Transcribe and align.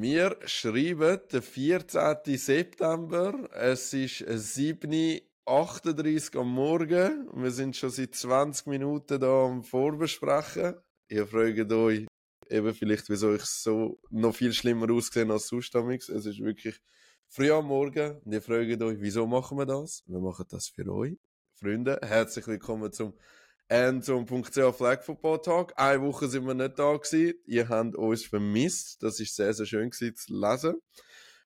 Wir 0.00 0.36
schreiben 0.44 1.18
den 1.32 1.42
14. 1.42 2.38
September. 2.38 3.48
Es 3.52 3.92
ist 3.92 4.22
7.38 4.22 6.36
Uhr 6.36 6.42
am 6.42 6.52
Morgen. 6.52 7.28
Wir 7.34 7.50
sind 7.50 7.74
schon 7.74 7.90
seit 7.90 8.14
20 8.14 8.68
Minuten 8.68 9.18
da 9.18 9.46
am 9.46 9.64
Vorbesprechen. 9.64 10.76
Ihr 11.08 11.26
fragt 11.26 11.72
euch 11.72 12.06
eben 12.48 12.74
vielleicht, 12.74 13.10
wieso 13.10 13.34
ich 13.34 13.42
so 13.42 13.98
noch 14.10 14.36
viel 14.36 14.52
schlimmer 14.52 14.88
ausgesehen 14.88 15.32
als 15.32 15.48
sonst. 15.48 15.74
Es 15.74 16.26
ist 16.26 16.44
wirklich 16.44 16.80
früh 17.26 17.50
am 17.50 17.66
Morgen 17.66 18.20
und 18.24 18.32
ihr 18.32 18.40
fragt 18.40 18.80
euch, 18.80 18.98
wieso 19.00 19.26
machen 19.26 19.58
wir 19.58 19.66
das? 19.66 20.04
Wir 20.06 20.20
machen 20.20 20.46
das 20.48 20.68
für 20.68 20.88
euch. 20.92 21.18
Freunde, 21.54 21.98
herzlich 22.04 22.46
willkommen 22.46 22.92
zum 22.92 23.14
Endzone.ch 23.70 24.74
Flag 24.74 25.02
Football 25.02 25.42
Talk. 25.42 25.74
Eine 25.76 26.00
Woche 26.00 26.26
sind 26.26 26.46
wir 26.46 26.54
nicht 26.54 26.78
da 26.78 26.96
gewesen. 26.96 27.34
Ihr 27.44 27.68
habt 27.68 27.96
uns 27.96 28.24
vermisst. 28.24 29.02
Das 29.02 29.20
ist 29.20 29.36
sehr, 29.36 29.52
sehr 29.52 29.66
schön 29.66 29.90
gewesen 29.90 30.16
zu 30.16 30.32
lesen. 30.32 30.80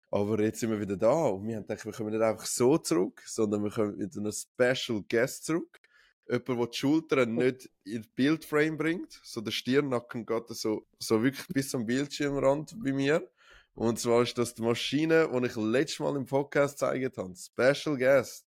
Aber 0.09 0.41
jetzt 0.41 0.61
sind 0.61 0.71
wir 0.71 0.81
wieder 0.81 0.97
da 0.97 1.27
und 1.27 1.49
wir 1.49 1.57
haben 1.57 1.67
gedacht, 1.67 1.85
wir 1.85 1.93
kommen 1.93 2.13
nicht 2.13 2.23
einfach 2.23 2.47
so 2.47 2.79
zurück, 2.79 3.23
sondern 3.27 3.65
wir 3.65 3.71
kommen 3.71 3.97
mit 3.97 4.17
einem 4.17 4.31
Special 4.31 5.03
Guest 5.09 5.47
zurück. 5.47 5.81
Jemand, 6.29 6.49
der 6.49 6.67
die 6.67 6.77
Schultern 6.77 7.35
nicht 7.35 7.69
in 7.83 8.07
Bildframe 8.15 8.77
bringt. 8.77 9.21
So 9.25 9.41
der 9.41 9.51
Stirnnacken 9.51 10.25
geht 10.25 10.49
so, 10.51 10.87
so 11.01 11.25
wirklich 11.25 11.49
bis 11.49 11.71
zum 11.71 11.87
Bildschirmrand 11.87 12.77
bei 12.85 12.93
mir. 12.93 13.29
Und 13.75 13.99
zwar 13.99 14.23
ist 14.23 14.39
das 14.39 14.55
die 14.55 14.63
Maschine, 14.63 15.29
die 15.29 15.47
ich 15.47 15.57
letztes 15.57 15.99
Mal 15.99 16.15
im 16.15 16.27
Podcast 16.27 16.75
gezeigt 16.79 17.17
habe. 17.19 17.35
Special 17.35 17.97
Guest. 17.97 18.47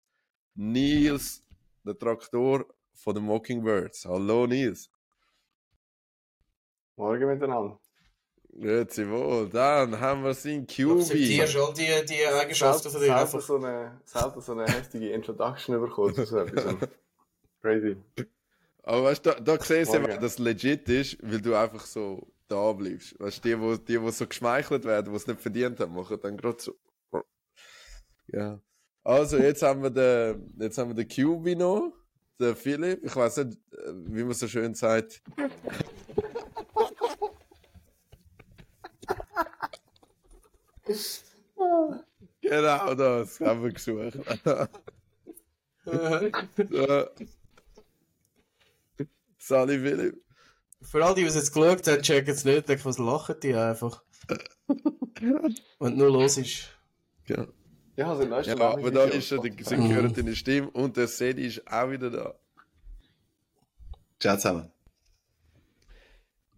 Nils, 0.53 1.43
der 1.83 1.97
Traktor 1.97 2.65
von 2.95 3.15
den 3.15 3.23
Mockingbirds. 3.25 4.05
Hallo 4.05 4.47
Nils. 4.47 4.89
Morgen 6.95 7.27
miteinander. 7.27 7.79
Grüezi 8.57 9.09
wohl. 9.09 9.49
Dann 9.49 9.99
haben 9.99 10.23
wir 10.23 10.29
es 10.29 10.45
in 10.45 10.65
QB. 10.65 11.01
Akzeptierst 11.01 11.57
all 11.57 11.73
die, 11.73 12.05
die 12.07 12.25
Eigenschaften 12.25 12.89
von 12.89 13.01
dir 13.01 13.07
Selten 13.07 13.19
einfach. 13.19 13.41
so 13.41 13.55
eine, 13.57 14.01
selten 14.05 14.41
so 14.41 14.51
eine 14.53 14.65
heftige 14.65 15.09
Introduction 15.09 15.79
bekommen 15.81 16.15
zu 16.15 16.25
so 16.25 16.39
etwas. 16.39 16.89
Crazy. 17.61 17.97
Aber 18.83 19.03
weißt 19.03 19.25
du, 19.25 19.31
da, 19.31 19.39
da 19.39 19.63
siehst 19.63 19.93
du, 19.93 19.99
dass 19.99 20.19
das 20.19 20.39
legit 20.39 20.87
ist, 20.87 21.17
weil 21.21 21.41
du 21.41 21.55
einfach 21.55 21.85
so 21.85 22.31
da 22.47 22.71
bleibst. 22.71 23.19
Weißt 23.19 23.43
du, 23.43 23.49
die, 23.49 23.59
wo, 23.59 23.75
die, 23.75 24.01
wo 24.01 24.09
so 24.11 24.27
geschmeichelt 24.27 24.85
werden, 24.85 25.11
die 25.11 25.17
es 25.17 25.27
nicht 25.27 25.41
verdient 25.41 25.79
haben, 25.79 25.93
machen 25.93 26.19
dann 26.21 26.37
gerade 26.37 26.61
so. 26.61 26.75
Ja. 28.27 28.59
Also, 29.03 29.37
jetzt 29.37 29.61
haben 29.63 29.83
wir 29.83 29.89
den, 29.89 30.55
jetzt 30.59 30.77
haben 30.77 30.95
wir 30.95 31.03
den 31.03 31.07
QB 31.07 31.57
noch, 31.59 31.93
den 32.39 32.55
Philipp. 32.55 33.03
Ich 33.03 33.15
weiß 33.15 33.37
nicht, 33.37 33.57
äh, 33.73 33.93
wie 33.93 34.23
man 34.23 34.33
so 34.33 34.47
schön 34.47 34.73
sagt. 34.73 35.21
genau 42.41 42.93
das 42.93 43.39
haben 43.39 43.63
wir 43.63 43.71
gesucht. 43.71 44.19
so. 46.69 47.07
Sally 49.37 49.79
Philipp. 49.79 50.21
Für 50.81 51.03
all 51.05 51.15
die, 51.15 51.21
die 51.21 51.27
es 51.27 51.35
jetzt 51.35 51.53
geschaut 51.53 51.87
haben, 51.87 52.01
checken 52.01 52.33
es 52.33 52.45
nicht, 52.45 52.67
denken, 52.69 52.85
was 52.85 52.97
lachen 52.97 53.35
die 53.41 53.55
einfach. 53.55 54.03
Wenn 55.79 55.97
nur 55.97 56.11
los 56.11 56.37
ist. 56.37 56.69
Ja. 57.95 58.05
Ja, 58.05 58.11
also 58.11 58.25
neueste 58.25 58.57
Ja, 58.57 58.69
aber 58.71 58.91
da 58.91 59.05
ist 59.05 59.27
schon 59.27 59.41
die 59.41 59.63
Security 59.63 60.19
in 60.19 60.25
der 60.25 60.35
Stimme 60.35 60.69
und 60.71 60.97
der 60.97 61.07
Sedi 61.07 61.47
ist 61.47 61.65
auch 61.71 61.89
wieder 61.89 62.09
da. 62.09 62.35
Ciao 64.19 64.35
zusammen. 64.35 64.71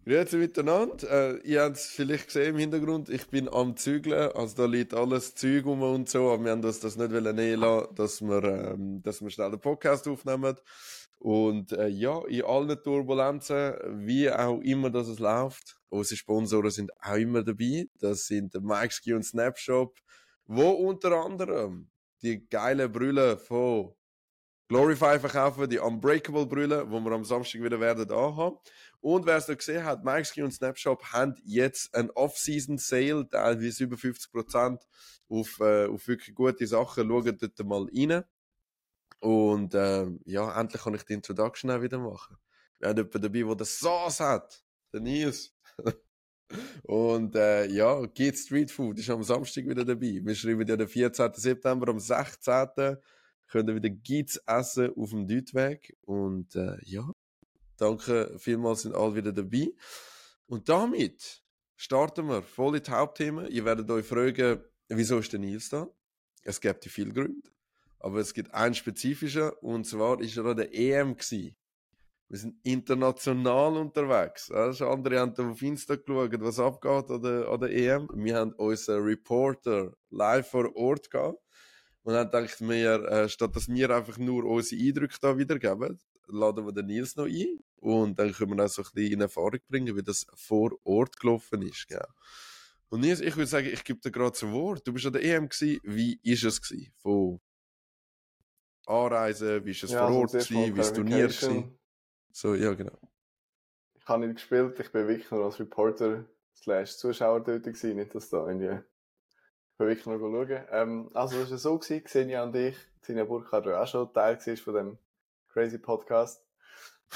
Grüezi 0.08 0.38
miteinander. 0.38 1.10
Äh, 1.10 1.36
ihr 1.46 1.62
habt 1.62 1.76
es 1.76 1.86
vielleicht 1.88 2.28
gesehen 2.28 2.54
im 2.54 2.58
Hintergrund, 2.58 3.10
ich 3.10 3.28
bin 3.28 3.46
am 3.46 3.76
Zügeln, 3.76 4.32
also 4.32 4.56
da 4.56 4.64
liegt 4.64 4.94
alles 4.94 5.34
Zeug 5.34 5.66
rum 5.66 5.82
und 5.82 6.08
so, 6.08 6.30
aber 6.30 6.44
wir 6.44 6.52
haben 6.52 6.64
uns 6.64 6.80
das 6.80 6.96
nicht 6.96 7.12
wollen 7.12 7.36
nehmen 7.36 7.60
lassen, 7.60 7.94
dass 7.94 8.22
wir, 8.22 8.42
ähm, 8.42 9.02
dass 9.02 9.20
wir 9.20 9.28
schnell 9.28 9.50
den 9.50 9.60
Podcast 9.60 10.08
aufnehmen. 10.08 10.56
Und 11.18 11.72
äh, 11.72 11.88
ja, 11.88 12.22
in 12.26 12.42
allen 12.42 12.82
Turbulenzen, 12.82 13.74
wie 14.06 14.30
auch 14.30 14.60
immer 14.60 14.88
dass 14.88 15.08
es 15.08 15.18
läuft, 15.18 15.76
unsere 15.90 16.16
Sponsoren 16.16 16.70
sind 16.70 16.90
auch 17.02 17.16
immer 17.16 17.42
dabei. 17.42 17.86
Das 17.98 18.28
sind 18.28 18.54
der 18.54 18.62
Mikeski 18.62 19.12
und 19.12 19.24
Snapshop, 19.24 19.94
wo 20.48 20.70
unter 20.70 21.24
anderem 21.24 21.90
die 22.22 22.48
geile 22.48 22.88
Brille 22.88 23.36
von 23.36 23.94
Glorify 24.68 25.18
verkaufen, 25.20 25.68
die 25.68 25.78
Unbreakable 25.78 26.46
Brille, 26.46 26.90
wo 26.90 27.00
wir 27.00 27.12
am 27.12 27.24
Samstag 27.24 27.62
wieder 27.62 27.80
werden 27.80 28.10
anhaben. 28.10 28.58
Und 29.00 29.24
wer 29.24 29.36
es 29.36 29.46
noch 29.46 29.56
gesehen 29.56 29.84
hat, 29.84 30.04
Mikeski 30.04 30.42
und 30.42 30.52
Snapshop 30.52 31.04
haben 31.12 31.34
jetzt 31.44 31.94
ein 31.94 32.10
Off-Season 32.10 32.76
Sale, 32.78 33.28
teilweise 33.28 33.84
über 33.84 33.96
50% 33.96 34.80
auf, 35.28 35.60
äh, 35.60 35.86
auf 35.86 36.08
wirklich 36.08 36.34
gute 36.34 36.66
Sachen. 36.66 37.08
Schaut 37.08 37.42
dort 37.42 37.66
mal 37.66 37.86
rein. 37.94 38.24
Und 39.20 39.74
ähm, 39.74 40.20
ja, 40.24 40.58
endlich 40.60 40.82
kann 40.82 40.94
ich 40.94 41.04
die 41.04 41.14
Introduction 41.14 41.70
auch 41.70 41.82
wieder 41.82 41.98
machen. 41.98 42.36
Wir 42.78 42.88
haben 42.88 42.96
jemanden 42.96 43.22
dabei, 43.22 43.42
der 43.42 43.54
das 43.56 43.78
Sauce 43.78 44.20
hat. 44.20 44.64
Der 44.92 45.00
Nils. 45.00 45.54
Und 46.82 47.34
äh, 47.36 47.66
ja, 47.66 48.06
Geht 48.06 48.38
Street 48.38 48.70
Food 48.70 48.98
ist 48.98 49.10
am 49.10 49.22
Samstag 49.22 49.66
wieder 49.66 49.84
dabei. 49.84 50.20
Wir 50.22 50.34
schreiben 50.34 50.66
ja 50.66 50.76
den 50.76 50.88
14. 50.88 51.32
September, 51.34 51.88
am 51.88 51.98
16. 51.98 52.96
können 53.46 53.74
wieder 53.74 53.90
Gits 53.90 54.36
essen 54.46 54.92
auf 54.96 55.10
dem 55.10 55.26
Deutweg. 55.26 55.96
Und 56.02 56.54
äh, 56.56 56.76
ja, 56.84 57.10
danke 57.76 58.34
vielmals, 58.38 58.82
sind 58.82 58.94
alle 58.94 59.14
wieder 59.14 59.32
dabei. 59.32 59.68
Und 60.46 60.68
damit 60.68 61.42
starten 61.76 62.26
wir 62.28 62.42
voll 62.42 62.76
in 62.76 62.82
die 62.82 62.90
Hauptthemen. 62.90 63.50
Ihr 63.50 63.64
werdet 63.64 63.90
euch 63.90 64.06
fragen, 64.06 64.62
wieso 64.88 65.18
ist 65.18 65.32
der 65.32 65.40
Nils 65.40 65.68
da? 65.68 65.88
Es 66.42 66.60
gibt 66.60 66.84
viele 66.86 67.12
Gründe. 67.12 67.50
Aber 68.00 68.20
es 68.20 68.32
gibt 68.32 68.54
einen 68.54 68.74
spezifischen, 68.74 69.50
und 69.60 69.84
zwar 69.84 70.20
ist 70.20 70.36
er 70.36 70.46
an 70.46 70.56
der 70.56 70.72
EM 70.72 71.16
gewesen. 71.16 71.56
Wir 72.30 72.38
sind 72.38 72.56
international 72.62 73.78
unterwegs. 73.78 74.50
Also 74.50 74.88
andere 74.88 75.20
haben 75.20 75.34
auf 75.38 75.62
Insta 75.62 75.96
geschaut, 75.96 76.40
was 76.40 76.58
abgeht 76.58 77.10
an 77.10 77.22
der, 77.22 77.48
an 77.48 77.60
der 77.60 77.70
EM. 77.70 78.08
Wir 78.14 78.36
haben 78.36 78.52
unseren 78.52 79.02
Reporter 79.02 79.94
live 80.10 80.46
vor 80.50 80.76
Ort 80.76 81.10
gehabt 81.10 81.38
und 82.02 82.14
haben 82.14 82.30
gedacht, 82.30 82.60
wir, 82.60 83.04
äh, 83.08 83.28
statt 83.30 83.56
dass 83.56 83.68
wir 83.68 83.90
einfach 83.90 84.18
nur 84.18 84.44
unsere 84.44 84.82
Eindrücke 84.82 85.16
da 85.20 85.38
wiedergeben, 85.38 85.98
laden 86.26 86.66
wir 86.66 86.72
den 86.72 86.86
Nils 86.86 87.16
noch 87.16 87.24
ein 87.24 87.60
und 87.76 88.18
dann 88.18 88.32
können 88.32 88.56
wir 88.56 88.64
auch 88.64 88.68
so 88.68 88.82
ein 88.82 88.88
bisschen 88.92 89.12
in 89.12 89.20
Erfahrung 89.22 89.60
bringen, 89.66 89.96
wie 89.96 90.02
das 90.02 90.26
vor 90.34 90.72
Ort 90.84 91.18
gelaufen 91.18 91.62
ist. 91.62 91.88
Gell? 91.88 92.04
Und 92.90 93.00
Nils, 93.00 93.20
ich 93.20 93.36
würde 93.36 93.46
sagen, 93.46 93.68
ich 93.72 93.84
gebe 93.84 94.00
dir 94.00 94.10
gerade 94.10 94.32
das 94.32 94.42
Wort. 94.42 94.86
Du 94.86 94.92
bist 94.92 95.06
an 95.06 95.14
der 95.14 95.24
EM 95.24 95.48
gewesen. 95.48 95.80
Wie 95.82 96.20
ist 96.22 96.44
es 96.44 96.60
gewesen? 96.60 96.92
Von 96.98 97.40
Anreisen, 98.86 99.64
wie 99.64 99.70
ist 99.70 99.84
es 99.84 99.92
vor 99.92 100.10
Ort 100.10 100.32
gewesen, 100.32 100.74
wie 100.74 100.80
ist 100.80 100.90
das 100.90 100.92
Turnier 100.92 101.26
gewesen? 101.28 101.78
So, 102.32 102.54
ja, 102.54 102.74
genau. 102.74 102.98
Ich 103.94 104.06
habe 104.06 104.26
nicht 104.26 104.36
gespielt, 104.36 104.78
ich 104.78 104.92
bin 104.92 105.08
wirklich 105.08 105.30
nur 105.30 105.44
als 105.44 105.58
Reporter 105.58 106.24
slash 106.54 106.96
Zuschauer 106.96 107.40
dort 107.40 107.64
gewesen, 107.64 107.96
nicht 107.96 108.14
dass 108.14 108.30
da 108.30 108.46
irgendwie... 108.46 108.80
Ich 109.70 109.78
bin 109.78 109.86
wirklich 109.88 110.06
nur 110.06 110.18
schauen. 110.18 110.66
Ähm, 110.70 111.10
also, 111.14 111.38
es 111.38 111.50
war 111.50 111.58
so 111.58 111.78
gewesen, 111.78 112.04
Xenia 112.04 112.42
und 112.42 112.56
ich, 112.56 112.76
Xenia 113.00 113.24
Burkhardt, 113.24 113.66
der 113.66 113.80
auch 113.80 113.86
schon 113.86 114.12
Teil 114.12 114.38
war 114.38 114.56
von 114.56 114.74
dem 114.74 114.98
crazy 115.48 115.78
Podcast. 115.78 116.44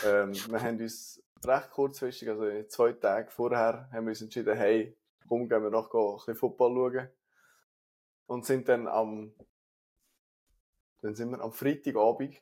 Ähm, 0.05 0.33
wir 0.33 0.63
haben 0.63 0.81
uns 0.81 1.23
recht 1.45 1.71
kurzfristig, 1.71 2.29
also 2.29 2.63
zwei 2.69 2.93
Tagen 2.93 3.31
vorher, 3.31 3.89
haben 3.93 4.07
wir 4.07 4.11
uns 4.11 4.23
entschieden, 4.23 4.57
hey, 4.57 4.97
komm, 5.29 5.49
gehen 5.49 5.63
wir 5.63 5.71
noch 5.71 5.93
ein 5.93 6.17
bisschen 6.17 6.37
Football 6.37 6.75
schauen. 6.75 7.09
Und 8.27 8.47
sind 8.47 8.69
dann 8.69 8.87
am, 8.87 9.35
dann 11.01 11.15
sind 11.15 11.31
wir 11.31 11.41
am 11.41 11.53
Freitagabend, 11.53 12.41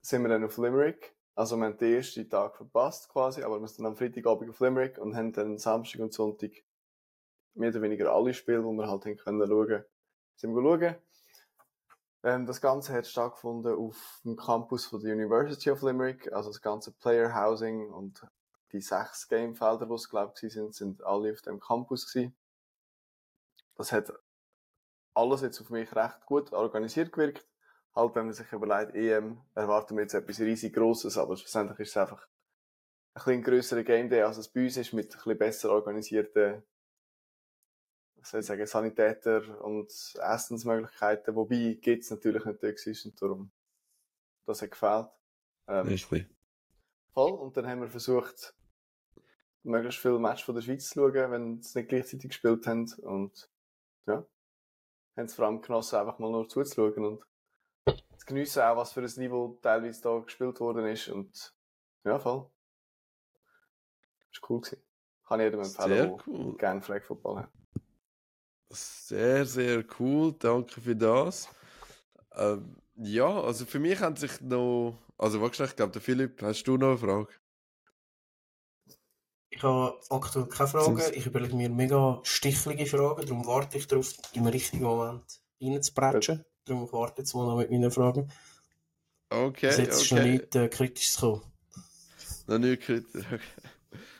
sind 0.00 0.22
wir 0.22 0.28
dann 0.28 0.44
auf 0.44 0.56
Limerick. 0.56 1.14
Also 1.38 1.56
wir 1.56 1.66
haben 1.66 1.78
den 1.78 1.94
ersten 1.94 2.28
Tag 2.28 2.56
verpasst 2.56 3.08
quasi, 3.10 3.44
aber 3.44 3.60
wir 3.60 3.68
sind 3.68 3.84
dann 3.84 3.92
am 3.92 3.96
Freitagabend 3.96 4.50
auf 4.50 4.58
Limerick 4.58 4.98
und 4.98 5.14
haben 5.14 5.32
dann 5.32 5.56
Samstag 5.56 6.00
und 6.00 6.12
Sonntag 6.12 6.50
mehr 7.54 7.70
oder 7.70 7.80
weniger 7.80 8.12
alle 8.12 8.34
Spiele, 8.34 8.58
die 8.58 8.64
wir 8.64 8.88
halt 8.88 9.04
haben 9.04 9.16
können 9.16 9.46
schauen, 9.46 9.84
sind 10.34 10.52
wir 10.52 10.62
schauen. 10.62 10.96
Ähm, 12.24 12.44
das 12.44 12.60
Ganze 12.60 12.92
hat 12.92 13.06
stattgefunden 13.06 13.72
auf 13.76 14.20
dem 14.24 14.34
Campus 14.34 14.86
von 14.86 15.00
der 15.00 15.14
University 15.14 15.70
of 15.70 15.80
Limerick, 15.82 16.32
also 16.32 16.50
das 16.50 16.60
ganze 16.60 16.90
Player 16.90 17.32
Housing 17.32 17.88
und 17.88 18.26
die 18.72 18.80
sechs 18.80 19.28
Gamefelder, 19.28 19.86
die 19.86 19.94
es 19.94 20.10
glaube 20.10 20.34
ich 20.42 20.52
sind, 20.52 20.74
sind 20.74 21.04
alle 21.04 21.30
auf 21.30 21.42
dem 21.42 21.60
Campus 21.60 22.12
gewesen. 22.12 22.34
Das 23.76 23.92
hat 23.92 24.12
alles 25.14 25.42
jetzt 25.42 25.60
auf 25.60 25.70
mich 25.70 25.94
recht 25.94 26.26
gut 26.26 26.52
organisiert 26.52 27.12
gewirkt. 27.12 27.46
Halt, 27.98 28.14
wenn 28.14 28.26
man 28.26 28.32
sich 28.32 28.52
überlegt, 28.52 28.94
EM, 28.94 29.40
erwarten 29.56 29.96
wir 29.96 30.02
jetzt 30.02 30.14
etwas 30.14 30.38
riesig 30.38 30.72
Grosses, 30.72 31.18
aber 31.18 31.36
schlussendlich 31.36 31.80
ist 31.80 31.88
es 31.88 31.96
einfach 31.96 32.28
ein 33.14 33.24
bisschen 33.24 33.42
grösserer 33.42 33.82
Game 33.82 34.08
Day, 34.08 34.22
als 34.22 34.36
es 34.36 34.46
bei 34.46 34.62
uns 34.62 34.76
ist, 34.76 34.92
mit 34.92 35.06
ein 35.06 35.16
bisschen 35.16 35.36
besser 35.36 35.70
organisierten, 35.72 36.62
was 38.14 38.30
soll 38.30 38.38
ich 38.38 38.46
sagen, 38.46 38.66
Sanitäter 38.66 39.64
und 39.64 39.90
Essensmöglichkeiten, 39.90 41.34
wobei 41.34 41.76
geht's 41.80 42.08
natürlich 42.10 42.44
nicht 42.44 42.62
da 42.62 42.68
und 42.68 43.20
darum, 43.22 43.50
das 44.46 44.62
hat 44.62 44.70
gefehlt. 44.70 45.08
Ähm, 45.66 45.88
Richtig. 45.88 46.28
voll, 47.12 47.32
und 47.32 47.56
dann 47.56 47.66
haben 47.66 47.80
wir 47.80 47.88
versucht, 47.88 48.54
möglichst 49.64 50.00
viele 50.00 50.20
Matches 50.20 50.44
von 50.44 50.54
der 50.54 50.62
Schweiz 50.62 50.88
zu 50.88 51.00
schauen, 51.00 51.32
wenn 51.32 51.62
sie 51.62 51.80
nicht 51.80 51.88
gleichzeitig 51.88 52.28
gespielt 52.28 52.64
haben. 52.68 52.92
Und 53.02 53.50
ja, 54.06 54.24
haben 55.16 55.24
es 55.24 55.34
vor 55.34 55.46
allem 55.46 55.60
genossen, 55.60 55.96
einfach 55.96 56.20
mal 56.20 56.30
nur 56.30 56.48
zuzuschauen 56.48 57.04
und 57.04 57.24
geniessen 58.28 58.62
auch, 58.62 58.76
was 58.76 58.92
für 58.92 59.00
ein 59.00 59.12
Niveau 59.16 59.58
teilweise 59.62 60.02
da 60.02 60.18
gespielt 60.18 60.60
worden 60.60 60.86
ist. 60.86 61.08
Und 61.08 61.54
ja, 62.04 62.18
voll. 62.18 62.48
Das 64.32 64.42
war 64.42 64.50
cool. 64.50 64.60
Gewesen. 64.60 64.82
Kann 65.26 65.40
jedem 65.40 65.60
empfehlen, 65.60 65.88
Sehr 65.88 66.06
der 66.06 66.18
cool. 66.26 66.56
gerne 66.56 66.80
Flag 66.80 67.04
Football 67.04 67.38
hat. 67.40 67.50
Sehr, 68.70 69.44
sehr 69.44 69.84
cool. 69.98 70.34
Danke 70.38 70.80
für 70.80 70.96
das. 70.96 71.48
Ähm, 72.32 72.76
ja, 72.96 73.40
also 73.40 73.66
für 73.66 73.78
mich 73.78 73.98
hat 74.00 74.18
sich 74.18 74.40
noch. 74.40 74.98
Also, 75.16 75.40
warte, 75.40 75.64
ich 75.64 75.76
glaube, 75.76 75.92
der 75.92 76.02
Philipp, 76.02 76.40
hast 76.42 76.64
du 76.64 76.76
noch 76.76 76.90
eine 76.90 76.98
Frage? 76.98 77.32
Ich 79.50 79.62
habe 79.62 79.98
aktuell 80.10 80.46
keine 80.46 80.68
Fragen. 80.68 81.02
Ich 81.14 81.26
überlege 81.26 81.56
mir 81.56 81.68
mega 81.68 82.20
stichlige 82.22 82.86
Fragen, 82.86 83.26
darum 83.26 83.46
warte 83.46 83.78
ich 83.78 83.86
darauf, 83.86 84.14
im 84.34 84.46
richtigen 84.46 84.84
Moment 84.84 85.40
reinzubretschen. 85.60 86.44
Darum 86.68 86.92
warte 86.92 87.14
ich 87.14 87.18
jetzt 87.18 87.34
mal 87.34 87.46
noch 87.46 87.56
mit 87.56 87.70
meinen 87.70 87.90
Fragen. 87.90 88.30
Okay, 89.30 89.66
Bis 89.66 89.78
jetzt 89.78 90.02
ist 90.02 90.12
noch 90.12 90.18
okay. 90.18 90.30
nichts 90.30 90.56
äh, 90.56 90.68
Kritisches 90.68 91.14
gekommen. 91.16 91.42
Noch 92.46 92.58
nicht 92.58 92.82
kritisch. 92.82 93.24
Okay. 93.26 93.40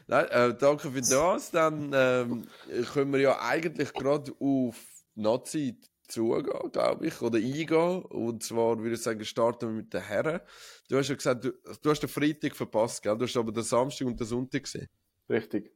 Nein, 0.07 0.27
äh, 0.29 0.55
danke 0.57 0.91
für 0.91 1.01
das. 1.01 1.51
Dann 1.51 1.93
ähm, 1.95 2.47
können 2.93 3.13
wir 3.13 3.21
ja 3.21 3.41
eigentlich 3.41 3.93
gerade 3.93 4.33
auf 4.41 4.77
Nazi 5.15 5.79
zugehen, 6.09 6.73
glaube 6.73 7.07
ich, 7.07 7.21
oder 7.21 7.39
eingehen. 7.39 8.03
Und 8.03 8.43
zwar 8.43 8.79
würde 8.79 8.95
ich 8.95 9.03
sagen, 9.03 9.25
starten 9.25 9.69
wir 9.69 9.75
mit 9.83 9.93
den 9.93 10.03
Herren. 10.03 10.41
Du 10.89 10.97
hast 10.97 11.09
ja 11.09 11.15
gesagt, 11.15 11.45
du, 11.45 11.53
du 11.83 11.91
hast 11.91 12.01
den 12.01 12.09
Freitag 12.09 12.57
verpasst, 12.57 13.03
gell? 13.03 13.17
Du 13.17 13.25
hast 13.25 13.37
aber 13.37 13.53
den 13.53 13.63
Samstag 13.63 14.07
und 14.07 14.19
den 14.19 14.27
Sonntag 14.27 14.63
gesehen. 14.63 14.89
Richtig. 15.29 15.75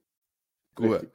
Gut. 0.74 0.92
Richtig. 0.92 1.10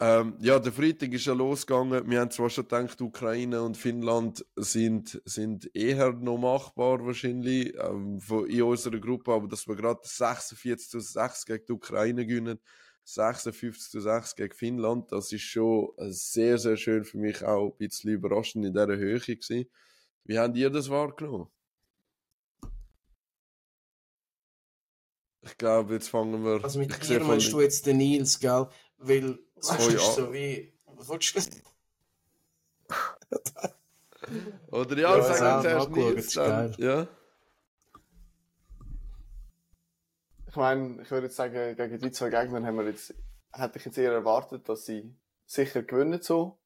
Ähm, 0.00 0.36
ja, 0.40 0.58
der 0.58 0.72
Freitag 0.72 1.12
ist 1.12 1.26
ja 1.26 1.34
losgegangen. 1.34 2.10
Wir 2.10 2.20
haben 2.20 2.30
zwar 2.30 2.50
schon 2.50 2.64
gedacht, 2.64 3.00
Ukraine 3.00 3.62
und 3.62 3.76
Finnland 3.76 4.44
sind, 4.56 5.22
sind 5.24 5.70
eher 5.74 6.12
noch 6.12 6.36
machbar 6.36 7.06
wahrscheinlich 7.06 7.74
ähm, 7.78 8.20
von, 8.20 8.46
in 8.50 8.62
unserer 8.62 8.98
Gruppe, 8.98 9.32
aber 9.32 9.46
dass 9.46 9.68
wir 9.68 9.76
gerade 9.76 10.00
46 10.02 10.88
zu 10.88 10.98
6 10.98 11.46
gegen 11.46 11.64
die 11.66 11.72
Ukraine 11.72 12.26
gewinnen, 12.26 12.58
56 13.04 13.90
zu 13.90 14.00
6 14.00 14.34
gegen 14.34 14.54
Finnland, 14.54 15.12
das 15.12 15.30
ist 15.30 15.42
schon 15.42 15.90
äh, 15.98 16.10
sehr, 16.10 16.58
sehr 16.58 16.76
schön 16.76 17.04
für 17.04 17.18
mich 17.18 17.44
auch 17.44 17.70
ein 17.70 17.76
bisschen 17.78 18.10
überraschend 18.10 18.64
in 18.64 18.72
dieser 18.72 18.96
Höhe 18.96 19.20
gewesen. 19.20 19.66
Wie 20.24 20.38
habt 20.38 20.56
ihr 20.56 20.70
das 20.70 20.90
wahrgenommen? 20.90 21.46
Ich 25.42 25.56
glaube, 25.58 25.94
jetzt 25.94 26.08
fangen 26.08 26.42
wir. 26.42 26.64
Also 26.64 26.78
mit 26.78 27.08
dir 27.08 27.20
meinst 27.20 27.52
du 27.52 27.60
jetzt 27.60 27.86
den 27.86 27.98
Nils, 27.98 28.40
gell? 28.40 28.66
Weil 28.96 29.38
Oh 29.56 29.60
ist 29.60 29.92
ja. 29.92 29.98
so 29.98 30.32
wie... 30.32 30.72
Was 30.86 31.08
willst 31.08 31.36
du 31.36 31.40
Oder 34.70 34.98
ja, 34.98 35.16
Ja, 35.16 35.22
sagen 35.22 35.92
zuerst 35.92 36.34
geil. 36.34 36.74
ja. 36.78 37.06
Ich 40.48 40.56
meine, 40.56 41.02
ich 41.02 41.10
würde 41.10 41.26
jetzt 41.26 41.36
sagen, 41.36 41.76
gegen 41.76 41.98
die 41.98 42.12
zwei 42.12 42.30
Gegner 42.30 42.64
haben 42.64 42.76
wir 42.76 42.86
jetzt, 42.86 43.12
hätte 43.52 43.78
ich 43.78 43.84
jetzt 43.84 43.98
eher 43.98 44.12
erwartet, 44.12 44.68
dass 44.68 44.86
sie 44.86 45.12
sicher 45.46 45.82
gewinnen 45.82 46.22
so. 46.22 46.58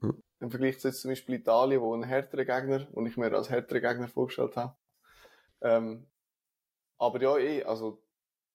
Hm. 0.00 0.20
Im 0.40 0.50
Vergleich 0.50 0.80
zu 0.80 0.88
jetzt 0.88 1.02
zum 1.02 1.12
Beispiel 1.12 1.36
Italien, 1.36 1.80
wo 1.80 1.94
ein 1.94 2.02
härterer 2.02 2.44
Gegner, 2.44 2.88
und 2.92 3.06
ich 3.06 3.16
mir 3.16 3.32
als 3.32 3.50
härteren 3.50 3.82
Gegner 3.82 4.08
vorgestellt 4.08 4.56
habe. 4.56 4.74
Ähm, 5.60 6.06
aber 6.98 7.22
ja, 7.22 7.38
eh, 7.38 7.62
also, 7.62 8.02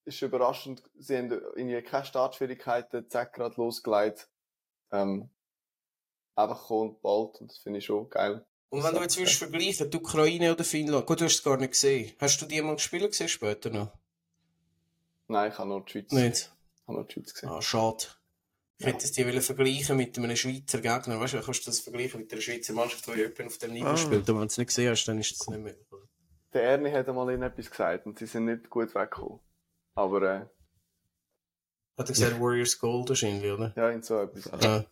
ist 0.06 0.22
überraschend, 0.22 0.84
sie 0.98 1.18
haben 1.18 1.32
irgendwie 1.32 1.82
keine 1.82 2.06
Startschwierigkeiten, 2.06 3.10
zack, 3.10 3.34
gerade 3.34 3.56
losgelegt. 3.58 4.30
Ähm, 4.92 5.30
einfach 6.36 6.62
gekommen 6.62 6.90
und 6.92 7.02
bald, 7.02 7.42
und 7.42 7.52
das 7.52 7.58
finde 7.58 7.80
ich 7.80 7.86
schon 7.86 8.10
geil. 8.10 8.46
Und 8.70 8.84
wenn 8.84 8.94
du 8.94 9.02
jetzt 9.02 9.18
würdest 9.18 9.38
vergleichen, 9.38 9.90
die 9.90 9.98
Ukraine 9.98 10.52
oder 10.52 10.64
Finnland, 10.64 11.06
gut, 11.06 11.22
du 11.22 11.26
hast 11.26 11.36
es 11.36 11.44
gar 11.44 11.58
nicht 11.58 11.72
gesehen. 11.72 12.14
Hast 12.20 12.42
du 12.42 12.46
die 12.46 12.62
mal 12.62 12.76
gespielt 12.76 13.10
gesehen 13.12 13.30
später 13.30 13.70
noch? 13.70 13.92
Nein, 15.28 15.52
ich 15.52 15.58
habe 15.58 15.70
nur 15.70 15.84
die 15.86 15.92
Schweiz, 15.92 16.12
Nicht? 16.12 16.52
ich 16.82 16.88
habe 16.88 16.98
nur 16.98 17.06
die 17.06 17.14
Schweiz 17.14 17.34
gesehen. 17.34 17.50
Ah, 17.50 17.62
schade. 17.62 18.06
Ich 18.78 18.86
Ja. 18.86 18.92
hätte 18.92 19.06
es 19.06 19.12
dir 19.14 19.26
wollen 19.26 19.42
vergleichen 19.42 19.96
mit 19.96 20.18
einem 20.18 20.36
Schweizer 20.36 20.82
Gegner. 20.82 21.20
Weißt 21.20 21.34
du, 21.36 21.42
kannst 21.42 21.62
du 21.66 21.70
das 21.72 21.80
vergleichen 21.80 22.20
mit 22.20 22.32
einer 22.34 22.42
Schweizer 22.42 22.74
Mannschaft, 22.74 23.08
die 23.08 23.12
jemand 23.12 23.42
auf 23.46 23.58
dem 23.58 23.72
Niveau 23.74 23.88
Ah. 23.88 23.98
spielt. 23.98 24.30
Und 24.30 24.36
wenn 24.36 24.42
du 24.42 24.46
es 24.48 24.58
nicht 24.58 24.68
gesehen 24.68 24.90
hast, 24.92 25.06
dann 25.06 25.20
ist 25.20 25.32
es 25.42 25.48
nicht 25.48 25.62
mehr. 25.62 25.76
Der 26.54 26.64
Ernie 26.64 26.92
hat 26.92 27.08
einmal 27.08 27.32
ihnen 27.34 27.44
etwas 27.44 27.70
gesagt, 27.72 28.06
und 28.06 28.20
sie 28.20 28.26
sind 28.26 28.46
nicht 28.46 28.70
gut 28.70 28.94
weggekommen. 28.94 29.40
Aber, 29.96 30.22
äh, 30.22 30.40
Hat 31.98 32.10
er 32.10 32.14
gesagt, 32.14 32.40
Warriors 32.40 32.78
Gold 32.78 33.08
wahrscheinlich, 33.10 33.50
oder? 33.52 33.74
ja, 33.76 33.90
in 33.92 34.04
so 34.04 34.20
etwas. 34.20 34.50
Ja. 34.62 34.86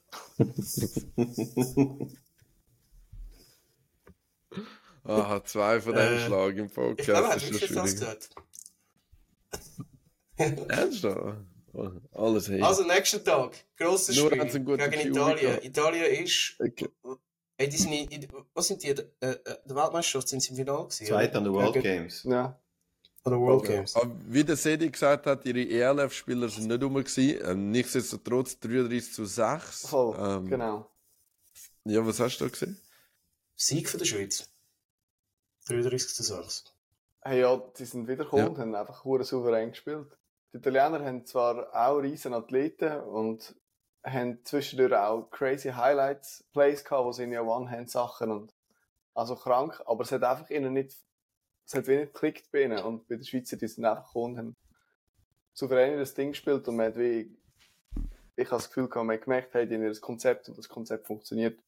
Aha, 5.05 5.43
zwei 5.43 5.81
von 5.81 5.93
Äh, 5.95 6.09
dem 6.09 6.19
Schlag 6.19 6.55
im 6.55 6.65
Ich 6.67 6.73
glaube, 6.73 6.95
er 6.95 6.95
Podcast 6.95 7.33
hat 7.33 7.51
wirklich 7.51 7.71
das 7.73 7.91
gesagt. 7.91 8.29
Ernsthaft? 10.37 11.37
Oh, 11.73 11.89
Alles 12.11 12.47
hey. 12.49 12.61
Also, 12.61 12.83
nächsten 12.85 13.23
Tag. 13.25 13.55
Grosses 13.75 14.15
Nur 14.15 14.27
Spiel 14.31 14.45
gegen 14.47 14.67
Italien. 15.11 15.39
gehabt. 15.39 15.65
Italien 15.65 16.23
ist... 16.23 16.55
Okay. 16.59 16.87
Ey, 17.57 17.67
die 17.69 17.77
sind 17.77 17.91
in, 17.93 18.07
in, 18.09 18.27
was 18.53 18.67
sind 18.67 18.81
die? 18.83 18.89
Äh, 18.89 19.01
äh, 19.19 19.35
der 19.65 19.75
Weltmeisterschaft 19.75 20.27
sind 20.29 20.41
sie 20.41 20.51
im 20.51 20.55
Finale 20.55 20.83
gewesen? 20.85 21.05
Zweiter 21.05 21.37
an 21.39 21.43
der 21.43 21.53
World 21.53 21.81
Games. 21.81 22.23
Ja, 22.23 22.59
Oder 23.25 23.39
World 23.39 23.65
Games. 23.65 23.95
Aber 23.95 24.11
wie 24.27 24.43
der 24.43 24.57
Sedi 24.57 24.89
gesagt 24.89 25.25
hat, 25.27 25.45
ihre 25.45 25.61
ELF-Spieler 25.61 26.49
sind 26.49 26.67
nicht 26.67 26.83
rum 26.83 26.95
gewesen. 26.95 27.39
Ähm, 27.45 27.71
nichtsdestotrotz 27.71 28.59
33 28.59 29.13
zu 29.13 29.25
6. 29.25 29.87
voll, 29.87 30.15
Ähm, 30.19 30.47
genau. 30.49 30.89
Ja, 31.85 32.05
was 32.05 32.19
hast 32.19 32.37
du 32.39 32.45
da 32.45 32.49
gesehen? 32.49 32.77
Sieg 33.55 33.89
für 33.89 33.97
die 33.97 34.05
Schweiz. 34.05 34.49
33 35.67 36.13
zu 36.15 36.23
6. 36.23 36.65
Hey, 37.21 37.39
ja, 37.41 37.61
sie 37.73 37.85
sind 37.85 38.07
wiedergekommen 38.07 38.45
Ja. 38.45 38.51
und 38.51 38.57
haben 38.57 38.75
einfach 38.75 39.05
hure 39.05 39.23
souverän 39.23 39.69
gespielt. 39.69 40.17
Die 40.51 40.57
Italiener 40.57 41.03
haben 41.03 41.25
zwar 41.25 41.73
auch 41.73 41.99
riesen 41.99 42.33
Athleten 42.33 42.99
und 43.01 43.55
haben 44.03 44.43
zwischendurch 44.43 44.93
auch 44.93 45.29
crazy 45.31 45.69
Highlights, 45.69 46.43
Plays 46.51 46.83
gehabt, 46.83 47.05
wo 47.05 47.11
sie 47.13 47.23
in 47.23 47.31
ja 47.31 47.41
One-Hand-Sachen 47.41 48.31
und 48.31 48.53
also 49.13 49.35
krank, 49.35 49.81
aber 49.85 50.03
es 50.03 50.11
hat 50.11 50.23
einfach 50.23 50.49
ihnen 50.49 50.73
nicht, 50.73 50.97
es 51.65 51.73
hat 51.73 51.87
wenig 51.87 52.13
geklickt 52.13 52.51
bei 52.51 52.63
ihnen 52.63 52.79
und 52.79 53.07
bei 53.07 53.15
den 53.15 53.25
Schweizer, 53.25 53.57
die 53.57 53.67
sind 53.67 53.85
einfach 53.85 54.07
gekommen 54.07 54.33
und 54.33 54.37
haben 54.37 54.55
souverän 55.53 55.97
das 55.97 56.13
Ding 56.13 56.31
gespielt 56.31 56.67
und 56.67 56.75
man 56.75 56.87
hat 56.87 56.97
wie, 56.97 57.35
ich 58.35 58.45
habe 58.47 58.57
das 58.57 58.67
Gefühl 58.67 58.89
gehabt, 58.89 59.05
man 59.05 59.15
hat 59.15 59.23
gemerkt, 59.23 59.53
hey, 59.53 59.67
die 59.67 59.75
haben 59.75 59.83
ihr 59.83 59.99
Konzept 59.99 60.49
und 60.49 60.57
das 60.57 60.67
Konzept 60.67 61.07
funktioniert. 61.07 61.59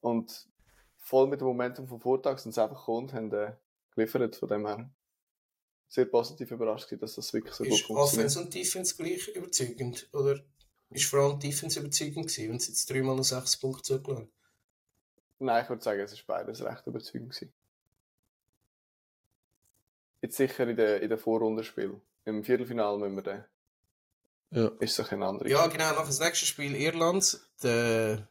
Und 0.00 0.48
voll 0.98 1.26
mit 1.26 1.40
dem 1.40 1.48
Momentum 1.48 1.88
vom 1.88 2.00
Vortag 2.00 2.38
sind 2.38 2.52
sie 2.52 2.62
einfach 2.62 2.78
gekommen 2.78 3.08
und 3.08 3.12
haben 3.12 3.32
äh, 3.32 3.52
geliefert 3.94 4.36
von 4.36 4.48
dem 4.48 4.66
her. 4.66 4.90
Sehr 5.88 6.04
positiv 6.06 6.50
überrascht 6.50 6.90
dass 7.00 7.14
das 7.14 7.32
wirklich 7.32 7.54
so 7.54 7.64
gut 7.64 7.72
Ist 7.72 7.86
funktioniert. 7.86 8.26
Offense 8.26 8.40
und 8.40 8.54
Defense 8.54 8.96
gleich 8.96 9.28
überzeugend? 9.28 10.08
Oder 10.12 10.40
ist 10.90 11.06
vor 11.06 11.20
allem 11.20 11.38
Defense 11.38 11.78
überzeugend 11.78 12.26
gewesen, 12.26 12.50
wenn 12.50 12.58
sie 12.58 12.72
jetzt 12.72 12.90
dreimal 12.90 13.16
noch 13.16 13.24
sechs 13.24 13.56
Punkte 13.56 13.82
zugelassen? 13.82 14.30
Nein, 15.38 15.62
ich 15.62 15.68
würde 15.68 15.82
sagen, 15.82 16.00
es 16.00 16.12
ist 16.12 16.26
beides 16.26 16.64
recht 16.64 16.86
überzeugend 16.86 17.30
gewesen. 17.30 17.52
Jetzt 20.26 20.38
sicher 20.38 20.66
in 20.66 20.76
der, 20.76 21.00
in 21.02 21.08
der 21.08 21.18
Vorrundenspiel. 21.18 22.00
Im 22.24 22.42
Viertelfinale 22.42 22.98
müssen 22.98 23.14
wir 23.14 23.22
dann, 23.22 23.44
Ja. 24.50 24.72
ist 24.80 24.98
es 24.98 25.12
ein 25.12 25.22
anderes. 25.22 25.48
Ja, 25.52 25.68
genau, 25.68 25.92
nach 25.92 26.04
das 26.06 26.18
nächste 26.18 26.46
Spiel 26.46 26.74
Irland, 26.74 27.40
der 27.62 28.26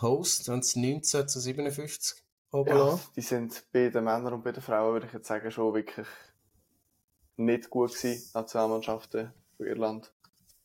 Host, 0.00 0.48
haben 0.48 0.62
sie 0.62 0.80
19 0.80 1.28
zu 1.28 1.38
57 1.38 2.16
ja, 2.16 2.58
runtergelassen. 2.58 3.08
die 3.16 3.20
sind 3.20 3.64
bei 3.70 3.90
den 3.90 4.04
Männern 4.04 4.32
und 4.32 4.44
bei 4.44 4.52
den 4.52 4.62
Frauen, 4.62 4.94
würde 4.94 5.08
ich 5.08 5.12
jetzt 5.12 5.28
sagen, 5.28 5.50
schon 5.50 5.74
wirklich 5.74 6.06
nicht 7.36 7.68
gut 7.68 7.92
gewesen, 7.94 8.30
Nationalmannschaften 8.32 9.30
von 9.58 9.66
Irland. 9.66 10.10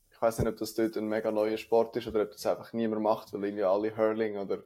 Ich 0.09 0.21
weiß 0.21 0.39
nicht, 0.39 0.47
ob 0.47 0.55
das 0.55 0.73
dort 0.73 0.95
ein 0.95 1.09
mega 1.09 1.31
neuer 1.31 1.57
Sport 1.57 1.97
ist 1.97 2.07
oder 2.07 2.21
ob 2.21 2.31
das 2.31 2.45
einfach 2.45 2.71
niemand 2.71 3.01
macht, 3.01 3.33
weil 3.33 3.43
irgendwie 3.43 3.65
alle 3.65 3.97
Hurling 3.97 4.37
oder 4.37 4.63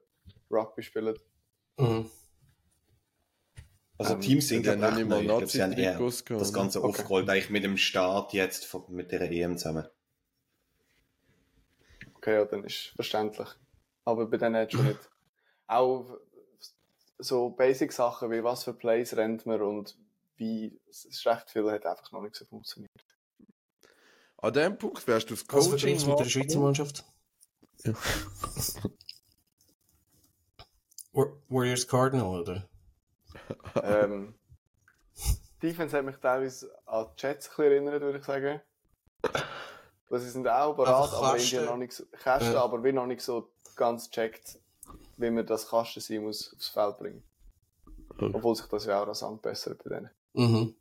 Rugby 0.52 0.84
spielen. 0.84 1.18
Mhm. 1.80 2.12
Also 3.98 4.14
Ähm, 4.16 4.20
glaube 4.64 4.78
noch 4.82 4.90
ich 4.90 4.96
nicht 4.98 5.08
recht 5.08 5.10
neu. 5.10 5.20
Ich 5.22 5.28
glaube, 5.28 5.48
sie 5.48 5.64
haben 5.64 5.72
eher 5.74 5.98
das? 5.98 6.54
Ganze 6.54 6.80
Okay. 6.84 6.88
aufgerollt, 6.90 7.30
eigentlich 7.30 7.50
mit 7.50 7.64
dem 7.64 7.78
Start 7.78 8.34
jetzt 8.34 8.66
von- 8.66 8.84
mit 8.90 9.12
der 9.12 9.22
EM 9.32 9.58
zusammen. 9.58 9.88
Okay, 12.16 12.34
ja, 12.36 12.46
dann 12.46 12.64
ist 12.66 12.92
verständlich. 12.96 13.48
Aber 14.04 14.26
bei 14.28 14.38
denen 14.38 14.56
hat 14.58 14.72
schon 14.72 14.86
nicht. 14.86 15.00
Auch 15.68 16.18
so 17.20 17.50
Basic-Sachen 17.52 18.30
wie 18.32 18.44
was 18.44 18.64
für 18.66 18.74
Plays 18.74 19.16
rennt 19.16 19.46
man 19.46 19.62
und 19.62 19.98
wie, 20.38 20.80
es 20.90 21.06
ist 21.06 21.26
recht 21.26 21.50
viel, 21.50 21.72
hat 21.72 21.86
einfach 21.86 22.12
noch 22.12 22.22
nicht 22.22 22.36
so 22.36 22.44
funktioniert. 22.46 22.92
An 24.38 24.52
dem 24.54 24.78
Punkt 24.78 25.08
wärst 25.08 25.30
du 25.30 25.36
das 25.36 25.44
Was 25.48 25.70
Coaching 25.70 25.70
vergleichst 25.98 26.06
du 26.06 26.10
mit 26.10 26.20
der 26.20 26.26
Schweizer 26.26 26.60
Mannschaft? 26.60 27.06
Ja. 27.86 27.94
War- 31.14 31.32
Warriors 31.48 31.88
Cardinal, 31.88 32.42
oder? 32.42 32.70
ähm, 33.84 34.34
Defense 35.62 35.98
hat 35.98 36.06
mich 36.06 36.18
teilweise 36.18 36.72
an 36.86 37.08
die 37.18 37.22
Jets 37.22 37.48
ein 37.50 37.56
bisschen 37.56 37.72
erinnert, 37.72 38.02
würde 38.02 38.20
ich 38.20 38.26
sagen. 38.26 38.62
Weil 40.10 40.20
sie 40.20 40.30
sind 40.30 40.48
auch 40.48 40.76
bereit, 40.76 40.94
Einfach 40.96 41.14
aber 41.18 41.38
irgendwie 41.38 41.66
noch 41.66 41.78
nicht 41.78 41.94
so, 41.94 42.06
Kästen, 42.06 42.54
Ja. 42.54 42.64
aber 42.64 42.84
wie 42.84 42.92
noch 42.92 43.08
nicht 43.08 43.22
so 43.22 43.50
ganz 43.76 44.10
checkt, 44.10 44.60
wie 45.18 45.30
man 45.32 45.46
das 45.46 45.68
Kasten 45.68 46.00
sein 46.02 46.22
muss 46.24 46.54
aufs 46.54 46.68
Feld 46.70 46.98
bringen. 47.00 47.24
Oh. 48.20 48.30
Obwohl 48.34 48.56
sich 48.56 48.68
das 48.68 48.86
ja 48.86 49.02
auch 49.02 49.08
rasant 49.08 49.42
bessert 49.42 49.84
bei 49.84 49.90
denen. 49.96 50.10
Mhm. 50.34 50.76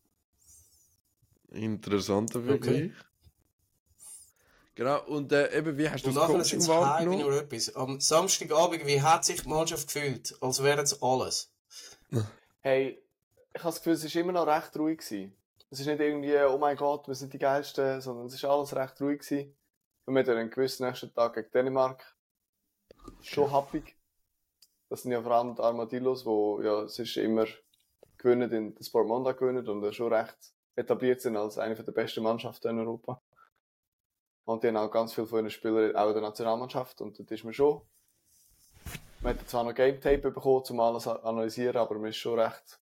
Interessanter 1.50 2.42
Vergleich. 2.42 2.92
Genau, 4.74 5.04
und 5.06 5.30
äh, 5.32 5.56
eben, 5.56 5.78
wie 5.78 5.88
hast 5.88 6.04
du 6.04 6.08
Und 6.08 6.16
das 6.16 6.26
Coaching 6.26 6.66
wahrgenommen? 6.66 7.20
nur 7.20 7.40
etwas. 7.40 7.74
Am 7.76 8.00
Samstagabend, 8.00 8.84
wie 8.86 9.00
hat 9.00 9.24
sich 9.24 9.42
die 9.42 9.48
Mannschaft 9.48 9.86
gefühlt? 9.86 10.36
Als 10.40 10.62
wäre 10.62 10.82
es 10.82 11.00
alles. 11.02 11.50
Hey, 12.66 12.98
ich 13.52 13.62
habe 13.62 13.74
das 13.74 13.82
Gefühl, 13.82 13.92
es 13.92 14.14
war 14.14 14.22
immer 14.22 14.32
noch 14.32 14.46
recht 14.46 14.74
ruhig. 14.78 15.00
Gewesen. 15.00 15.36
Es 15.68 15.80
ist 15.80 15.86
nicht 15.86 16.00
irgendwie, 16.00 16.34
oh 16.44 16.56
mein 16.56 16.78
Gott, 16.78 17.06
wir 17.06 17.14
sind 17.14 17.34
die 17.34 17.38
Geilsten, 17.38 18.00
sondern 18.00 18.24
es 18.24 18.32
ist 18.32 18.44
alles 18.46 18.74
recht 18.74 18.98
ruhig. 19.02 19.20
Gewesen. 19.20 19.54
Und 20.06 20.14
wir 20.14 20.20
haben 20.20 20.34
dann 20.34 20.50
gewiss 20.50 20.80
nächsten 20.80 21.12
Tag 21.12 21.34
gegen 21.34 21.50
Dänemark. 21.50 22.16
Schon 23.20 23.52
happig. 23.52 23.98
Das 24.88 25.02
sind 25.02 25.12
ja 25.12 25.20
vor 25.20 25.32
allem 25.32 25.54
die 25.54 25.60
Armadillos, 25.60 26.24
die 26.24 26.64
ja 26.64 26.88
sonst 26.88 27.18
immer 27.18 27.44
gewinnen, 28.16 28.50
in 28.50 28.74
der 28.74 28.82
Sport 28.82 29.08
Monday 29.08 29.34
gewinnen 29.34 29.68
und 29.68 29.94
schon 29.94 30.10
recht 30.10 30.54
etabliert 30.74 31.20
sind 31.20 31.36
als 31.36 31.58
eine 31.58 31.74
der 31.74 31.92
besten 31.92 32.22
Mannschaften 32.22 32.68
in 32.68 32.78
Europa. 32.78 33.20
Und 34.46 34.62
die 34.62 34.68
haben 34.68 34.78
auch 34.78 34.90
ganz 34.90 35.12
viele 35.12 35.26
von 35.26 35.40
ihren 35.40 35.50
Spielern 35.50 35.94
auch 35.96 36.08
in 36.08 36.14
der 36.14 36.22
Nationalmannschaft 36.22 37.02
und 37.02 37.18
das 37.18 37.30
ist 37.30 37.44
mir 37.44 37.52
schon. 37.52 37.82
Man 39.24 39.38
hat 39.38 39.48
zwar 39.48 39.64
noch 39.64 39.74
Game 39.74 39.98
Tape 40.02 40.18
bekommen, 40.18 40.62
um 40.68 40.80
alles 40.80 41.04
zu 41.04 41.24
analysieren, 41.24 41.78
aber 41.78 41.94
man 41.98 42.10
ist 42.10 42.18
schon 42.18 42.38
recht, 42.38 42.78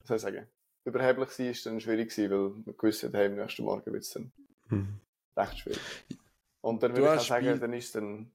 was 0.00 0.08
soll 0.08 0.16
ich 0.16 0.22
sagen, 0.22 0.48
überheblich 0.84 1.30
sein 1.30 1.46
ist 1.46 1.64
dann 1.66 1.80
schwierig 1.80 2.10
gewesen, 2.10 2.30
weil 2.32 2.62
man 2.64 2.76
gewusst 2.76 3.04
hat, 3.04 3.14
hey, 3.14 3.26
am 3.26 3.36
nächsten 3.36 3.62
Morgen 3.62 3.92
wird 3.92 4.02
es 4.02 4.10
dann 4.10 4.32
Mhm. 4.70 5.00
recht 5.36 5.58
schwierig. 5.58 5.80
Und 6.62 6.82
dann 6.82 6.92
würde 6.96 7.14
ich 7.14 7.20
auch 7.20 7.24
sagen, 7.24 7.46
Spiel- 7.46 7.58
dann 7.60 7.72
ist 7.72 7.94
dann, 7.94 8.32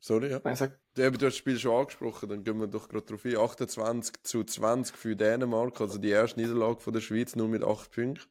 Sorry, 0.00 0.30
ja. 0.30 0.40
nein, 0.42 0.56
sag, 0.56 0.78
Du, 0.94 1.02
eben, 1.02 1.18
du 1.18 1.26
hast 1.26 1.34
das 1.34 1.36
Spiel 1.36 1.58
schon 1.60 1.76
angesprochen, 1.76 2.28
dann 2.28 2.42
gehen 2.42 2.58
wir 2.58 2.66
doch 2.66 2.88
gerade 2.88 3.06
drauf 3.06 3.24
ein. 3.24 3.36
28 3.36 4.22
zu 4.24 4.42
20 4.42 4.96
für 4.96 5.14
Dänemark, 5.14 5.80
also 5.80 5.98
die 5.98 6.08
erste 6.08 6.40
Niederlage 6.40 6.80
von 6.80 6.92
der 6.92 7.00
Schweiz, 7.00 7.36
nur 7.36 7.48
mit 7.48 7.62
8 7.62 7.92
Punkten. 7.92 8.26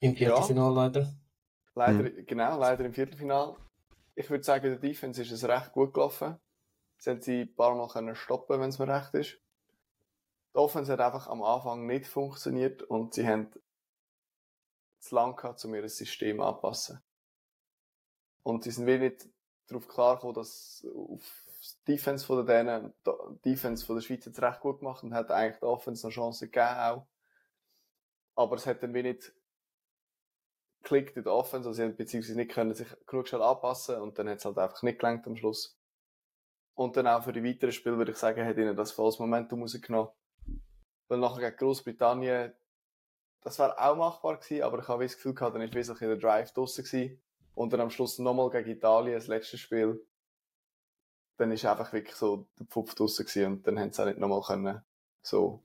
Im 0.00 0.14
Viertelfinale 0.14 0.74
leider. 0.74 1.14
Leider, 1.74 2.10
genau, 2.10 2.58
leider 2.58 2.84
im 2.84 2.94
Viertelfinal. 2.94 3.56
Ich 4.14 4.28
würde 4.30 4.44
sagen, 4.44 4.64
der 4.64 4.78
Defense 4.78 5.22
ist 5.22 5.32
es 5.32 5.44
recht 5.44 5.72
gut 5.72 5.94
gelaufen. 5.94 6.36
Sie 6.98 7.10
haben 7.10 7.20
sie 7.20 7.42
ein 7.42 7.54
paar 7.54 7.74
Mal 7.74 7.88
können 7.88 8.14
stoppen, 8.14 8.60
wenn 8.60 8.68
es 8.68 8.78
mir 8.78 8.88
recht 8.88 9.14
ist. 9.14 9.38
Die 10.54 10.58
Offense 10.58 10.92
hat 10.92 11.00
einfach 11.00 11.28
am 11.28 11.42
Anfang 11.42 11.86
nicht 11.86 12.06
funktioniert 12.06 12.82
und 12.82 13.14
sie 13.14 13.26
haben 13.26 13.50
zu 15.00 15.14
lang 15.14 15.34
gehabt, 15.34 15.64
um 15.64 15.74
ihr 15.74 15.88
System 15.88 16.40
anzupassen. 16.40 17.02
Und 18.42 18.64
sie 18.64 18.70
sind 18.70 18.86
wie 18.86 18.98
nicht 18.98 19.28
darauf 19.66 19.88
klargekommen, 19.88 20.34
dass 20.34 20.86
auf 20.94 21.46
die 21.86 21.92
Defense 21.92 22.26
von 22.26 22.44
der 22.44 22.64
Dänen, 22.64 22.92
die 23.04 23.50
Defense 23.50 23.84
von 23.84 23.96
der 23.96 24.02
Schweiz 24.02 24.24
jetzt 24.24 24.42
recht 24.42 24.60
gut 24.60 24.80
gemacht 24.80 25.02
und 25.02 25.14
hat 25.14 25.30
eigentlich 25.30 25.58
die 25.58 25.66
Offense 25.66 26.06
noch 26.06 26.12
Chancen 26.12 26.50
gegeben 26.50 26.78
auch. 26.78 27.06
Aber 28.34 28.56
es 28.56 28.66
hat 28.66 28.82
dann 28.82 28.94
wie 28.94 29.02
nicht 29.02 29.32
geklickt 30.82 31.16
in 31.16 31.24
der 31.24 31.32
Offense, 31.32 31.68
also 31.68 31.76
sie 31.76 31.82
haben 31.82 31.96
beziehungsweise 31.96 32.36
nicht 32.36 32.50
können 32.50 32.74
sich 32.74 32.88
genug 33.06 33.28
schnell 33.28 33.42
anpassen 33.42 33.96
und 33.96 34.18
dann 34.18 34.28
hat 34.28 34.38
es 34.38 34.44
halt 34.44 34.58
einfach 34.58 34.82
nicht 34.82 34.98
gelangt 34.98 35.26
am 35.26 35.36
Schluss. 35.36 35.78
Und 36.74 36.96
dann 36.96 37.06
auch 37.06 37.24
für 37.24 37.32
die 37.32 37.44
weiteren 37.44 37.72
Spiele 37.72 37.98
würde 37.98 38.12
ich 38.12 38.18
sagen, 38.18 38.44
hat 38.44 38.56
ihnen 38.56 38.76
das 38.76 38.92
volles 38.92 39.18
Momentum 39.18 39.62
rausgenommen. 39.62 40.10
Weil 41.08 41.18
nachher 41.18 41.50
gegen 41.50 41.56
Großbritannien, 41.56 42.52
das 43.42 43.58
wäre 43.58 43.78
auch 43.78 43.96
machbar 43.96 44.38
gewesen, 44.38 44.62
aber 44.62 44.78
ich 44.78 44.88
habe 44.88 45.04
das 45.04 45.16
Gefühl 45.16 45.34
gehabt, 45.34 45.54
dann 45.54 45.62
ist 45.62 45.74
wesentlich 45.74 46.08
der 46.08 46.16
Drive 46.16 46.52
draussen 46.52 46.84
gewesen. 46.84 47.22
Und 47.54 47.72
dann 47.72 47.80
am 47.80 47.90
Schluss 47.90 48.18
nochmal 48.18 48.48
gegen 48.50 48.70
Italien, 48.70 49.14
das 49.14 49.26
letzte 49.26 49.58
Spiel. 49.58 50.06
Dann 51.36 51.52
ist 51.52 51.64
einfach 51.64 51.92
wirklich 51.92 52.16
so 52.16 52.48
der 52.58 52.66
Pfupf 52.66 52.94
draussen 52.94 53.26
gewesen 53.26 53.52
und 53.52 53.66
dann 53.66 53.78
haben 53.78 53.92
sie 53.92 54.02
auch 54.02 54.06
nicht 54.06 54.18
nochmal 54.18 54.42
können, 54.42 54.82
so 55.22 55.62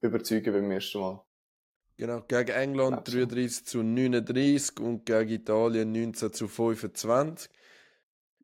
überzeugen 0.00 0.52
beim 0.52 0.70
ersten 0.70 1.00
Mal. 1.00 1.22
Genau, 1.98 2.20
gegen 2.28 2.50
England 2.50 3.04
Glaub 3.04 3.08
so. 3.08 3.26
33 3.26 3.64
zu 3.64 3.82
39 3.82 4.80
und 4.80 5.06
gegen 5.06 5.30
Italien 5.30 5.92
19 5.92 6.32
zu 6.32 6.46
25. 6.48 7.50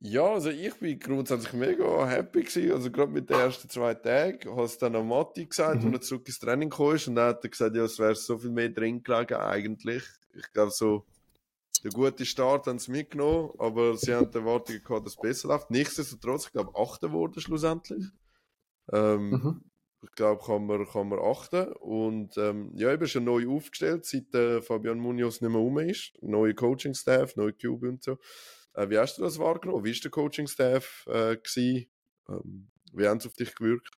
Ja, 0.04 0.24
also 0.24 0.50
ich 0.50 0.74
bin 0.80 0.98
grundsätzlich 0.98 1.52
mega 1.52 2.08
happy 2.08 2.42
gewesen, 2.42 2.72
also 2.72 2.90
gerade 2.90 3.12
mit 3.12 3.30
den 3.30 3.38
ersten 3.38 3.68
zwei 3.68 3.94
Tagen, 3.94 4.58
es 4.58 4.78
dann 4.78 4.96
an 4.96 5.06
Matti 5.06 5.46
gesagt, 5.46 5.84
Mhm. 5.84 5.92
als 5.92 5.94
er 5.94 6.00
zurück 6.00 6.26
ins 6.26 6.38
Training 6.40 6.72
ist 6.72 7.06
und 7.08 7.14
dann 7.14 7.28
hat 7.28 7.44
er 7.44 7.50
gesagt, 7.50 7.76
ja, 7.76 7.84
es 7.84 7.98
wäre 8.00 8.14
so 8.16 8.36
viel 8.38 8.50
mehr 8.50 8.70
drin 8.70 9.02
gelegen 9.02 9.34
eigentlich. 9.34 10.02
Ich 10.34 10.50
glaube 10.52 10.72
so, 10.72 11.04
der 11.84 11.92
gute 11.92 12.24
Start 12.26 12.66
haben 12.66 12.78
sie 12.80 12.90
mitgenommen, 12.90 13.50
aber 13.58 13.96
sie 13.96 14.14
haben 14.14 14.30
die 14.30 14.38
Erwartungen 14.38 14.82
gehabt, 14.82 15.06
dass 15.06 15.14
es 15.14 15.20
besser 15.20 15.48
läuft. 15.48 15.70
Nichtsdestotrotz, 15.70 16.46
ich 16.46 16.52
glaube, 16.52 16.72
Achter 16.74 17.12
wurde 17.12 17.40
schlussendlich. 17.40 18.04
Ähm, 18.92 19.30
Mhm. 19.30 19.64
Ich 20.02 20.12
glaube, 20.12 20.42
kann 20.44 20.66
man, 20.66 20.86
kann 20.86 21.08
man 21.08 21.18
achten. 21.20 21.72
Und 21.74 22.36
ähm, 22.36 22.72
ja, 22.74 22.92
eben 22.92 23.06
schon 23.06 23.24
neu 23.24 23.48
aufgestellt, 23.48 24.04
seit 24.04 24.34
äh, 24.34 24.60
Fabian 24.60 24.98
Munoz 24.98 25.40
nicht 25.40 25.50
mehr 25.50 25.60
rum 25.60 25.78
ist. 25.78 26.12
Neue 26.20 26.54
Coaching-Staff, 26.54 27.36
neue 27.36 27.52
Cube 27.52 27.88
und 27.88 28.02
so. 28.02 28.18
Äh, 28.74 28.90
wie 28.90 28.98
hast 28.98 29.18
du 29.18 29.22
das 29.22 29.38
wahrgenommen? 29.38 29.84
Wie 29.84 29.92
war 29.92 30.00
der 30.00 30.10
Coaching-Staff? 30.10 31.06
Äh, 31.06 31.36
gewesen? 31.36 31.86
ähm, 32.28 32.68
wie 32.92 33.08
haben 33.08 33.20
sie 33.20 33.28
auf 33.28 33.34
dich 33.34 33.54
gewirkt? 33.54 33.90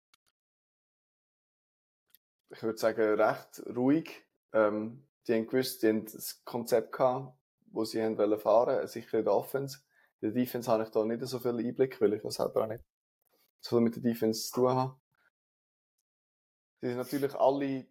ich 2.54 2.64
würde 2.64 2.78
sagen, 2.78 3.20
recht 3.20 3.64
ruhig. 3.76 4.26
Ähm, 4.54 5.08
die 5.28 5.34
haben 5.34 5.48
gewusst, 5.48 5.82
die 5.82 5.88
haben 5.88 6.06
das 6.06 6.44
Konzept 6.46 6.92
gehabt, 6.92 7.36
wo 7.72 7.84
sie 7.84 8.02
haben 8.02 8.18
wollen 8.18 8.40
fahren, 8.40 8.88
sicher 8.88 9.20
in 9.20 9.26
der 9.26 9.34
Offense. 9.34 9.80
In 10.22 10.34
der 10.34 10.44
Defense 10.44 10.72
habe 10.72 10.84
ich 10.84 10.90
da 10.90 11.04
nicht 11.04 11.26
so 11.26 11.40
viel 11.40 11.58
Einblick, 11.58 12.00
weil 12.00 12.14
ich 12.14 12.22
das 12.22 12.36
selber 12.36 12.64
auch 12.64 12.68
nicht 12.68 12.84
so 13.62 13.78
viel 13.78 13.84
mit 13.84 13.96
der 13.96 14.04
Defense 14.04 14.50
zu 14.50 14.54
tun 14.54 14.70
habe. 14.70 15.00
Die 16.84 16.90
sind 16.90 16.98
natürlich 16.98 17.34
alle 17.36 17.86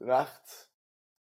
recht 0.00 0.70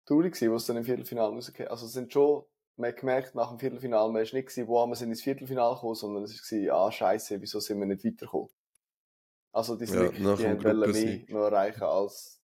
traurig 0.06 0.34
gewesen, 0.34 0.54
was 0.54 0.66
dann 0.66 0.78
im 0.78 0.86
Viertelfinale 0.86 1.34
rausgekommen 1.34 1.70
Also 1.70 1.86
es 1.86 1.94
sind 1.94 2.14
schon, 2.14 2.46
man 2.78 2.90
hat 2.90 2.98
gemerkt, 2.98 3.36
nach 3.36 3.50
dem 3.50 3.60
Viertelfinale, 3.60 4.12
man 4.12 4.22
ist 4.24 4.34
nicht 4.34 4.48
gewesen, 4.48 4.68
wow, 4.70 4.88
wir 4.88 4.96
sind 4.96 5.10
ins 5.10 5.22
Viertelfinale 5.22 5.76
gekommen, 5.76 5.96
sondern 5.96 6.24
es 6.24 6.52
war, 6.52 6.88
ah, 6.88 6.92
scheiße, 6.92 7.42
wieso 7.42 7.60
sind 7.60 7.80
wir 7.80 7.86
nicht 7.86 8.06
weitergekommen? 8.06 8.50
Also 9.52 9.76
die 9.76 9.86
sind 9.86 9.98
Ja, 9.98 10.02
wirklich, 10.04 10.38
die 10.38 10.48
haben 10.48 10.92
mehr 10.92 11.26
noch 11.28 11.46
erreichen 11.46 11.84
als 11.84 12.40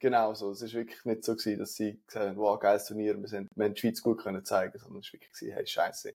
Genau 0.00 0.32
so. 0.34 0.52
Es 0.52 0.62
ist 0.62 0.74
wirklich 0.74 1.04
nicht 1.04 1.24
so 1.24 1.34
gewesen, 1.34 1.58
dass 1.58 1.74
sie 1.74 2.00
gesagt 2.06 2.26
haben, 2.26 2.36
wow, 2.36 2.58
geiles 2.60 2.86
Turnier, 2.86 3.18
wir, 3.18 3.26
sind, 3.26 3.48
wir 3.56 3.64
haben 3.64 3.74
die 3.74 3.80
Schweiz 3.80 4.00
gut 4.00 4.22
können 4.22 4.44
zeigen, 4.44 4.78
sondern 4.78 5.00
es 5.00 5.08
war 5.08 5.12
wirklich 5.14 5.32
gewesen, 5.32 5.52
hey, 5.52 5.66
scheiße. 5.66 6.14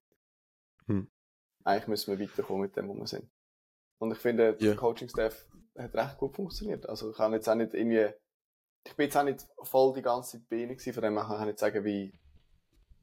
Hm. 0.88 1.10
Eigentlich 1.66 1.88
müssen 1.88 2.18
wir 2.18 2.26
weiterkommen 2.26 2.62
mit 2.62 2.78
dem, 2.78 2.88
wo 2.88 2.94
wir 2.94 3.08
sind. 3.08 3.30
Und 3.98 4.12
ich 4.12 4.20
finde, 4.20 4.56
Ja. 4.60 4.68
der 4.68 4.76
Coaching-Staff 4.78 5.48
hat 5.78 5.94
recht 5.96 6.18
gut 6.18 6.36
funktioniert. 6.36 6.88
Also 6.88 7.12
ich 7.12 7.18
kann 7.18 7.34
jetzt 7.34 7.48
auch 7.48 7.56
nicht 7.56 7.74
irgendwie, 7.74 8.14
ich 8.86 8.96
bin 8.96 9.06
jetzt 9.06 9.18
auch 9.18 9.24
nicht 9.24 9.46
voll 9.64 9.94
die 9.94 10.02
ganze 10.02 10.38
Zeit 10.38 10.50
bei 10.50 10.58
ihnen 10.58 10.78
von 10.80 11.04
dem 11.04 11.18
her 11.18 11.26
kann 11.26 11.40
ich 11.42 11.46
nicht 11.48 11.60
sagen, 11.60 11.84
wie, 11.84 12.20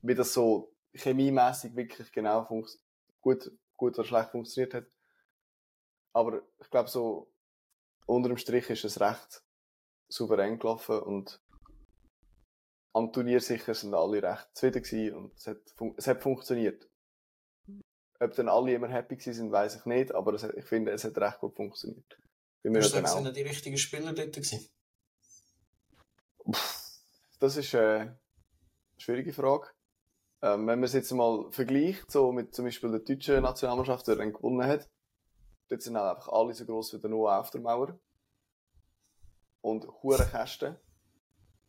wie 0.02 0.14
das 0.14 0.32
so 0.32 0.72
chemiemäßig 0.94 1.74
wirklich 1.76 2.12
genau 2.12 2.44
gut, 3.20 3.50
gut 3.76 3.98
oder 3.98 4.04
schlecht 4.04 4.30
funktioniert 4.30 4.74
hat. 4.74 4.86
Aber 6.12 6.42
ich 6.60 6.70
glaube 6.70 6.88
so, 6.88 7.32
unter 8.06 8.28
dem 8.28 8.38
Strich 8.38 8.68
ist 8.70 8.84
es 8.84 9.00
recht 9.00 9.44
souverän 10.08 10.58
gelaufen 10.58 10.98
und 11.00 11.40
am 12.92 13.12
Turnier 13.12 13.40
sicher 13.40 13.74
sind 13.74 13.94
alle 13.94 14.20
recht 14.22 14.48
zufrieden 14.54 14.82
gewesen 14.82 15.14
und 15.16 15.36
es 15.36 15.46
hat, 15.46 15.58
es 15.96 16.06
hat 16.08 16.22
funktioniert. 16.22 16.88
Ob 18.18 18.34
dann 18.34 18.48
alle 18.48 18.74
immer 18.74 18.88
happy 18.88 19.16
gewesen 19.16 19.34
sind, 19.34 19.52
weiß 19.52 19.76
ich 19.76 19.84
nicht, 19.86 20.12
aber 20.12 20.32
hat- 20.36 20.54
ich 20.56 20.64
finde, 20.64 20.90
es 20.90 21.04
hat 21.04 21.16
recht 21.18 21.38
gut 21.38 21.54
funktioniert. 21.54 22.18
Bei 22.62 22.70
mir 22.70 22.82
sagen, 22.82 23.06
sind 23.06 23.36
die 23.36 23.42
richtigen 23.42 23.78
Spieler 23.78 24.12
dort 24.12 24.34
gewesen? 24.34 24.68
Das 27.38 27.56
ist 27.56 27.72
äh, 27.72 27.78
eine 27.78 28.18
schwierige 28.98 29.32
Frage. 29.32 29.68
Ähm, 30.42 30.66
wenn 30.66 30.78
man 30.78 30.84
es 30.84 30.92
jetzt 30.92 31.10
mal 31.12 31.50
vergleicht, 31.50 32.10
so 32.10 32.32
mit 32.32 32.54
zum 32.54 32.66
Beispiel 32.66 32.90
der 32.90 33.00
deutschen 33.00 33.42
Nationalmannschaft, 33.42 34.06
die 34.06 34.16
dann 34.16 34.32
gewonnen 34.32 34.66
hat, 34.66 34.88
dort 35.68 35.82
sind 35.82 35.96
einfach 35.96 36.28
alle 36.28 36.54
so 36.54 36.66
gross 36.66 36.92
wie 36.92 36.98
der 36.98 37.10
Noah 37.10 37.40
auf 37.40 37.50
der 37.50 37.60
Mauer. 37.60 37.98
Und 39.62 39.86
hure 40.02 40.26
Kästen. 40.26 40.76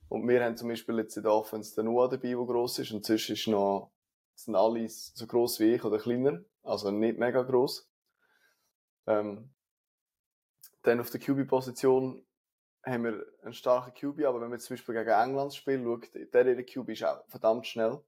Und 0.10 0.28
wir 0.28 0.44
haben 0.44 0.58
zum 0.58 0.68
Beispiel 0.70 0.98
jetzt 0.98 1.16
in 1.16 1.24
der 1.24 1.34
Offense 1.34 1.76
den 1.76 1.86
Noah 1.86 2.10
dabei, 2.10 2.30
der 2.30 2.46
gross 2.46 2.80
ist, 2.80 2.92
und 2.92 3.06
sonst 3.06 3.30
ist 3.30 3.48
noch, 3.48 3.92
sind 4.36 4.56
alle 4.56 4.88
so 4.90 5.26
gross 5.28 5.60
wie 5.60 5.76
ich 5.76 5.84
oder 5.84 6.00
kleiner, 6.00 6.42
also 6.64 6.92
nicht 6.92 7.18
mega 7.18 7.44
gross. 7.44 7.90
Ähm, 9.08 9.54
dann 10.84 11.00
auf 11.00 11.10
der 11.10 11.20
QB-Position 11.20 12.26
haben 12.84 13.04
wir 13.04 13.26
einen 13.44 13.54
starken 13.54 13.94
QB, 13.94 14.26
aber 14.26 14.42
wenn 14.42 14.50
man 14.50 14.60
zum 14.60 14.76
Beispiel 14.76 14.96
gegen 14.96 15.10
England 15.10 15.54
spielt, 15.54 15.84
schaut, 15.84 16.34
der 16.34 16.48
ihre 16.48 16.64
QB 16.64 16.90
ist 16.90 17.04
auch 17.04 17.24
verdammt 17.28 17.68
schnell. 17.68 18.04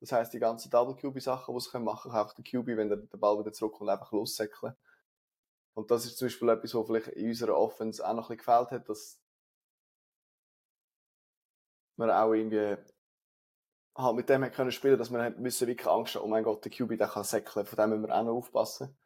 Das 0.00 0.12
heisst, 0.12 0.32
die 0.32 0.38
ganzen 0.38 0.70
Double 0.70 0.94
QB 0.94 1.20
Sachen, 1.20 1.54
die 1.54 1.60
sie 1.60 1.78
machen 1.78 2.10
können, 2.10 2.12
kann 2.12 2.20
einfach 2.20 2.34
der 2.34 2.44
QB, 2.44 2.66
wenn 2.76 2.88
der, 2.88 2.98
der 2.98 3.18
Ball 3.18 3.38
wieder 3.38 3.52
zurückkommt, 3.52 3.90
einfach 3.90 4.12
lossäckeln. 4.12 4.74
Und 5.74 5.90
das 5.90 6.04
ist 6.04 6.18
zum 6.18 6.26
Beispiel 6.26 6.48
etwas, 6.50 6.74
was 6.74 6.86
vielleicht 6.86 7.08
in 7.08 7.28
unserer 7.28 7.56
Offense 7.56 8.06
auch 8.06 8.12
noch 8.12 8.30
ein 8.30 8.36
bisschen 8.36 8.56
gefehlt 8.56 8.70
hat, 8.70 8.88
dass 8.88 9.20
man 11.96 12.10
auch 12.10 12.32
irgendwie 12.32 12.76
halt 13.96 14.16
mit 14.16 14.28
dem 14.28 14.44
hat 14.44 14.54
können 14.54 14.72
spielen, 14.72 14.98
dass 14.98 15.10
man 15.10 15.40
müssen 15.40 15.66
wirklich 15.66 15.88
Angst 15.88 16.14
haben, 16.14 16.24
oh 16.24 16.28
mein 16.28 16.44
Gott, 16.44 16.64
der 16.64 16.70
QB, 16.72 16.98
der 16.98 17.08
kann 17.08 17.24
säckeln, 17.24 17.66
von 17.66 17.76
dem 17.76 17.90
müssen 17.90 18.06
wir 18.08 18.14
auch 18.14 18.24
noch 18.24 18.34
aufpassen. 18.34 18.96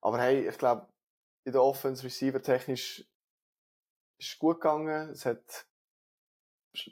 Aber 0.00 0.18
hey, 0.18 0.48
ich 0.48 0.56
glaube, 0.56 0.86
in 1.48 1.52
der 1.52 1.62
Offense 1.62 2.04
Receiver 2.04 2.42
technisch 2.42 3.00
ist 4.18 4.32
es 4.32 4.38
gut 4.38 4.60
gegangen. 4.60 5.08
Es 5.10 5.24
hat 5.24 5.66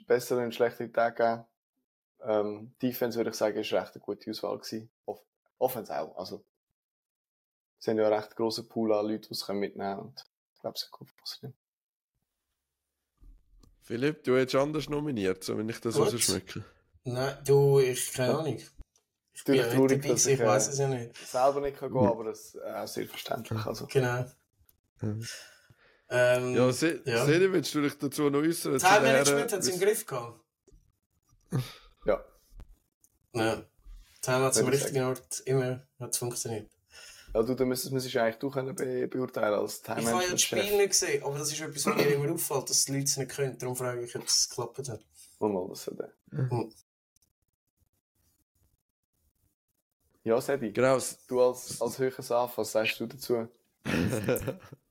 bessere 0.07 0.43
und 0.43 0.55
schlechtere 0.55 0.91
Tage 0.91 1.15
gegeben. 1.15 1.45
Ähm, 2.21 2.73
Defense 2.81 3.17
würde 3.17 3.29
ich 3.29 3.35
sagen, 3.35 3.57
ist 3.59 3.71
recht 3.71 3.93
eine 3.93 4.01
gute 4.03 4.31
Auswahl 4.31 4.57
gewesen. 4.57 4.89
Off 5.05 5.21
Offense 5.59 5.95
auch. 5.95 6.17
Also, 6.17 6.43
sie 7.77 7.91
haben 7.91 7.97
ja 7.99 8.05
einen 8.07 8.15
recht 8.15 8.35
grossen 8.35 8.67
Pool 8.67 8.91
an 8.93 9.05
Leuten, 9.05 9.27
die 9.27 9.33
es 9.33 9.47
mitnehmen 9.47 9.75
können. 9.77 9.99
Und 9.99 10.25
ich 10.55 10.59
glaube, 10.61 10.75
es 10.75 10.85
hat 10.85 10.91
gut 10.91 11.11
funktioniert. 11.11 11.57
Philipp, 13.83 14.23
du 14.23 14.37
hättest 14.37 14.55
anders 14.55 14.89
nominiert, 14.89 15.43
so 15.43 15.55
wenn 15.57 15.69
ich 15.69 15.79
das 15.79 15.95
Gut. 15.95 16.13
rausschmecke. 16.13 16.63
Nein, 17.03 17.37
du, 17.45 17.79
ich 17.79 18.11
keine 18.11 18.39
Ahnung. 18.39 18.57
Ich 19.33 19.43
bin 19.43 19.55
Natürlich 19.57 19.59
ja 19.59 19.65
nicht 19.67 19.75
traurig, 19.75 20.01
dabei, 20.01 20.13
dass 20.13 20.25
ich 20.25 20.33
ich, 20.33 20.39
äh, 20.39 20.45
weiß 20.47 20.67
es 20.67 20.79
ja 20.79 20.87
nicht. 20.87 21.15
Selber 21.15 21.61
nicht 21.61 21.77
kann 21.77 21.93
gehen, 21.93 22.07
aber 22.07 22.23
das 22.23 22.55
ist 22.55 22.61
auch 22.63 22.87
sehr 22.87 23.07
verständlich. 23.07 23.65
Also, 23.67 23.85
Genau. 23.85 24.25
Mhm. 25.01 25.27
Ähm, 26.09 26.55
Ja, 26.55 26.71
Se 26.71 27.01
ja. 27.05 27.25
Sedi, 27.25 27.51
willst 27.51 27.73
du 27.75 27.81
dich 27.81 27.97
dazu 27.97 28.29
noch 28.29 28.39
äußern? 28.39 28.79
Time 28.79 29.01
Management 29.01 29.51
hat 29.53 29.59
es 29.59 29.67
im 29.67 29.79
Griff 29.79 30.05
gehabt. 30.05 30.39
ja. 32.05 32.23
Ja. 33.33 33.63
Time 34.21 34.39
hat 34.39 34.53
es 34.53 34.59
am 34.59 34.67
richtigen 34.67 35.03
Ort 35.03 35.41
immer 35.45 35.85
hat's 35.99 36.17
funktioniert. 36.17 36.69
ja, 37.33 37.43
du, 37.43 37.53
dann 37.55 37.67
müsstest, 37.67 37.93
du 37.93 38.19
eigentlich 38.21 38.35
du 38.37 38.49
können 38.49 38.73
be 38.75 39.07
beurteilen 39.07 39.53
als 39.59 39.81
Time 39.81 40.01
Ich 40.01 40.07
habe 40.07 40.23
ja 40.23 40.31
das 40.31 40.41
Spiel 40.41 40.77
nicht 40.77 40.89
gesehen, 40.89 41.23
aber 41.23 41.37
das 41.37 41.51
ist 41.51 41.59
etwas, 41.61 41.85
was 41.85 41.95
mir 41.95 42.07
immer 42.13 42.33
auffällt, 42.33 42.69
dass 42.69 42.85
die 42.85 42.93
Leute 42.93 43.03
es 43.05 43.17
nicht 43.17 43.31
können. 43.31 43.57
Darum 43.57 43.75
frage 43.75 44.03
ich, 44.03 44.15
ob 44.15 44.25
es 44.25 44.49
geklappt 44.49 44.89
hat. 44.89 45.05
Und 45.39 45.53
mal 45.53 45.67
das 45.69 45.87
hat 45.87 45.99
er. 45.99 46.13
Mhm. 46.31 46.73
Ja, 50.23 50.41
Sebi, 50.41 50.71
Genau. 50.73 50.97
du 51.27 51.41
als, 51.41 51.81
als 51.81 51.99
höherer 51.99 52.21
Saf, 52.21 52.57
was 52.57 52.71
sagst 52.71 52.99
du 52.99 53.05
dazu? 53.07 53.47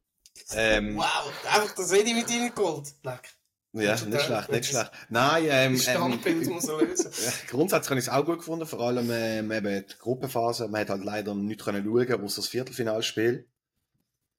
Ähm, 0.54 0.96
Wow, 0.96 1.32
einfach 1.52 1.74
das 1.74 1.92
Eddie 1.92 2.14
mit 2.14 2.28
reingeholt. 2.28 2.94
Leck. 3.02 3.34
ja, 3.72 3.94
nicht 3.94 4.22
schlecht, 4.22 4.50
nicht 4.50 4.66
schlecht. 4.66 4.90
Nein, 5.08 5.44
ähm, 5.48 5.76
Das 5.76 5.88
ähm, 5.88 6.48
muss 6.48 6.68
er 6.68 6.78
lösen. 6.80 7.10
Grundsätzlich 7.48 7.90
habe 7.90 8.00
ich 8.00 8.06
es 8.06 8.12
auch 8.12 8.24
gut 8.24 8.38
gefunden, 8.38 8.66
vor 8.66 8.80
allem 8.80 9.10
ähm, 9.10 9.52
eben 9.52 9.86
die 9.86 9.98
Gruppenphase. 9.98 10.68
Man 10.68 10.82
hat 10.82 10.90
halt 10.90 11.04
leider 11.04 11.34
nicht 11.34 11.62
können 11.62 11.84
schauen, 11.84 12.24
außer 12.24 12.40
das 12.42 12.48
Viertelfinalspiel. 12.48 13.46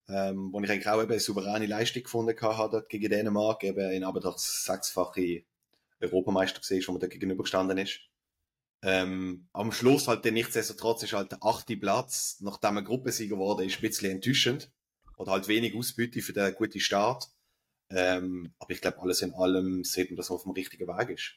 Ähm, 0.09 0.53
wo 0.53 0.61
ich 0.61 0.71
eigentlich 0.71 0.87
auch 0.87 1.01
eben 1.01 1.11
eine 1.11 1.19
souveräne 1.19 1.65
Leistung 1.65 2.03
gefunden 2.03 2.39
habe 2.39 2.71
dort 2.71 2.87
gegen 2.89 3.09
Dänemark, 3.09 3.63
eben 3.65 3.91
in 3.91 4.05
aber 4.05 4.21
doch 4.21 4.37
sechsfache 4.37 5.43
Europameister 5.99 6.59
gesehen, 6.59 6.81
wo 6.87 6.93
man 6.93 7.01
da 7.01 7.07
gegenübergestanden 7.07 7.77
ist. 7.77 7.99
Ähm, 8.83 9.47
am 9.53 9.71
Schluss 9.71 10.07
halt 10.07 10.23
der 10.23 10.31
nichtsdestotrotz 10.31 11.03
ist 11.03 11.13
halt 11.13 11.31
der 11.31 11.43
achte 11.43 11.75
Platz, 11.75 12.37
nachdem 12.41 12.77
er 12.77 12.83
Gruppensieger 12.83 13.37
wurde, 13.37 13.65
ist 13.65 13.77
ein 13.77 13.81
bisschen 13.81 14.11
enttäuschend. 14.11 14.71
Oder 15.17 15.33
halt 15.33 15.47
wenig 15.47 15.75
Ausbeute 15.75 16.21
für 16.21 16.33
den 16.33 16.55
guten 16.55 16.79
Start. 16.79 17.29
Ähm, 17.89 18.53
aber 18.59 18.71
ich 18.71 18.81
glaube, 18.81 19.01
alles 19.01 19.21
in 19.21 19.33
allem 19.33 19.83
sieht 19.83 20.11
man, 20.11 20.17
dass 20.17 20.29
man 20.29 20.37
auf 20.37 20.43
dem 20.43 20.53
richtigen 20.53 20.87
Weg 20.87 21.09
ist. 21.09 21.35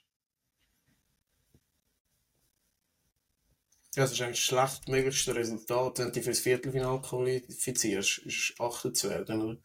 Ja, 3.94 4.02
das 4.02 4.12
ist 4.12 4.20
eigentlich 4.20 4.38
das 4.38 4.46
schlechtmöglichste 4.46 5.34
Resultat, 5.34 5.98
wenn 5.98 6.06
du 6.06 6.12
dich 6.12 6.24
fürs 6.24 6.40
Viertelfinale 6.40 7.00
qualifizierst, 7.02 8.18
ist 8.18 8.54
Achter 8.58 8.92
zu 8.92 9.10
werden. 9.10 9.40
Oder? 9.42 9.58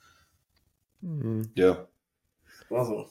Mhm. 1.01 1.51
Ja. 1.55 1.87
Also. 2.69 3.09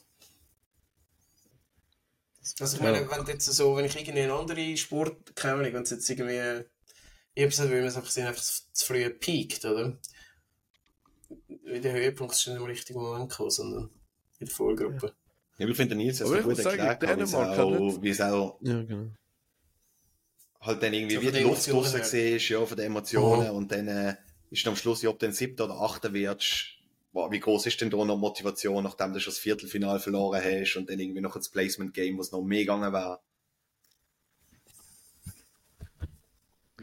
Also 2.61 2.76
ich 2.76 2.82
Ja. 2.82 2.92
meine, 2.92 3.11
wenn 3.11 3.25
du 3.25 3.32
jetzt 3.32 3.46
so, 3.46 3.76
wenn 3.76 3.87
ich 3.87 3.96
irgendwie 3.96 4.20
einen 4.20 4.30
anderen 4.30 4.76
Sport, 4.76 5.34
keine 5.34 5.54
Ahnung, 5.61 5.73
wenn 5.73 5.82
es 5.82 5.90
jetzt 5.90 6.08
irgendwie, 6.10 6.64
ich 7.34 7.43
habe 7.43 7.50
gesagt, 7.50 7.71
weil 7.71 7.78
man 7.80 7.88
es 7.88 7.97
einfach, 7.97 8.10
sehen, 8.10 8.26
einfach 8.26 8.43
zu 8.43 8.86
früh 8.86 9.10
piekt, 9.10 9.64
oder? 9.64 9.99
In 11.65 11.82
der 11.82 11.93
Höhepunkt 11.93 12.34
ist 12.34 12.47
nicht 12.47 12.56
im 12.56 12.65
richtigen 12.65 13.00
Moment 13.00 13.30
gekommen, 13.30 13.50
sondern 13.50 13.91
in 14.39 14.47
der 14.47 14.54
Vorgruppe. 14.54 15.15
Ja, 15.58 15.69
ich 15.69 15.76
finde 15.76 15.95
Nils, 15.95 16.19
das 16.19 16.28
Aber 16.28 16.39
ist 16.39 16.41
ich 16.41 16.49
gut 16.49 16.58
erklärt, 16.58 17.19
wie 17.19 17.23
es 17.23 17.30
Dänemark 17.30 17.58
hat 17.58 18.02
wie 18.02 18.08
es 18.10 18.21
auch 18.21 18.58
Ja, 18.63 18.82
genau. 18.82 19.10
halt 20.60 20.82
dann 20.82 20.93
irgendwie 20.95 21.15
So 21.17 21.23
wie 21.23 21.30
die 21.32 21.41
Luft 21.41 21.69
Emotionen 21.69 21.84
draussen 21.93 22.02
siehst, 22.04 22.49
ja, 22.49 22.65
von 22.67 22.76
den 22.76 22.87
Emotionen 22.87 23.50
Mhm. 23.50 23.56
und 23.56 23.73
dann 23.73 23.89
äh, 23.89 24.17
ist 24.50 24.67
am 24.67 24.76
Schluss, 24.76 25.02
ja, 25.02 25.10
ob 25.10 25.19
du 25.19 25.26
den 25.26 25.32
siebten 25.32 25.63
oder 25.63 25.80
achten 25.80 26.13
wirst, 26.15 26.78
boah, 27.13 27.30
wie 27.30 27.41
groß 27.41 27.67
ist 27.67 27.80
denn 27.80 27.91
da 27.91 28.04
noch 28.04 28.17
Motivation, 28.17 28.82
nachdem 28.84 29.13
du 29.13 29.21
schon 29.21 29.30
das 29.32 29.39
Viertelfinal 29.39 30.00
verloren 30.00 30.43
hast 30.43 30.76
und 30.76 30.89
dann 30.91 30.99
irgendwie 30.99 31.21
noch 31.21 31.34
das 31.37 31.49
Placement-Game, 31.50 32.19
was 32.19 32.32
noch 32.32 32.43
mehr 32.43 32.60
gegangen 32.60 32.93
wäre. 32.93 33.21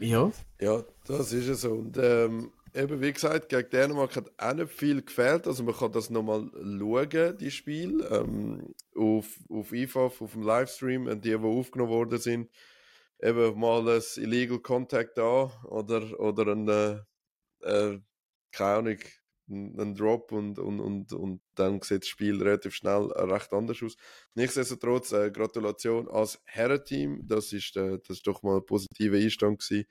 Ja. 0.00 0.32
Ja, 0.60 0.82
das 1.06 1.32
ist 1.32 1.48
es 1.48 1.60
so. 1.62 1.72
Und 1.72 1.96
ähm, 1.98 2.52
eben 2.74 3.00
wie 3.00 3.12
gesagt, 3.12 3.48
gegen 3.48 3.70
Dänemark 3.70 4.16
hat 4.16 4.32
auch 4.38 4.54
nicht 4.54 4.72
viel 4.72 5.02
gefehlt. 5.02 5.46
Also 5.46 5.62
man 5.62 5.74
kann 5.74 5.92
das 5.92 6.10
nochmal 6.10 6.50
schauen, 6.52 7.38
die 7.38 7.50
Spiel 7.50 8.06
ähm, 8.10 8.74
auf, 8.96 9.26
auf 9.48 9.72
IFAF, 9.72 10.20
auf 10.22 10.32
dem 10.32 10.42
Livestream, 10.42 11.06
und 11.06 11.24
die, 11.24 11.30
die 11.30 11.36
aufgenommen 11.36 11.90
worden 11.90 12.18
sind, 12.18 12.50
eben 13.20 13.58
mal 13.58 13.88
ein 13.88 14.02
Illegal 14.16 14.58
Contact 14.60 15.18
da 15.18 15.52
oder, 15.64 16.18
oder 16.18 16.52
ein, 16.52 16.68
äh, 16.68 16.98
äh, 17.62 18.00
keine 18.52 18.74
Ahnung, 18.78 18.98
ein, 19.48 19.94
Drop 19.94 20.32
und, 20.32 20.58
und, 20.58 20.80
und, 20.80 21.12
und 21.12 21.42
dann 21.54 21.80
sieht 21.82 22.02
das 22.02 22.08
Spiel 22.08 22.42
relativ 22.42 22.74
schnell 22.74 23.10
äh, 23.14 23.22
recht 23.22 23.52
anders 23.52 23.82
aus. 23.82 23.96
Nichtsdestotrotz, 24.34 25.12
äh, 25.12 25.30
Gratulation 25.30 26.08
als 26.08 26.40
Herrenteam, 26.44 27.26
das 27.26 27.52
ist, 27.52 27.76
äh, 27.76 27.98
das 27.98 28.18
ist 28.18 28.26
doch 28.26 28.42
mal 28.42 28.56
ein 28.56 28.66
positiver 28.66 29.16
Einstand 29.16 29.60
gewesen. 29.60 29.86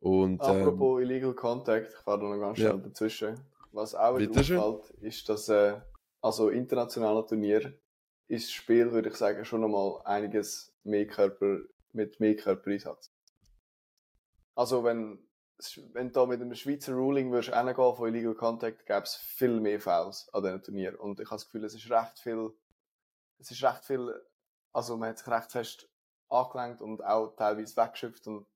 Und, 0.00 0.40
ähm, 0.42 0.62
Apropos 0.62 1.00
Illegal 1.00 1.34
Contact, 1.34 1.92
ich 1.92 1.98
fahre 1.98 2.20
da 2.20 2.26
noch 2.26 2.38
ganz 2.38 2.58
Ja. 2.58 2.70
schnell 2.70 2.82
dazwischen. 2.82 3.40
Was 3.72 3.94
auch 3.94 4.18
auffällt, 4.18 4.90
ist, 5.00 5.28
dass 5.28 5.48
äh, 5.48 5.80
also 6.20 6.48
internationale 6.48 7.24
Turnier 7.26 7.78
ist 8.28 8.46
das 8.46 8.52
Spiel, 8.52 8.92
würde 8.92 9.08
ich 9.08 9.16
sagen, 9.16 9.44
schon 9.44 9.60
nochmal 9.60 10.00
einiges 10.04 10.72
mehr 10.84 11.06
Körper, 11.06 11.60
mit 11.92 12.20
mehr 12.20 12.36
Körpereinsatz. 12.36 13.12
Also 14.54 14.84
wenn, 14.84 15.18
wenn 15.92 16.08
du 16.08 16.12
da 16.12 16.26
mit 16.26 16.40
einem 16.40 16.54
Schweizer 16.54 16.94
Ruling 16.94 17.30
würdest 17.30 17.50
von 17.50 18.08
Illegal 18.08 18.34
Contact, 18.34 18.86
gäbe 18.86 19.02
es 19.02 19.16
viel 19.16 19.60
mehr 19.60 19.80
Fouls 19.80 20.28
an 20.32 20.42
diesen 20.42 20.62
Turnier. 20.62 21.00
Und 21.00 21.20
ich 21.20 21.26
habe 21.26 21.36
das 21.36 21.46
Gefühl, 21.46 21.64
es 21.64 21.74
ist 21.74 21.90
recht 21.90 22.18
viel, 22.18 22.52
es 23.38 23.50
ist 23.50 23.62
recht 23.62 23.84
viel, 23.84 24.14
also 24.72 24.96
man 24.96 25.10
hat 25.10 25.18
sich 25.18 25.28
recht 25.28 25.52
fest 25.52 25.88
angelenkt 26.28 26.82
und 26.82 27.04
auch 27.04 27.34
teilweise 27.36 27.76
weggeschöpft 27.76 28.26
und 28.26 28.46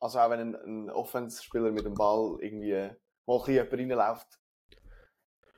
also 0.00 0.18
auch 0.20 0.30
wenn 0.30 0.40
ein, 0.40 0.54
ein 0.54 0.90
Offense-Spieler 0.90 1.72
mit 1.72 1.84
dem 1.84 1.94
Ball 1.94 2.38
irgendwie 2.40 2.90
mal 3.26 3.38
ein 3.38 3.44
bisschen 3.44 3.92
reinläuft. 3.92 4.38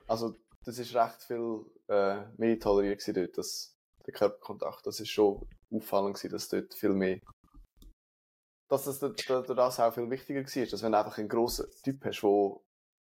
Also 0.07 0.35
das 0.65 0.77
ist 0.77 0.95
recht 0.95 1.23
viel 1.23 1.65
äh, 1.87 2.25
mehr 2.37 2.59
toleriert 2.59 3.01
dort, 3.15 3.37
das, 3.37 3.77
der 4.05 4.13
Körperkontakt. 4.13 4.85
Das 4.85 4.99
ist 4.99 5.09
schon 5.09 5.47
auffallend 5.71 6.15
gewesen, 6.15 6.31
dass 6.31 6.49
dort 6.49 6.73
viel 6.73 6.93
mehr 6.93 7.19
dass 8.67 8.85
das 8.85 8.99
das 8.99 9.79
auch 9.81 9.93
viel 9.93 10.09
wichtiger 10.09 10.45
war, 10.45 10.65
dass 10.65 10.81
wenn 10.81 10.93
du 10.93 10.97
einfach 10.97 11.17
einen 11.17 11.27
grossen 11.27 11.69
Typ 11.83 12.05
hast, 12.05 12.21
der 12.21 12.61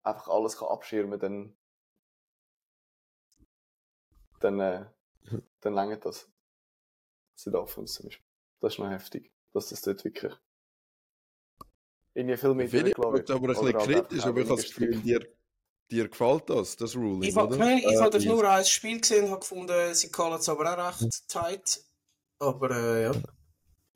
einfach 0.04 0.30
alles 0.30 0.58
kann 0.58 0.70
abschirmen 0.70 1.20
kann, 1.20 1.20
dann 1.20 1.58
dann, 4.40 4.60
äh, 4.60 4.86
dann 5.60 5.74
langt 5.74 6.06
das. 6.06 6.32
Südafrika 7.36 7.86
zum 7.86 8.06
Beispiel. 8.06 8.26
Das 8.62 8.74
ist 8.74 8.80
noch 8.80 8.90
heftig, 8.90 9.32
dass 9.54 9.70
das 9.70 9.82
dort 9.82 10.04
wirklich 10.04 10.34
irgendwie 12.20 12.38
viel 12.38 12.54
mehr 12.54 12.70
Philipp 12.70 12.96
durchgelassen 12.96 13.14
wird 13.14 13.30
aber 13.32 13.42
ein 13.42 13.48
bisschen 13.48 13.74
halt 13.96 14.10
kritisch, 14.10 14.26
aber 14.26 14.42
ich 14.42 14.50
habe 14.50 14.62
das 14.62 14.70
Gefühl, 14.70 15.00
dir, 15.00 15.28
dir 15.92 16.08
gefällt 16.10 16.50
das, 16.50 16.76
das 16.76 16.96
Ruling, 16.96 17.24
Ich, 17.24 17.36
oder? 17.36 17.58
habe 17.58 17.80
ich 17.80 17.86
Äh, 17.86 17.98
habe 17.98 18.20
wie- 18.22 18.28
nur 18.28 18.50
ein 18.50 18.66
Spiel 18.66 19.00
gesehen 19.02 19.26
und 19.26 19.32
habe 19.32 19.40
gefunden, 19.40 19.94
sie 19.96 20.12
callen 20.12 20.40
es 20.40 20.50
aber 20.50 20.74
auch 20.74 21.02
recht 21.02 21.28
tight. 21.28 21.84
Aber 22.40 22.72
äh, 22.72 23.04
ja. 23.04 23.12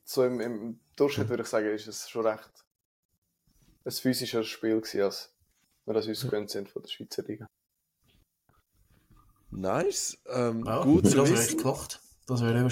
So 0.06 0.24
im, 0.26 0.40
im 0.42 0.80
Durchschnitt 0.96 1.30
würde 1.30 1.44
ich 1.44 1.50
sagen, 1.50 1.68
ist 1.68 1.88
es 1.88 2.10
schon 2.10 2.26
recht 2.26 2.50
ein 3.86 3.92
physisches 3.92 4.48
Spiel 4.48 4.80
gewesen, 4.80 5.02
als 5.02 5.34
wir 5.86 5.94
das 5.94 6.08
uns 6.08 6.22
gewöhnt 6.22 6.50
sind 6.50 6.70
von 6.70 6.82
der 6.82 6.90
Schweizer 6.90 7.24
Liga. 7.24 7.48
Nice, 9.52 10.18
ähm, 10.28 10.64
ja 10.66 10.82
gut 10.84 11.06
das 11.06 11.12
zu 11.12 11.30
wissen. 11.30 11.58
gemacht. 11.58 12.00
Das 12.28 12.42
wäre. 12.42 12.68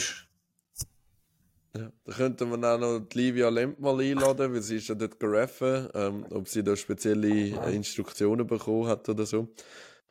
Ja, 1.74 1.92
da 2.04 2.14
könnten 2.14 2.50
wir 2.50 2.74
auch 2.74 2.80
noch 2.80 3.00
die 3.00 3.18
Livia 3.18 3.48
Lemp 3.50 3.80
mal 3.80 4.00
einladen, 4.02 4.54
weil 4.54 4.62
sie 4.62 4.78
ist 4.78 4.90
ja 4.90 4.96
dort 4.96 5.20
gereffen, 5.20 5.88
ähm, 5.94 6.26
ob 6.30 6.48
sie 6.50 6.64
da 6.64 6.76
spezielle 6.76 7.30
Instruktionen 7.72 8.46
bekommen 8.46 8.88
hat 8.88 9.08
oder 9.08 9.26
so. 9.26 9.54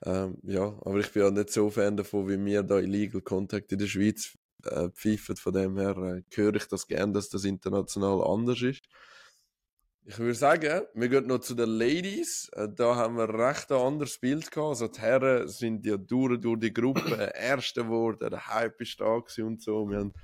Ähm, 0.04 0.38
ja, 0.42 0.64
aber 0.82 0.98
ich 1.00 1.12
bin 1.12 1.22
ja 1.22 1.30
nicht 1.30 1.50
so 1.50 1.68
Fan 1.70 1.96
davon, 1.96 2.28
wie 2.28 2.42
wir 2.42 2.62
da 2.62 2.78
Illegal 2.78 3.20
Contact 3.20 3.72
in 3.72 3.78
der 3.78 3.86
Schweiz 3.86 4.38
äh, 4.64 4.88
pfeifen. 4.90 5.36
Von 5.36 5.52
dem 5.52 5.76
her 5.78 5.96
äh, 5.98 6.22
höre 6.34 6.54
ich 6.54 6.66
das 6.68 6.86
gern, 6.86 7.12
dass 7.12 7.28
das 7.28 7.44
international 7.44 8.22
anders 8.24 8.62
ist. 8.62 8.82
ich 10.06 10.18
würde 10.18 10.34
sagen, 10.34 10.82
wir 10.94 11.08
gehen 11.08 11.26
noch 11.26 11.40
zu 11.40 11.54
den 11.54 11.68
Ladies. 11.68 12.48
Äh, 12.54 12.68
Da 12.74 12.96
haben 12.96 13.16
wir 13.16 13.28
recht 13.28 13.70
ein 13.70 13.78
anderes 13.78 14.18
Bild 14.18 14.50
gehabt. 14.50 14.68
Also 14.70 14.88
die 14.88 15.00
Herren 15.00 15.48
sind 15.48 15.86
ja 15.86 15.96
durch, 15.98 16.40
durch 16.40 16.60
die 16.60 16.72
Gruppe 16.72 17.32
Erste 17.34 17.84
geworden, 17.84 18.30
der 18.30 18.46
Hype 18.48 18.80
ist 18.80 19.00
da 19.00 19.22
und 19.44 19.62
so. 19.62 19.88
Wir 19.88 19.98
haben, 19.98 20.14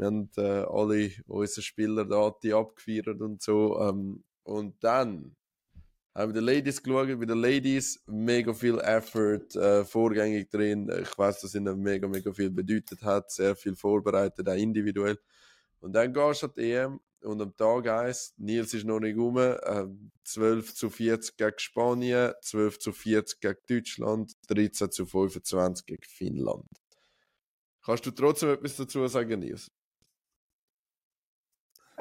wir 0.00 0.06
haben 0.06 0.30
äh, 0.38 0.64
alle 0.66 1.10
unsere 1.26 1.62
Spieler 1.62 2.06
da 2.06 2.34
die 2.42 2.54
abgefeiert 2.54 3.20
und 3.20 3.42
so. 3.42 3.78
Ähm, 3.80 4.24
und 4.44 4.82
dann 4.82 5.36
haben 6.14 6.34
wir 6.34 6.40
die 6.40 6.46
Ladies 6.46 6.82
geschaut. 6.82 7.18
Bei 7.18 7.26
den 7.26 7.38
Ladies 7.38 8.02
mega 8.06 8.54
viel 8.54 8.78
Effort 8.78 9.54
äh, 9.56 9.84
vorgängig 9.84 10.48
drin. 10.48 10.90
Ich 11.02 11.18
weiß, 11.18 11.42
dass 11.42 11.54
ihnen 11.54 11.78
mega, 11.80 12.08
mega 12.08 12.32
viel 12.32 12.50
bedeutet 12.50 13.02
hat. 13.02 13.30
Sehr 13.30 13.54
viel 13.54 13.76
vorbereitet, 13.76 14.48
auch 14.48 14.54
individuell. 14.54 15.18
Und 15.80 15.92
dann 15.92 16.14
gehst 16.14 16.42
du 16.42 16.46
an 16.46 16.52
die 16.56 16.72
EM 16.72 17.00
und 17.22 17.42
am 17.42 17.54
Tag 17.54 17.86
1, 17.86 18.36
Nils 18.38 18.72
ist 18.72 18.86
noch 18.86 19.00
nicht 19.00 19.18
rum, 19.18 19.36
äh, 19.36 19.86
12 20.24 20.74
zu 20.74 20.88
40 20.88 21.36
gegen 21.36 21.58
Spanien, 21.58 22.32
12 22.40 22.78
zu 22.78 22.92
40 22.92 23.40
gegen 23.40 23.58
Deutschland, 23.68 24.32
13 24.48 24.90
zu 24.90 25.04
25 25.04 25.84
gegen 25.84 26.02
Finnland. 26.04 26.66
Kannst 27.84 28.06
du 28.06 28.10
trotzdem 28.10 28.50
etwas 28.50 28.76
dazu 28.76 29.06
sagen, 29.06 29.40
Nils? 29.40 29.70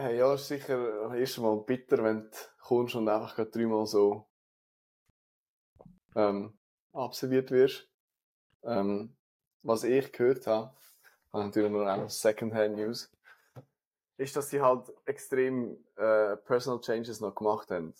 Hey, 0.01 0.17
ja, 0.17 0.33
ist 0.33 0.47
sicher 0.47 1.13
erst 1.13 1.39
einmal 1.39 1.57
bitter, 1.57 2.01
wenn 2.01 2.21
du 2.21 2.38
kommst 2.62 2.95
und 2.95 3.09
einfach 3.09 3.35
gerade 3.35 3.51
dreimal 3.51 3.85
so 3.85 4.29
ähm, 6.15 6.57
absolviert 6.93 7.51
wirst. 7.51 7.85
Ähm, 8.63 9.17
was 9.62 9.83
ich 9.83 10.09
gehört 10.13 10.47
habe, 10.47 10.73
habe 11.33 11.43
natürlich 11.43 11.69
nur 11.69 11.85
einfach 11.85 12.09
Secondhand 12.09 12.77
News, 12.77 13.12
ist, 14.15 14.38
dass 14.38 14.49
sie 14.49 14.62
halt 14.62 14.89
extrem 15.03 15.83
äh, 15.97 16.38
Personal 16.38 16.79
Changes 16.79 17.19
noch 17.19 17.35
gemacht 17.35 17.69
haben. 17.69 17.93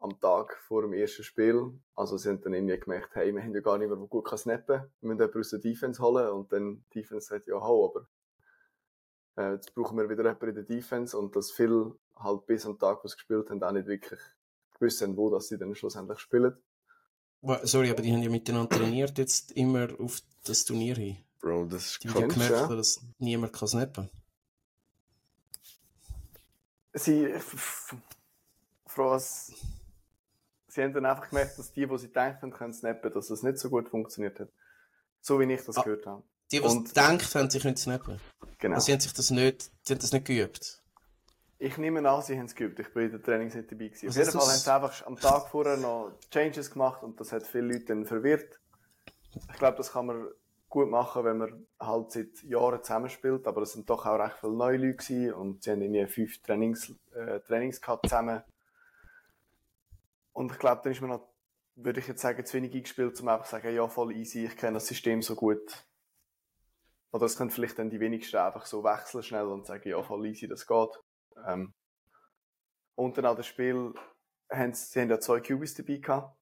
Am 0.00 0.18
Tag 0.18 0.56
vor 0.66 0.82
dem 0.82 0.94
ersten 0.94 1.22
Spiel. 1.22 1.78
Also 1.94 2.16
sie 2.16 2.28
haben 2.28 2.40
dann 2.40 2.54
irgendwie 2.54 2.80
gemerkt, 2.80 3.14
hey, 3.14 3.32
wir 3.32 3.40
haben 3.40 3.54
ja 3.54 3.60
gar 3.60 3.78
nicht 3.78 3.86
mehr, 3.86 3.96
der 3.96 4.08
gut 4.08 4.26
kann 4.26 4.38
snappen. 4.38 4.82
Wir 5.00 5.08
müssen 5.08 5.20
jemanden 5.20 5.38
aus 5.38 5.50
der 5.50 5.60
Defense 5.60 6.02
holen. 6.02 6.28
Und 6.30 6.52
dann 6.52 6.84
die 6.92 7.02
Defense 7.02 7.28
sagt, 7.28 7.46
ja, 7.46 7.60
hau, 7.60 7.88
aber 7.88 8.08
äh, 9.36 9.52
jetzt 9.54 9.74
brauchen 9.74 9.96
wir 9.98 10.08
wieder 10.08 10.22
jemanden 10.24 10.48
in 10.48 10.54
der 10.54 10.64
Defense. 10.64 11.16
Und 11.18 11.34
dass 11.36 11.50
viele 11.50 11.96
halt 12.16 12.46
bis 12.46 12.64
am 12.66 12.78
Tag, 12.78 13.02
wo 13.02 13.08
sie 13.08 13.16
gespielt 13.16 13.50
haben, 13.50 13.62
auch 13.62 13.72
nicht 13.72 13.86
wirklich 13.86 14.20
gewusst 14.78 15.02
haben, 15.02 15.16
wo 15.16 15.30
dass 15.30 15.48
sie 15.48 15.58
dann 15.58 15.74
schlussendlich 15.74 16.18
spielen. 16.18 16.56
Sorry, 17.64 17.90
aber 17.90 18.00
die 18.00 18.12
haben 18.12 18.22
ja 18.22 18.30
miteinander 18.30 18.74
trainiert 18.76 19.18
jetzt 19.18 19.52
immer 19.52 19.88
auf 20.00 20.20
das 20.44 20.64
Turnier 20.64 20.94
hin. 20.96 21.16
Bro, 21.40 21.66
das 21.66 21.86
ist 21.86 22.04
Die 22.04 22.08
haben 22.08 22.28
gemerkt, 22.28 22.52
ja? 22.52 22.66
dass 22.68 23.02
niemand 23.18 23.52
kann 23.52 23.68
snappen 23.68 24.08
sie, 26.94 27.24
f- 27.26 27.54
f- 27.54 27.96
Frau, 28.86 29.10
was, 29.10 29.52
sie 30.68 30.82
haben 30.82 30.92
dann 30.92 31.04
einfach 31.06 31.28
gemerkt, 31.28 31.58
dass 31.58 31.72
die, 31.72 31.86
die 31.86 31.98
sie 31.98 32.10
haben, 32.14 32.50
können 32.52 32.72
snappen, 32.72 33.12
dass 33.12 33.28
das 33.28 33.42
nicht 33.42 33.58
so 33.58 33.68
gut 33.68 33.88
funktioniert 33.88 34.38
hat. 34.40 34.48
So 35.20 35.40
wie 35.40 35.52
ich 35.52 35.64
das 35.64 35.76
Ah. 35.76 35.82
gehört 35.82 36.06
habe. 36.06 36.22
Die, 36.52 36.60
die 36.60 36.66
es 36.66 36.84
gedacht 36.84 37.34
haben, 37.34 37.50
sie 37.50 37.58
können 37.58 37.76
snappen. 37.76 38.20
Genau. 38.58 38.76
Also 38.76 38.86
sie 38.86 38.92
haben 38.92 39.00
sich 39.00 39.12
das 39.12 39.30
nicht, 39.30 39.70
sie 39.82 39.94
haben 39.94 40.00
das 40.00 40.12
nicht 40.12 40.26
geübt. 40.26 40.82
Ich 41.58 41.78
nehme 41.78 42.06
an, 42.08 42.22
sie 42.22 42.36
haben 42.36 42.46
es 42.46 42.54
geübt. 42.54 42.78
Ich 42.78 42.92
bin 42.92 43.04
in 43.04 43.10
der 43.12 43.22
Trainings 43.22 43.54
nicht 43.54 43.70
dabei 43.70 43.88
gewesen. 43.88 44.08
Auf 44.08 44.16
Was 44.16 44.16
jeden 44.16 44.32
Fall 44.32 44.48
haben 44.48 44.58
sie 44.58 44.72
einfach 44.72 45.06
am 45.06 45.16
Tag 45.16 45.48
vorher 45.48 45.76
noch 45.76 46.12
Changes 46.30 46.70
gemacht 46.70 47.02
und 47.02 47.18
das 47.20 47.32
hat 47.32 47.46
viele 47.46 47.72
Leute 47.72 47.86
dann 47.86 48.04
verwirrt. 48.04 48.60
Ich 49.50 49.58
glaube, 49.58 49.76
das 49.78 49.92
kann 49.92 50.06
man 50.06 50.28
gut 50.68 50.90
machen, 50.90 51.24
wenn 51.24 51.38
man 51.38 51.66
halt 51.78 52.12
seit 52.12 52.42
Jahren 52.42 52.82
zusammenspielt, 52.82 53.46
aber 53.46 53.62
es 53.62 53.72
sind 53.72 53.88
doch 53.88 54.06
auch 54.06 54.18
recht 54.18 54.36
viele 54.40 54.52
neue 54.54 54.76
Leute 54.76 54.96
gewesen 54.96 55.32
und 55.32 55.62
sie 55.62 55.70
haben 55.70 55.82
irgendwie 55.82 56.06
fünf 56.06 56.42
Trainings, 56.42 56.92
äh, 57.14 57.40
Trainings 57.40 57.80
gehabt 57.80 58.08
zusammen. 58.08 58.42
Und 60.32 60.50
ich 60.50 60.58
glaube, 60.58 60.80
dann 60.82 60.92
ist 60.92 61.00
man 61.00 61.10
noch, 61.10 61.28
würde 61.76 62.00
ich 62.00 62.08
jetzt 62.08 62.22
sagen, 62.22 62.44
zu 62.44 62.54
wenig 62.54 62.74
eingespielt, 62.74 63.20
um 63.20 63.28
einfach 63.28 63.46
zu 63.46 63.52
sagen, 63.52 63.72
ja, 63.72 63.86
voll 63.86 64.16
easy, 64.16 64.46
ich 64.46 64.56
kenne 64.56 64.74
das 64.74 64.88
System 64.88 65.22
so 65.22 65.36
gut. 65.36 65.84
Oder 67.14 67.26
es 67.26 67.36
können 67.36 67.50
vielleicht 67.50 67.78
dann 67.78 67.90
die 67.90 68.00
wenigsten 68.00 68.38
einfach 68.38 68.66
so 68.66 68.82
wechseln 68.82 69.22
schnell 69.22 69.46
und 69.46 69.66
sagen, 69.66 69.88
ja, 69.88 70.02
voll 70.02 70.26
easy, 70.26 70.48
das 70.48 70.66
geht. 70.66 71.00
Ähm, 71.46 71.72
und 72.96 73.16
dann 73.16 73.26
an 73.26 73.36
dem 73.36 73.44
Spiel 73.44 73.94
haben 74.50 74.74
sie, 74.74 74.86
sie 74.86 75.00
haben 75.00 75.10
ja 75.10 75.20
zwei 75.20 75.38
QBs 75.38 75.74
dabei 75.74 75.98
gehabt. 75.98 76.36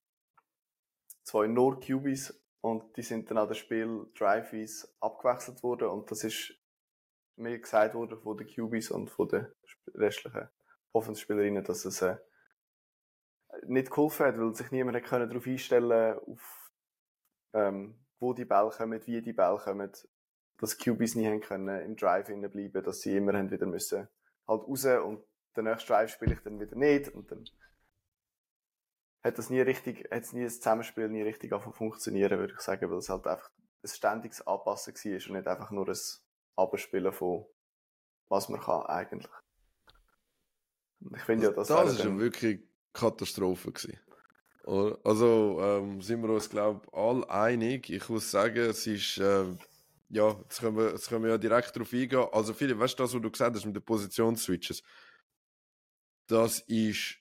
Zwei 1.24 1.46
nur 1.46 1.78
QBs. 1.78 2.42
Und 2.62 2.96
die 2.96 3.02
sind 3.02 3.30
dann 3.30 3.36
an 3.36 3.48
dem 3.48 3.54
Spiel 3.54 4.06
Driveys 4.14 4.96
abgewechselt 4.98 5.62
worden. 5.62 5.88
Und 5.88 6.10
das 6.10 6.24
ist 6.24 6.54
mir 7.36 7.58
gesagt 7.58 7.92
worden 7.92 8.18
von 8.18 8.38
den 8.38 8.46
QBs 8.46 8.92
und 8.92 9.10
von 9.10 9.28
den 9.28 9.52
restlichen 9.92 10.48
Offenspielerinnen, 10.94 11.64
dass 11.64 11.84
es 11.84 12.00
äh, 12.00 12.16
nicht 13.66 13.90
geholfen 13.90 14.24
hat, 14.24 14.38
weil 14.38 14.54
sich 14.54 14.70
niemand 14.70 14.96
darauf 15.12 15.46
einstellen 15.46 16.18
auf 16.18 16.72
ähm, 17.52 18.02
wo 18.22 18.32
die 18.32 18.46
Bälle 18.46 18.70
kommen, 18.70 19.06
wie 19.06 19.20
die 19.20 19.34
Bälle 19.34 19.58
kommen, 19.58 19.92
dass 20.62 20.78
QBs 20.78 21.16
nie 21.16 21.26
haben 21.26 21.40
können 21.40 21.84
im 21.84 21.96
Drive 21.96 22.26
bleiben, 22.26 22.84
dass 22.84 23.00
sie 23.00 23.16
immer 23.16 23.32
haben 23.32 23.50
wieder 23.50 23.66
müssen 23.66 24.08
halt 24.46 24.62
raus 24.62 24.84
und 24.84 25.24
den 25.56 25.64
nächsten 25.64 25.88
Drive 25.88 26.12
spiele 26.12 26.34
ich 26.34 26.40
dann 26.40 26.60
wieder 26.60 26.76
nicht 26.76 27.08
und 27.08 27.30
dann 27.30 27.44
hat 29.24 29.38
das 29.38 29.50
nie 29.50 29.60
richtig, 29.60 30.08
hat 30.10 30.32
nie 30.32 30.44
das 30.44 30.58
Zusammenspiel 30.60 31.08
nie 31.08 31.22
richtig 31.22 31.52
angefangen 31.52 31.74
funktionieren, 31.74 32.38
würde 32.38 32.54
ich 32.54 32.60
sagen, 32.60 32.90
weil 32.90 32.98
es 32.98 33.08
halt 33.08 33.26
einfach 33.26 33.50
ein 33.82 33.88
ständiges 33.88 34.46
Anpassen 34.46 34.94
war 34.94 35.12
und 35.12 35.30
nicht 35.30 35.46
einfach 35.48 35.70
nur 35.72 35.88
ein 35.88 35.98
Abspielen 36.56 37.12
von 37.12 37.46
was 38.28 38.48
man 38.48 38.60
kann 38.60 38.86
eigentlich. 38.86 39.32
Und 41.00 41.16
ich 41.16 41.22
finde 41.22 41.46
ja, 41.46 41.52
das, 41.52 41.68
das 41.68 41.76
wäre 41.76 41.90
ist 41.90 42.04
ja 42.04 42.18
wirklich 42.18 42.62
Katastrophe 42.92 43.72
gewesen. 43.72 43.98
Also 45.04 45.58
ähm, 45.60 46.00
sind 46.00 46.22
wir 46.22 46.30
uns, 46.30 46.48
glaube 46.48 46.82
ich, 46.86 46.94
alle 46.94 47.28
einig. 47.28 47.90
Ich 47.90 48.08
muss 48.08 48.30
sagen, 48.30 48.58
es 48.58 48.86
ist, 48.86 49.18
ähm, 49.18 49.58
ja, 50.12 50.38
jetzt 50.42 50.60
können, 50.60 50.76
wir, 50.76 50.90
jetzt 50.90 51.08
können 51.08 51.24
wir 51.24 51.30
ja 51.30 51.38
direkt 51.38 51.74
darauf 51.74 51.92
eingehen. 51.92 52.26
Also, 52.32 52.52
Philipp, 52.52 52.78
weißt 52.78 52.98
du, 52.98 53.02
das, 53.02 53.14
was 53.14 53.22
du 53.22 53.30
gesagt 53.30 53.56
hast 53.56 53.64
mit 53.64 53.74
den 53.74 53.82
Positionsswitches, 53.82 54.82
das 56.28 56.60
ist, 56.68 57.16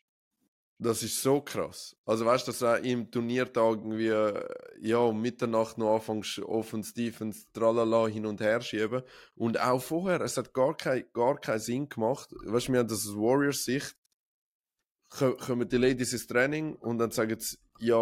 das 0.77 1.01
ist 1.03 1.21
so 1.21 1.41
krass. 1.41 1.95
Also, 2.05 2.25
weißt 2.25 2.47
du, 2.47 2.51
dass 2.51 2.59
du 2.59 2.89
im 2.89 3.09
Turniertag 3.09 3.77
irgendwie, 3.77 4.07
äh, 4.07 4.45
ja, 4.81 4.97
um 4.97 5.21
Mitternacht 5.21 5.77
noch 5.77 5.95
anfängst, 5.95 6.39
Offense, 6.39 6.93
Defense, 6.93 7.45
tralala, 7.53 8.07
hin 8.07 8.25
und 8.25 8.41
her 8.41 8.59
schieben. 8.61 9.03
Und 9.35 9.59
auch 9.59 9.81
vorher, 9.81 10.19
es 10.21 10.35
hat 10.35 10.53
gar, 10.53 10.75
kein, 10.75 11.05
gar 11.13 11.39
keinen 11.39 11.59
Sinn 11.59 11.87
gemacht. 11.87 12.29
Weißt 12.45 12.67
du, 12.67 12.73
wir 12.73 12.79
haben 12.79 12.89
das 12.89 13.07
aus 13.07 13.15
Warriors-Sicht, 13.15 13.95
ko- 15.09 15.37
kommen 15.37 15.69
die 15.69 15.77
Ladies 15.77 16.13
ins 16.13 16.27
Training 16.27 16.75
und 16.75 16.97
dann 16.97 17.11
sagen 17.11 17.39
sie, 17.39 17.57
ja, 17.81 17.97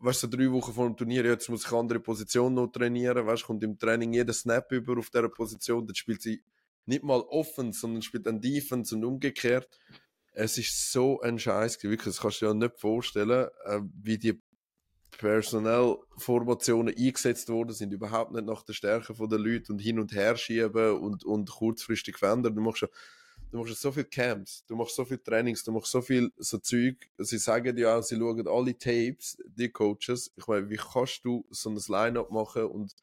weißt 0.00 0.22
du, 0.22 0.26
so 0.26 0.36
drei 0.36 0.50
Wochen 0.50 0.72
vor 0.72 0.86
dem 0.86 0.96
Turnier, 0.96 1.24
jetzt 1.24 1.48
muss 1.48 1.66
ich 1.66 1.72
andere 1.72 2.00
Position 2.00 2.54
noch 2.54 2.68
trainieren, 2.68 3.26
weißt 3.26 3.42
du, 3.42 3.46
kommt 3.46 3.62
im 3.62 3.78
Training 3.78 4.14
jeder 4.14 4.32
Snap 4.32 4.72
über 4.72 4.98
auf 4.98 5.10
dieser 5.10 5.28
Position, 5.28 5.86
dann 5.86 5.94
spielt 5.94 6.22
sie 6.22 6.42
nicht 6.86 7.04
mal 7.04 7.20
Offense, 7.20 7.80
sondern 7.80 8.02
spielt 8.02 8.26
dann 8.26 8.40
Defense 8.40 8.94
und 8.94 9.04
umgekehrt. 9.04 9.78
Es 10.32 10.56
ist 10.56 10.90
so 10.90 11.20
ein 11.20 11.38
Scheiß, 11.38 11.82
wirklich, 11.82 12.04
das 12.04 12.20
kannst 12.20 12.40
du 12.40 12.46
dir 12.46 12.52
ja 12.52 12.54
nicht 12.54 12.80
vorstellen, 12.80 13.48
äh, 13.66 13.80
wie 14.02 14.16
die 14.16 14.40
Personellformationen 15.18 16.94
eingesetzt 16.96 17.50
worden 17.50 17.72
sind, 17.72 17.92
überhaupt 17.92 18.32
nicht 18.32 18.46
nach 18.46 18.62
der 18.62 18.72
Stärke 18.72 19.14
der 19.14 19.38
Leute 19.38 19.72
und 19.72 19.78
hin 19.78 19.98
und 19.98 20.12
her 20.14 20.36
schieben 20.36 20.96
und, 20.96 21.22
und 21.24 21.50
kurzfristig 21.50 22.16
verändern. 22.16 22.54
Du 22.54 22.62
machst 22.62 22.82
ja 22.82 22.88
du 23.52 23.58
machst 23.58 23.80
so 23.80 23.92
viel 23.92 24.04
Camps, 24.04 24.64
du 24.66 24.74
machst 24.74 24.96
so 24.96 25.04
viel 25.04 25.18
Trainings, 25.18 25.62
du 25.62 25.72
machst 25.72 25.92
so 25.92 26.00
viel 26.00 26.32
so 26.38 26.58
Zeug. 26.58 26.96
Sie 27.18 27.38
sagen 27.38 27.76
ja 27.76 27.96
auch, 27.98 28.02
sie 28.02 28.16
schauen 28.16 28.48
alle 28.48 28.76
Tapes, 28.76 29.36
die 29.44 29.68
Coaches. 29.68 30.32
Ich 30.36 30.46
meine, 30.46 30.68
wie 30.70 30.78
kannst 30.78 31.24
du 31.24 31.44
so 31.50 31.70
ein 31.70 31.76
Line-Up 31.86 32.30
machen 32.30 32.64
und 32.64 32.94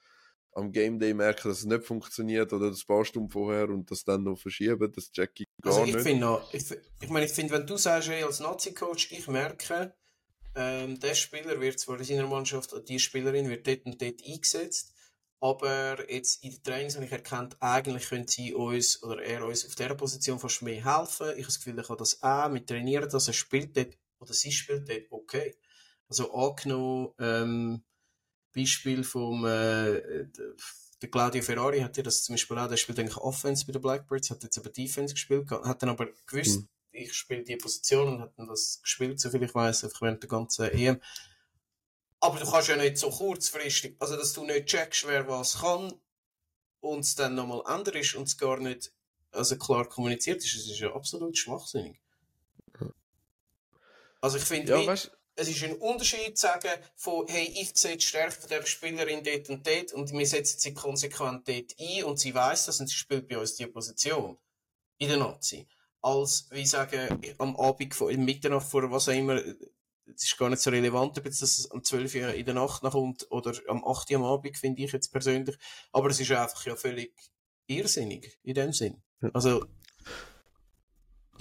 am 0.54 0.72
Game 0.72 1.00
Day 1.00 1.14
merken, 1.14 1.48
dass 1.50 1.60
es 1.60 1.66
nicht 1.66 1.84
funktioniert 1.84 2.52
oder 2.52 2.70
das 2.72 2.84
paar 2.84 3.06
Stunden 3.06 3.30
vorher 3.30 3.70
und 3.70 3.90
das 3.92 4.04
dann 4.04 4.24
noch 4.24 4.38
verschieben, 4.38 4.92
das 4.92 5.12
check 5.12 5.32
ich 5.40 5.48
gar 5.62 5.74
Also 5.74 5.86
ich 5.86 5.94
nicht. 5.94 6.04
finde 6.04 6.22
noch, 6.22 6.54
ich, 6.54 6.66
ich 7.00 7.10
meine, 7.10 7.28
ich 7.28 7.32
finde, 7.32 7.54
wenn 7.54 7.68
du 7.68 7.78
sagst, 7.78 8.10
hey, 8.10 8.24
als 8.24 8.40
Nazi-Coach, 8.40 9.12
ich 9.12 9.28
merke, 9.28 9.94
ähm, 10.56 11.00
der 11.00 11.14
Spieler 11.14 11.62
wird 11.62 11.80
zwar 11.80 12.00
in 12.00 12.04
seiner 12.04 12.28
Mannschaft, 12.28 12.74
die 12.90 12.98
Spielerin 13.00 13.48
wird 13.50 13.68
dort 13.68 13.86
und 13.86 14.02
dort 14.02 14.22
eingesetzt, 14.28 14.94
aber 15.42 16.12
jetzt 16.12 16.44
in 16.44 16.52
den 16.52 16.64
Trainings 16.64 16.96
habe 16.96 17.06
ich 17.06 17.12
erkannt, 17.12 17.56
eigentlich 17.62 18.10
können 18.10 18.28
sie 18.28 18.54
uns, 18.54 19.02
oder 19.04 19.22
er 19.24 19.46
uns 19.46 19.66
auf 19.66 19.76
dieser 19.76 19.96
Position 19.96 20.40
fast 20.40 20.62
mehr 20.62 20.84
helfen. 20.84 21.28
Ich 21.32 21.38
habe 21.38 21.46
das 21.46 21.58
Gefühl, 21.60 21.78
er 21.78 21.84
kann 21.86 21.98
das 21.98 22.22
auch, 22.22 22.52
wir 22.54 22.66
trainieren 22.66 23.10
das, 23.10 23.28
er 23.28 23.34
spielt 23.34 23.76
dort, 23.78 23.98
oder 24.20 24.34
sie 24.34 24.52
spielt 24.52 24.90
dort, 24.90 25.04
okay. 25.12 25.56
Also 26.10 26.34
angenommen, 26.34 27.10
ähm, 27.20 27.84
Beispiel 28.56 29.04
vom, 29.04 29.46
äh, 29.46 30.28
der 31.02 31.10
Claudio 31.10 31.42
Ferrari 31.42 31.80
hat 31.82 31.98
ja 31.98 32.04
das 32.04 32.24
zum 32.24 32.34
Beispiel 32.34 32.58
auch, 32.58 32.68
der 32.68 32.78
spielt 32.78 33.00
eigentlich 33.00 33.18
Offense 33.18 33.66
bei 33.66 33.72
den 33.72 33.82
Blackbirds, 33.82 34.32
hat 34.32 34.44
jetzt 34.44 34.58
aber 34.58 34.70
Defense 34.70 35.14
gespielt, 35.14 35.50
hat 35.52 35.82
dann 35.82 35.90
aber 35.90 36.08
gewusst, 36.26 36.62
Mhm. 36.62 36.68
ich 36.92 37.14
spiele 37.14 37.44
die 37.44 37.56
Position 37.56 38.08
und 38.16 38.22
hat 38.22 38.38
dann 38.38 38.48
das 38.48 38.82
gespielt, 38.82 39.20
soviel 39.20 39.44
ich 39.44 39.56
weiß, 39.56 39.84
einfach 39.86 40.02
während 40.02 40.24
der 40.24 40.30
ganzen 40.30 40.66
EM. 40.72 41.00
Aber 42.22 42.40
du 42.40 42.50
kannst 42.50 42.68
ja 42.68 42.76
nicht 42.76 42.98
so 42.98 43.10
kurzfristig, 43.10 43.96
also 44.00 44.18
dass 44.18 44.34
du 44.34 44.44
nicht 44.44 44.66
checkst, 44.68 45.08
wer 45.08 45.28
was 45.28 45.60
kann 45.60 45.94
und 46.82 47.00
es 47.00 47.16
dann 47.16 47.36
nochmal 47.36 47.64
änderst 47.68 48.16
und 48.16 48.28
es 48.28 48.38
gar 48.38 48.60
nicht 48.60 48.92
also 49.32 49.58
klar 49.58 49.88
kommuniziert 49.88 50.44
ist, 50.44 50.56
das 50.56 50.66
ist 50.66 50.80
ja 50.80 50.94
absolut 50.94 51.38
schwachsinnig. 51.38 52.00
Also 54.22 54.38
ich 54.38 54.44
finde, 54.44 54.84
Ja, 54.84 54.96
es 55.36 55.48
ist 55.48 55.64
ein 55.64 55.78
Unterschied 55.78 56.38
zu 56.38 56.48
sagen, 56.48 56.70
von, 56.96 57.26
hey, 57.28 57.46
ich 57.56 57.72
sehe 57.76 57.96
die 57.96 58.06
Stärke 58.06 58.34
von 58.34 58.50
der 58.50 58.66
Spielerin 58.66 59.24
dort 59.24 59.50
und 59.50 59.66
dort 59.66 59.94
und 59.94 60.12
wir 60.12 60.28
setzen 60.28 60.60
sie 60.60 60.74
konsequent 60.74 61.48
dort 61.48 61.76
ein 61.80 62.04
und 62.04 62.20
sie 62.20 62.36
weiß 62.36 62.66
das 62.66 62.80
und 62.82 62.88
sie 62.88 62.96
spielt 62.96 63.28
bei 63.28 63.38
uns 63.38 63.56
die 63.56 63.68
Position. 63.68 64.38
In 64.98 65.08
der 65.08 65.18
Nazi. 65.18 65.66
Als, 66.02 66.48
wie 66.52 66.66
sagen, 66.66 67.22
am 67.38 67.56
Abend, 67.56 67.96
vor, 67.96 68.12
Mitternacht 68.12 68.68
vor 68.68 68.92
was 68.92 69.08
auch 69.08 69.14
immer, 69.14 69.42
es 70.16 70.24
ist 70.24 70.38
gar 70.38 70.50
nicht 70.50 70.62
so 70.62 70.70
relevant, 70.70 71.18
ob 71.18 71.26
jetzt 71.26 71.42
das 71.42 71.70
am 71.72 71.84
12 71.84 72.16
Uhr 72.16 72.34
in 72.34 72.46
der 72.46 72.56
Nacht 72.56 72.84
noch 72.84 72.92
kommt 72.92 73.28
oder 73.32 73.54
am 73.68 73.84
8 73.84 74.12
Uhr 74.12 74.18
am 74.18 74.24
Abend, 74.24 74.58
finde 74.58 74.82
ich 74.84 74.92
jetzt 74.92 75.12
persönlich. 75.12 75.58
Aber 75.92 76.10
es 76.10 76.20
ist 76.20 76.32
einfach 76.32 76.66
ja 76.66 76.76
völlig 76.76 77.14
irrsinnig, 77.68 78.38
in 78.44 78.56
dem 78.56 78.74
Sinn. 78.74 79.02
Also, 79.34 79.66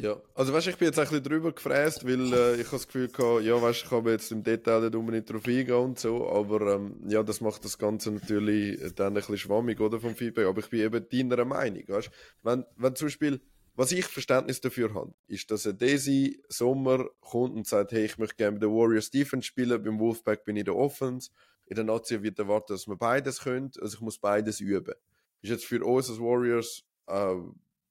Ja, 0.00 0.16
also 0.34 0.52
weißt, 0.52 0.68
ich 0.68 0.76
bin 0.76 0.86
jetzt 0.86 0.98
ein 0.98 1.06
bisschen 1.06 1.24
drüber 1.24 1.52
gefräst, 1.52 2.06
weil 2.06 2.32
äh, 2.32 2.54
ich 2.54 2.66
habe 2.66 2.76
das 2.76 2.86
Gefühl 2.86 3.08
gehabt, 3.08 3.44
ja, 3.44 3.60
weißt, 3.60 3.84
ich 3.84 3.90
habe 3.90 4.12
jetzt 4.12 4.30
im 4.30 4.44
Detail 4.44 4.82
nicht 4.82 4.94
unbedingt 4.94 5.28
drauf 5.28 5.44
eingehen 5.44 5.74
und 5.74 5.98
so, 5.98 6.28
aber 6.30 6.74
ähm, 6.74 7.00
ja, 7.08 7.24
das 7.24 7.40
macht 7.40 7.64
das 7.64 7.78
Ganze 7.78 8.12
natürlich 8.12 8.78
dann 8.94 9.08
ein 9.08 9.14
bisschen 9.14 9.38
schwammig, 9.38 9.80
oder, 9.80 9.98
vom 9.98 10.14
Feedback, 10.14 10.46
aber 10.46 10.60
ich 10.60 10.70
bin 10.70 10.80
eben 10.80 11.08
deiner 11.08 11.44
Meinung, 11.44 11.82
weißt, 11.88 12.10
wenn, 12.44 12.64
wenn 12.76 12.94
zum 12.94 13.06
Beispiel, 13.06 13.40
was 13.78 13.92
ich 13.92 14.06
Verständnis 14.06 14.60
dafür 14.60 14.92
habe, 14.92 15.14
ist, 15.28 15.52
dass 15.52 15.64
ein 15.64 15.78
Daisy 15.78 16.42
Sommer 16.48 17.08
kommt 17.20 17.54
und 17.54 17.64
sagt, 17.64 17.92
hey, 17.92 18.06
ich 18.06 18.18
möchte 18.18 18.34
gerne 18.34 18.54
mit 18.54 18.62
den 18.64 18.70
Warriors 18.70 19.08
Defense 19.08 19.46
spielen, 19.46 19.80
beim 19.80 20.00
Wolfpack 20.00 20.44
bin 20.44 20.56
ich 20.56 20.64
der 20.64 20.74
Offense, 20.74 21.30
in 21.66 21.76
der 21.76 21.84
Nazi 21.84 22.20
wird 22.20 22.40
erwartet, 22.40 22.70
dass 22.70 22.88
man 22.88 22.98
beides 22.98 23.38
könnte, 23.38 23.80
also 23.80 23.94
ich 23.94 24.00
muss 24.00 24.18
beides 24.18 24.58
üben. 24.58 24.94
Ist 25.42 25.50
jetzt 25.50 25.64
für 25.64 25.84
uns 25.84 26.10
als 26.10 26.18
Warriors, 26.18 26.82
äh, 27.06 27.36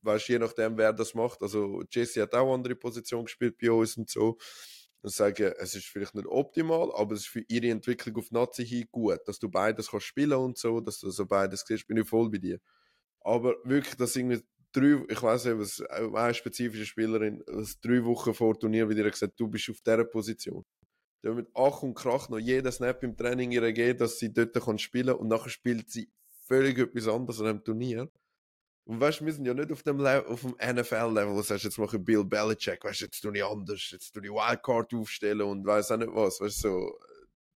weißt 0.01 0.27
je 0.27 0.39
nachdem, 0.39 0.77
wer 0.77 0.91
das 0.91 1.13
macht. 1.13 1.41
Also, 1.41 1.81
Jesse 1.89 2.21
hat 2.21 2.35
auch 2.35 2.53
andere 2.53 2.75
Position 2.75 3.23
gespielt 3.23 3.57
bei 3.57 3.71
uns 3.71 3.95
und 3.95 4.09
so. 4.09 4.37
Und 5.01 5.13
sagen, 5.13 5.53
es 5.57 5.73
ist 5.73 5.85
vielleicht 5.85 6.15
nicht 6.15 6.27
optimal, 6.27 6.91
aber 6.95 7.13
es 7.13 7.21
ist 7.21 7.27
für 7.27 7.45
ihre 7.47 7.69
Entwicklung 7.69 8.17
auf 8.17 8.31
Nazi 8.31 8.65
hin 8.65 8.89
gut, 8.91 9.19
dass 9.25 9.39
du 9.39 9.47
beides 9.47 9.89
kannst 9.91 10.07
spielen 10.07 10.33
und 10.33 10.57
so, 10.57 10.81
dass 10.81 10.99
du 10.99 11.09
so 11.11 11.25
beides 11.25 11.63
siehst, 11.65 11.87
bin 11.87 11.95
ich 11.95 12.09
voll 12.09 12.29
bei 12.29 12.39
dir. 12.39 12.59
Aber 13.21 13.55
wirklich, 13.63 13.95
dass 13.95 14.15
irgendwie 14.17 14.41
drei, 14.77 15.03
ich 15.09 15.21
weiß 15.21 15.45
nicht, 15.45 15.59
was, 15.59 15.81
eine 15.81 16.33
spezifische 16.33 16.85
Spielerin, 16.85 17.43
was 17.47 17.79
drei 17.79 18.03
Wochen 18.03 18.33
vor 18.33 18.59
Turnier 18.59 18.87
wieder 18.89 19.09
gesagt, 19.09 19.39
du 19.39 19.47
bist 19.47 19.69
auf 19.69 19.81
dieser 19.81 20.05
Position. 20.05 20.63
Da 21.23 21.33
mit 21.33 21.47
Ach 21.55 21.81
und 21.81 21.95
Krach 21.95 22.29
noch 22.29 22.37
jeden 22.37 22.71
Snap 22.71 23.03
im 23.03 23.17
Training 23.17 23.51
ihr 23.51 23.73
geben, 23.73 23.97
dass 23.97 24.19
sie 24.19 24.31
dort 24.31 24.53
kann 24.53 24.77
spielen 24.77 25.15
und 25.15 25.27
nachher 25.27 25.49
spielt 25.49 25.89
sie 25.89 26.09
völlig 26.45 26.77
etwas 26.77 27.07
anderes 27.07 27.41
an 27.41 27.47
einem 27.47 27.63
Turnier. 27.63 28.09
Und 28.85 29.01
weißt 29.01 29.25
wir 29.25 29.33
sind 29.33 29.45
ja 29.45 29.53
nicht 29.53 29.71
auf 29.71 29.83
dem, 29.83 29.97
dem 29.97 30.75
NFL-Level, 30.75 31.43
sagst, 31.43 31.65
jetzt 31.65 31.77
mache 31.77 31.97
ich 31.97 32.05
Bill 32.05 32.23
Belichick, 32.23 32.85
weißt 32.85 33.01
jetzt 33.01 33.19
tue 33.19 33.35
ich 33.35 33.43
anders, 33.43 33.89
jetzt 33.91 34.13
tue 34.13 34.23
ich 34.23 34.31
Wildcard 34.31 34.93
aufstellen 34.93 35.41
und 35.41 35.65
weiß 35.65 35.91
auch 35.91 35.97
nicht 35.97 36.13
was, 36.13 36.39
weißt 36.39 36.61
so, 36.61 36.97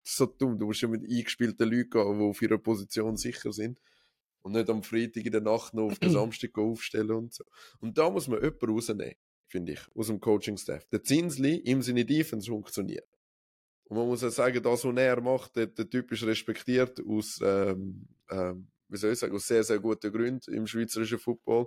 so 0.02 0.26
dumm. 0.26 0.58
Du 0.58 0.66
musst 0.66 0.82
ja 0.82 0.88
mit 0.88 1.02
eingespielten 1.02 1.70
Leuten 1.70 1.90
gehen, 1.90 2.18
die 2.18 2.24
auf 2.24 2.42
ihrer 2.42 2.58
Position 2.58 3.16
sicher 3.16 3.52
sind. 3.52 3.78
Und 4.42 4.52
nicht 4.52 4.68
am 4.68 4.82
Freitag 4.82 5.24
in 5.24 5.32
der 5.32 5.40
Nacht 5.40 5.72
noch 5.74 5.84
auf 5.84 5.98
den 5.98 6.10
Samstag 6.10 6.56
aufstellen 6.58 7.12
und 7.12 7.32
so. 7.34 7.44
Und 7.80 7.96
da 7.96 8.10
muss 8.10 8.28
man 8.28 8.42
jemanden 8.42 8.70
rausnehmen, 8.70 9.14
finde 9.46 9.72
ich, 9.72 9.80
aus 9.94 10.08
dem 10.08 10.20
Coaching-Staff. 10.20 10.86
Der 10.86 11.02
Zinsli, 11.02 11.56
ihm 11.58 11.82
seine 11.82 12.04
Defense 12.04 12.50
funktioniert. 12.50 13.08
Und 13.84 13.98
man 13.98 14.06
muss 14.06 14.22
ja 14.22 14.30
sagen, 14.30 14.62
das, 14.62 14.84
was 14.84 14.96
er 14.96 15.20
macht, 15.20 15.54
der, 15.54 15.66
der 15.66 15.88
Typ 15.88 16.10
ist 16.12 16.24
respektiert 16.24 17.00
aus, 17.06 17.38
ähm, 17.42 18.08
ähm, 18.30 18.68
wie 18.88 18.96
soll 18.96 19.12
ich 19.12 19.18
sagen, 19.18 19.34
aus 19.34 19.46
sehr, 19.46 19.62
sehr 19.62 19.78
guten 19.78 20.10
Gründen 20.10 20.52
im 20.52 20.66
schweizerischen 20.66 21.18
Football. 21.18 21.66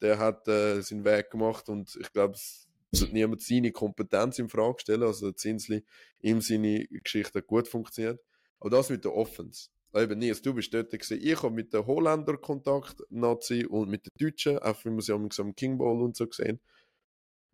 Der 0.00 0.18
hat 0.18 0.46
äh, 0.48 0.80
seinen 0.82 1.04
Weg 1.04 1.30
gemacht 1.30 1.68
und 1.68 1.96
ich 1.98 2.12
glaube, 2.12 2.34
es 2.34 2.68
wird 2.92 3.12
niemand 3.14 3.40
seine 3.40 3.72
Kompetenz 3.72 4.38
in 4.38 4.50
Frage 4.50 4.80
stellen. 4.80 5.04
Also 5.04 5.30
der 5.30 5.36
Zinsli, 5.36 5.82
ihm 6.20 6.40
seine 6.42 6.86
Geschichte 6.88 7.38
hat 7.38 7.46
gut 7.46 7.68
funktioniert. 7.68 8.20
Aber 8.60 8.70
das 8.70 8.90
mit 8.90 9.04
der 9.04 9.14
Offense. 9.14 9.70
Eben 9.94 10.18
Nils, 10.18 10.40
du 10.40 10.54
bist 10.54 10.72
dort 10.72 10.90
gewesen. 10.90 11.18
Ich 11.20 11.42
habe 11.42 11.54
mit 11.54 11.74
den 11.74 11.86
Holländer 11.86 12.38
Kontakt, 12.38 13.02
Nazi, 13.10 13.66
und 13.66 13.90
mit 13.90 14.06
den 14.06 14.26
Deutschen, 14.26 14.58
auch 14.58 14.82
wenn 14.84 14.94
wir 14.94 15.02
sie 15.02 15.12
am 15.12 15.28
am 15.36 15.54
King 15.54 15.76
Bowl 15.76 16.02
und 16.02 16.16
so 16.16 16.26
gesehen. 16.26 16.60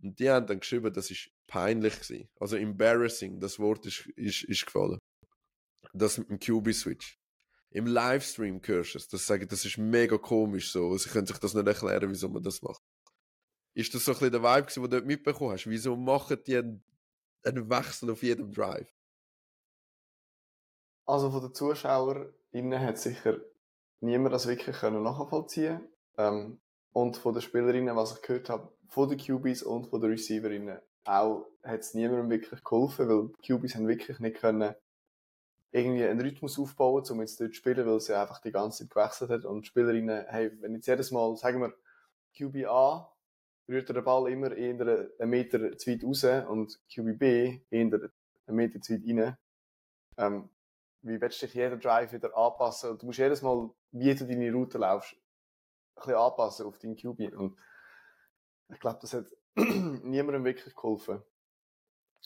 Und 0.03 0.19
die 0.19 0.31
haben 0.31 0.47
dann 0.47 0.61
geschrieben, 0.61 0.93
das 0.93 1.11
ist 1.11 1.31
peinlich 1.49 1.95
gewesen. 2.01 2.29
Also 2.39 2.57
embarrassing, 2.57 3.41
das 3.41 3.59
Wort 3.59 3.87
ist, 3.87 4.07
ist, 4.15 4.45
ist 4.45 4.67
gefallen. 4.67 4.99
Das 5.93 6.19
mit 6.19 6.31
dem 6.31 6.39
QB-Switch. 6.39 7.19
Im 7.71 7.87
Livestream 7.87 8.61
hörst 8.65 8.95
du 8.95 8.99
es, 8.99 9.09
das 9.09 9.27
sagen, 9.27 9.49
das 9.49 9.65
ist 9.65 9.77
mega 9.77 10.17
komisch 10.17 10.71
so. 10.71 10.97
Sie 10.97 11.09
können 11.11 11.27
sich 11.27 11.39
das 11.39 11.55
nicht 11.55 11.67
erklären, 11.67 12.11
wieso 12.11 12.29
man 12.29 12.43
das 12.43 12.63
macht. 12.63 12.83
Ist 13.75 13.95
das 13.95 14.05
so 14.05 14.13
ein 14.13 14.19
bisschen 14.19 14.33
der 14.33 14.43
Vibe 14.43 14.73
den 14.73 14.83
du 14.83 14.89
dort 14.89 15.07
mitbekommen 15.07 15.53
hast? 15.53 15.67
Wieso 15.67 15.97
machen 15.97 16.39
die 16.47 16.57
einen, 16.57 16.83
einen 17.45 17.69
Wechsel 17.69 18.11
auf 18.11 18.23
jedem 18.23 18.53
Drive? 18.53 18.93
Also 21.09 21.31
von 21.31 21.41
den 21.41 21.55
ZuschauerInnen 21.55 22.81
hat 22.81 22.99
sicher 22.99 23.39
niemand 24.01 24.35
das 24.35 24.47
wirklich 24.47 24.77
können 24.77 25.03
nachvollziehen 25.03 25.81
ähm, 26.19 26.61
Und 26.93 27.17
von 27.17 27.33
den 27.33 27.41
Spielerinnen, 27.41 27.97
was 27.97 28.15
ich 28.15 28.21
gehört 28.21 28.51
habe, 28.51 28.71
von 28.89 29.09
den 29.09 29.17
QBs 29.17 29.63
und 29.63 29.87
von 29.87 30.03
den 30.03 30.11
Receiverinnen 30.11 30.79
auch, 31.05 31.47
hat 31.63 31.81
es 31.81 31.95
niemandem 31.95 32.29
wirklich 32.29 32.63
geholfen, 32.63 33.09
weil 33.09 33.29
die 33.29 33.53
QBs 33.55 33.77
haben 33.77 33.89
wirklich 33.89 34.19
nicht 34.19 34.37
können 34.37 34.75
irgendwie 35.73 36.05
einen 36.05 36.21
Rhythmus 36.21 36.59
aufbauen, 36.59 37.03
um 37.09 37.21
jetzt 37.23 37.41
dort 37.41 37.55
zu 37.55 37.57
spielen, 37.57 37.87
weil 37.87 38.01
sie 38.01 38.15
einfach 38.15 38.43
die 38.43 38.53
ganze 38.53 38.85
Zeit 38.85 38.91
gewechselt 38.91 39.31
hat. 39.31 39.45
Und 39.47 39.63
die 39.63 39.69
Spielerinnen, 39.69 40.27
hey, 40.29 40.53
wenn 40.61 40.75
jetzt 40.75 40.89
jedes 40.89 41.11
Mal, 41.11 41.35
sagen 41.37 41.63
wir, 41.63 41.73
QB 42.37 42.67
A 42.69 43.11
rührt 43.67 43.89
der 43.89 44.03
Ball 44.03 44.31
immer 44.31 44.55
eher 44.55 45.09
einen 45.19 45.31
Meter 45.31 45.79
zu 45.79 45.91
weit 45.91 46.05
raus 46.05 46.25
und 46.51 46.79
QB 46.95 47.19
B 47.19 47.61
eher 47.71 47.81
einen 47.81 48.11
Meter 48.49 48.79
zu 48.83 48.93
weit 48.93 49.03
rein, 49.07 49.37
ähm, 50.19 50.51
wie 51.03 51.21
willst 51.21 51.43
du 51.43 51.47
dich 51.47 51.55
jeden 51.55 51.81
Drive 51.81 52.13
wieder 52.13 52.37
anpassen? 52.37 52.91
Und 52.91 53.03
du 53.03 53.07
musst 53.07 53.19
jedes 53.19 53.43
Mal, 53.43 53.71
wie 53.93 54.15
du 54.15 54.27
deine 54.27 54.53
Route 54.53 54.79
laufst, 54.79 55.15
ein 55.15 55.21
bisschen 55.97 56.15
anpassen 56.15 56.67
auf 56.67 56.79
deinen 56.79 56.97
QB. 56.97 57.37
Und 57.37 57.59
ich 58.71 58.81
glaube, 58.81 58.99
das 59.01 59.15
hat 59.15 59.27
niemandem 59.57 60.45
wirklich 60.45 60.75
geholfen. 60.75 61.23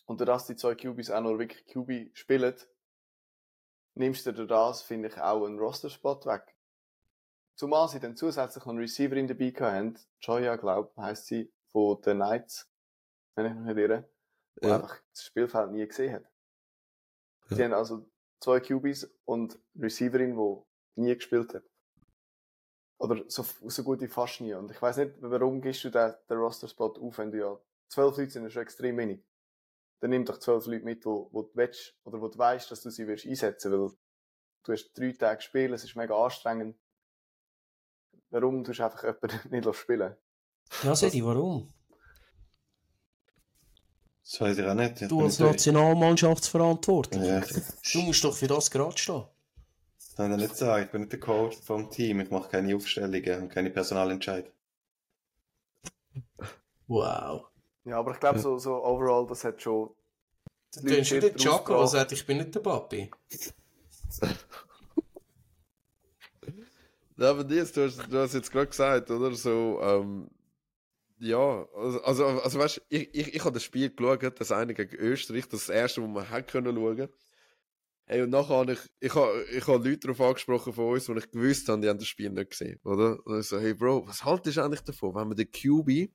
Und 0.06 0.20
dass 0.20 0.46
die 0.46 0.56
zwei 0.56 0.74
QBs 0.74 1.10
auch 1.10 1.20
noch 1.20 1.38
wirklich 1.38 1.64
QB 1.66 2.16
spielen, 2.16 2.56
nimmst 3.94 4.26
du 4.26 4.32
dir 4.32 4.46
das, 4.46 4.82
finde 4.82 5.08
ich, 5.08 5.20
auch 5.20 5.44
einen 5.44 5.58
Roster-Spot 5.58 6.24
weg. 6.24 6.56
Zumal 7.54 7.88
sie 7.88 8.00
dann 8.00 8.16
zusätzlich 8.16 8.64
noch 8.64 8.70
einen 8.70 8.80
Receiver 8.80 9.14
in 9.14 9.28
dabei 9.28 9.52
haben. 9.60 9.98
Joya, 10.20 10.56
glaub, 10.56 10.96
heisst 10.96 11.26
sie, 11.26 11.52
von 11.72 12.00
den 12.02 12.18
Knights, 12.18 12.70
wenn 13.34 13.46
ich 13.46 13.54
mich 13.54 13.64
nicht 13.64 13.78
irre, 13.78 14.08
der 14.60 14.68
Ja. 14.68 14.76
einfach 14.76 15.00
das 15.10 15.24
Spielfeld 15.24 15.70
nie 15.70 15.86
gesehen 15.86 16.14
hat. 16.14 16.24
Ja. 17.50 17.56
Sie 17.56 17.64
haben 17.64 17.72
also 17.72 18.10
zwei 18.42 18.60
QBs 18.60 19.08
und 19.24 19.58
Receiverin, 19.78 20.36
die 20.36 21.00
nie 21.00 21.14
gespielt 21.14 21.54
hat. 21.54 21.64
Oder 22.98 23.24
so, 23.28 23.42
so 23.42 23.82
gut 23.82 24.00
wie 24.00 24.08
fast 24.08 24.40
nie. 24.40 24.54
Und 24.54 24.70
ich 24.70 24.80
weiß 24.80 24.98
nicht, 24.98 25.14
warum 25.20 25.60
gehst 25.60 25.84
du 25.84 25.90
den, 25.90 26.14
den 26.28 26.38
Roster-Spot 26.38 26.94
auf, 27.00 27.18
wenn 27.18 27.32
du 27.32 27.38
ja 27.38 27.60
zwölf 27.88 28.16
Leute 28.16 28.30
sind, 28.30 28.46
ist 28.46 28.52
schon 28.52 28.62
extrem 28.62 28.96
wenig. 28.96 29.24
Dann 30.00 30.10
nimm 30.10 30.24
doch 30.24 30.38
zwölf 30.38 30.66
Leute 30.66 30.84
mit, 30.84 31.04
wo, 31.04 31.28
wo 31.32 31.42
du 31.42 31.50
willst, 31.54 31.96
oder 32.04 32.20
wo 32.20 32.28
du 32.28 32.38
weißt, 32.38 32.70
dass 32.70 32.82
du 32.82 32.90
sie 32.90 33.06
wirst 33.06 33.26
einsetzen, 33.26 33.72
weil 33.72 33.90
du 34.64 34.72
hast 34.72 34.92
drei 34.94 35.12
Tage 35.12 35.40
spielen, 35.40 35.72
es 35.72 35.84
ist 35.84 35.96
mega 35.96 36.14
anstrengend. 36.14 36.76
Warum 38.30 38.64
tust 38.64 38.78
du 38.78 38.84
einfach 38.84 39.02
jemanden 39.02 39.50
nicht 39.50 39.74
spielen? 39.74 40.16
Ja, 40.82 40.94
Sedi, 40.94 41.24
warum? 41.24 41.72
Das 44.32 44.40
weiß 44.40 44.58
ich 44.58 44.64
auch 44.66 44.72
nicht. 44.74 45.02
Ich 45.02 45.08
Du 45.08 45.20
als 45.22 45.38
nicht- 45.38 45.46
Nationalmannschaftsverantwortlicher. 45.50 47.40
Ja, 47.40 47.44
Du 47.92 48.00
musst 48.00 48.24
doch 48.24 48.34
für 48.34 48.46
das 48.46 48.70
gerade 48.70 48.96
stehen. 48.96 49.24
das 49.98 50.14
kann 50.16 50.32
ich 50.32 50.38
nicht 50.38 50.56
sagen. 50.56 50.84
Ich 50.86 50.90
bin 50.90 51.02
nicht 51.02 51.12
der 51.12 51.20
Coach 51.20 51.58
vom 51.58 51.90
Team. 51.90 52.20
Ich 52.20 52.30
mache 52.30 52.48
keine 52.48 52.74
Aufstellungen 52.74 53.42
und 53.42 53.48
keine 53.50 53.68
Personalentscheid. 53.68 54.50
Wow. 56.86 57.44
Ja, 57.84 57.98
aber 57.98 58.12
ich 58.12 58.20
glaube, 58.20 58.38
so, 58.38 58.56
so 58.56 58.82
overall, 58.82 59.26
das 59.26 59.44
hat 59.44 59.60
schon. 59.60 59.90
Du 60.74 60.80
tust 60.80 61.10
wieder 61.12 61.26
Leute 61.28 61.36
Chaco, 61.36 61.76
der 61.76 61.86
sagt, 61.88 62.12
ich 62.12 62.24
bin 62.24 62.38
nicht 62.38 62.54
der 62.54 62.60
Papi. 62.60 63.10
Ja, 67.18 67.30
aber 67.30 67.44
Nils, 67.44 67.70
du 67.72 67.84
hast, 67.84 67.98
du 68.10 68.18
hast 68.18 68.32
jetzt 68.34 68.50
gerade 68.50 68.66
gesagt, 68.66 69.10
oder? 69.10 69.32
So, 69.34 69.78
ähm, 69.82 70.28
ja, 71.22 71.68
also, 71.74 72.02
also, 72.02 72.26
also 72.26 72.58
weißt 72.58 72.76
du, 72.78 72.80
ich, 72.88 73.14
ich, 73.14 73.34
ich 73.34 73.44
habe 73.44 73.54
das 73.54 73.62
Spiel 73.62 73.90
geschaut, 73.94 74.40
das 74.40 74.50
eine 74.50 74.74
gegen 74.74 74.96
Österreich, 74.96 75.48
das, 75.48 75.68
erste, 75.68 76.02
wo 76.02 76.08
man 76.08 76.28
hätte 76.28 76.52
können 76.52 76.74
schauen. 76.74 77.08
Hey, 78.06 78.22
und 78.22 78.30
nachher 78.30 78.56
habe 78.56 78.72
ich, 78.72 78.80
ich 78.98 79.14
habe, 79.14 79.44
ich 79.44 79.66
habe 79.68 79.88
Leute 79.88 80.00
darauf 80.00 80.20
angesprochen 80.20 80.72
von 80.72 80.92
uns, 80.92 81.08
wo 81.08 81.14
ich 81.14 81.30
gewusst 81.30 81.68
habe, 81.68 81.80
die 81.80 81.88
haben 81.88 81.98
das 81.98 82.08
Spiel 82.08 82.30
nicht 82.30 82.50
gesehen, 82.50 82.80
oder? 82.82 83.24
Und 83.24 83.38
ich 83.38 83.46
so, 83.46 83.60
hey 83.60 83.72
Bro, 83.72 84.08
was 84.08 84.24
haltest 84.24 84.56
du 84.56 84.64
eigentlich 84.64 84.82
davon, 84.82 85.14
wenn 85.14 85.28
man 85.28 85.36
den 85.36 85.50
QB 85.50 86.12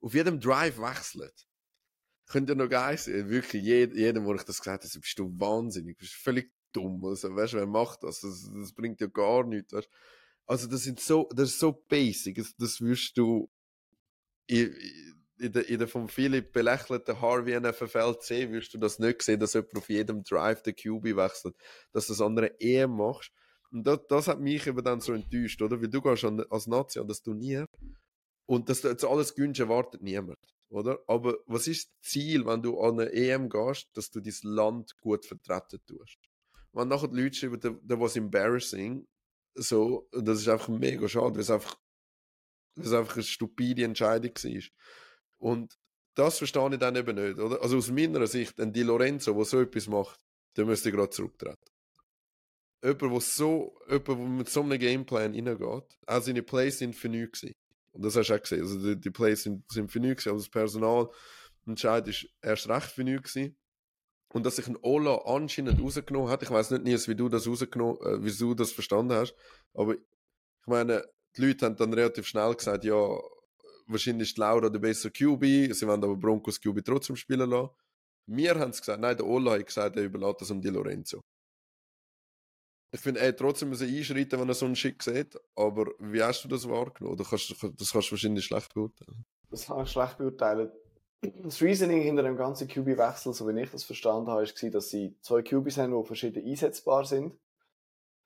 auf 0.00 0.14
jedem 0.14 0.38
Drive 0.38 0.78
wechselt? 0.78 1.48
Könnte 2.28 2.52
ja 2.52 2.56
noch 2.56 2.68
geil 2.68 2.96
sein. 2.96 3.28
Wirklich, 3.28 3.64
jed, 3.64 3.94
jedem, 3.96 4.24
wo 4.24 4.34
ich 4.34 4.44
das 4.44 4.58
gesagt 4.58 4.84
habe, 4.84 5.00
bist 5.00 5.18
du 5.18 5.32
wahnsinnig, 5.40 5.98
bist 5.98 6.14
völlig 6.14 6.52
dumm. 6.72 7.04
Also, 7.04 7.34
weißt 7.34 7.54
du, 7.54 7.56
wer 7.56 7.66
macht 7.66 8.04
das? 8.04 8.20
das? 8.20 8.48
Das 8.54 8.72
bringt 8.72 9.00
ja 9.00 9.08
gar 9.08 9.44
nichts, 9.44 9.72
weißt 9.72 9.88
Also, 10.46 10.68
das 10.68 10.84
sind 10.84 11.00
so, 11.00 11.28
das 11.34 11.50
ist 11.50 11.58
so 11.58 11.72
basic, 11.72 12.36
das, 12.36 12.54
das 12.56 12.80
wirst 12.80 13.18
du, 13.18 13.50
ich, 14.48 14.70
in 15.38 15.52
der, 15.52 15.68
in 15.68 15.78
der 15.78 15.88
von 15.88 16.08
Philipp 16.08 16.52
belächelten 16.52 17.20
Harvey 17.20 17.58
NFL 17.58 18.18
C 18.18 18.50
wirst 18.50 18.74
du 18.74 18.78
das 18.78 18.98
nicht 18.98 19.22
sehen, 19.22 19.38
dass 19.38 19.54
jemand 19.54 19.76
auf 19.76 19.88
jedem 19.88 20.24
Drive 20.24 20.62
den 20.62 20.74
QB 20.74 21.16
wechselt, 21.16 21.54
dass 21.92 22.06
du 22.06 22.12
das 22.12 22.20
andere 22.20 22.60
EM 22.60 22.96
machst. 22.96 23.30
Und 23.70 23.86
das, 23.86 24.00
das 24.08 24.28
hat 24.28 24.40
mich 24.40 24.66
eben 24.66 24.82
dann 24.82 25.00
so 25.00 25.12
enttäuscht, 25.12 25.60
oder? 25.62 25.80
Weil 25.80 25.88
du 25.88 26.00
gehst 26.00 26.24
an, 26.24 26.42
als 26.50 26.66
Nazi 26.66 26.98
an 26.98 27.06
das 27.06 27.22
Turnier 27.22 27.66
und 28.46 28.68
dass 28.68 28.80
du 28.80 28.88
jetzt 28.88 29.04
alles 29.04 29.34
gönnst, 29.34 29.60
erwartet 29.60 30.02
niemand, 30.02 30.38
oder? 30.70 30.98
Aber 31.06 31.36
was 31.46 31.68
ist 31.68 31.88
das 31.88 32.10
Ziel, 32.10 32.46
wenn 32.46 32.62
du 32.62 32.80
an 32.80 32.98
eine 32.98 33.12
EM 33.12 33.48
gehst, 33.48 33.88
dass 33.94 34.10
du 34.10 34.20
dein 34.20 34.34
Land 34.42 34.96
gut 35.00 35.26
vertreten 35.26 35.80
tust? 35.86 36.18
Wenn 36.72 36.88
nachher 36.88 37.08
die 37.08 37.20
Leute 37.20 37.36
schreiben, 37.36 37.80
was 37.82 38.16
embarrassing, 38.16 39.06
so, 39.54 40.08
das 40.12 40.40
ist 40.40 40.48
einfach 40.48 40.68
mega 40.68 41.08
schade, 41.08 41.34
weil 41.34 41.40
es 41.40 41.50
einfach, 41.50 41.76
weil 42.78 42.86
es 42.86 42.92
einfach 42.92 43.14
eine 43.14 43.22
stupide 43.22 43.84
Entscheidung 43.84 44.32
war. 44.32 44.62
Und 45.38 45.78
das 46.14 46.38
verstehe 46.38 46.68
ich 46.72 46.78
dann 46.78 46.96
eben 46.96 47.14
nicht, 47.14 47.38
oder? 47.38 47.62
Also 47.62 47.76
aus 47.76 47.90
meiner 47.90 48.26
Sicht, 48.26 48.60
ein 48.60 48.72
Di 48.72 48.82
Lorenzo, 48.82 49.34
der 49.34 49.44
so 49.44 49.60
etwas 49.60 49.86
macht, 49.86 50.18
der 50.56 50.64
müsste 50.64 50.90
gerade 50.90 51.10
zurücktreten. 51.10 51.56
Jemand, 52.82 53.02
der 53.02 53.20
so, 53.20 53.78
jemand, 53.88 54.08
der 54.08 54.16
mit 54.16 54.48
so 54.48 54.62
einem 54.62 54.78
Gameplan 54.78 55.34
reingeht, 55.34 55.98
auch 56.06 56.22
seine 56.22 56.42
Plays 56.42 56.78
sind 56.78 56.94
für 56.94 57.08
nichts 57.08 57.40
gewesen. 57.40 57.54
Und 57.92 58.04
das 58.04 58.16
hast 58.16 58.28
du 58.28 58.34
auch 58.34 58.40
gesehen. 58.40 58.60
Also 58.60 58.94
die, 58.94 59.00
die 59.00 59.10
Plays 59.10 59.42
sind, 59.42 59.64
sind 59.70 59.90
für 59.90 60.00
nichts 60.00 60.26
aber 60.26 60.36
das 60.36 60.48
Personal 60.48 61.08
entscheid 61.66 62.08
ist 62.08 62.28
erst 62.42 62.68
recht 62.68 62.90
für 62.90 63.04
nichts. 63.04 63.36
Und 64.30 64.44
dass 64.44 64.56
sich 64.56 64.66
ein 64.66 64.78
Ola 64.82 65.22
anscheinend 65.24 65.80
rausgenommen 65.80 66.30
hat, 66.30 66.42
ich 66.42 66.50
weiß 66.50 66.70
nicht, 66.72 66.84
Nils, 66.84 67.08
wie 67.08 67.14
du 67.14 67.28
das 67.28 67.46
rausgenommen, 67.46 67.96
äh, 68.02 68.24
wie 68.24 68.32
du 68.32 68.54
das 68.54 68.72
verstanden 68.72 69.14
hast, 69.14 69.34
aber 69.74 69.94
ich 69.94 70.66
meine, 70.66 71.04
die 71.36 71.46
Leute 71.46 71.66
haben 71.66 71.76
dann 71.76 71.92
relativ 71.92 72.26
schnell 72.26 72.54
gesagt, 72.54 72.84
ja, 72.84 73.18
wahrscheinlich 73.86 74.30
ist 74.30 74.38
Laura 74.38 74.68
der 74.68 74.78
bessere 74.78 75.10
QB, 75.10 75.74
sie 75.74 75.86
wollen 75.86 76.04
aber 76.04 76.16
Broncos 76.16 76.60
QB 76.60 76.84
trotzdem 76.84 77.16
spielen 77.16 77.50
lassen. 77.50 77.70
Wir 78.26 78.54
haben 78.58 78.70
es 78.70 78.80
gesagt, 78.80 79.00
nein, 79.00 79.16
der 79.16 79.26
Ola 79.26 79.52
hat 79.52 79.66
gesagt, 79.66 79.96
er 79.96 80.04
überlässt 80.04 80.42
das 80.42 80.50
um 80.50 80.60
die 80.60 80.68
Lorenzo. 80.68 81.22
Ich 82.90 83.00
finde, 83.00 83.20
er 83.20 83.36
trotzdem 83.36 83.68
müssen 83.68 83.88
einschreiten, 83.88 84.40
wenn 84.40 84.48
er 84.48 84.54
so 84.54 84.66
einen 84.66 84.76
Schick 84.76 85.02
sieht, 85.02 85.38
aber 85.54 85.92
wie 85.98 86.22
hast 86.22 86.44
du 86.44 86.48
das 86.48 86.68
wahrgenommen? 86.68 87.14
Oder 87.14 87.24
kannst, 87.28 87.50
das 87.50 87.92
kannst 87.92 88.08
du 88.08 88.12
wahrscheinlich 88.12 88.44
schlecht 88.44 88.72
beurteilen. 88.72 89.24
Das 89.50 89.66
kann 89.66 89.82
ich 89.82 89.90
schlecht 89.90 90.18
beurteilen. 90.18 90.70
Das 91.20 91.60
Reasoning 91.60 92.00
hinter 92.00 92.22
dem 92.22 92.36
ganzen 92.36 92.68
QB-Wechsel, 92.68 93.32
so 93.32 93.46
wie 93.48 93.60
ich 93.60 93.70
das 93.70 93.84
verstanden 93.84 94.30
habe, 94.30 94.46
war, 94.46 94.70
dass 94.70 94.90
sie 94.90 95.16
zwei 95.20 95.42
QBs 95.42 95.78
haben, 95.78 96.00
die 96.00 96.06
verschieden 96.06 96.46
einsetzbar 96.46 97.04
sind. 97.04 97.36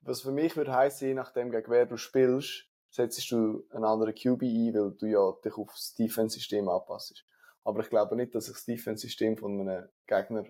Was 0.03 0.23
für 0.23 0.33
mich 0.33 0.57
würde 0.57 0.73
heißen, 0.73 1.09
je 1.09 1.15
nachdem, 1.15 1.51
gegen 1.51 1.71
wer 1.71 1.87
du 1.87 1.97
spielst, 1.97 2.69
setzt 2.92 3.31
du 3.31 3.66
einen 3.70 3.85
anderen 3.85 4.14
QB 4.14 4.42
ein, 4.42 4.74
weil 4.74 4.90
du 4.92 5.07
ja 5.07 5.33
dich 5.44 5.57
auf 5.57 5.72
das 5.72 5.94
Defense-System 5.94 6.68
anpasst. 6.68 7.24
Aber 7.64 7.81
ich 7.81 7.88
glaube 7.88 8.16
nicht, 8.16 8.35
dass 8.35 8.46
sich 8.46 8.55
das 8.55 8.66
Defense-System 8.66 9.38
von 9.38 9.61
einem 9.61 9.88
Gegner 10.07 10.44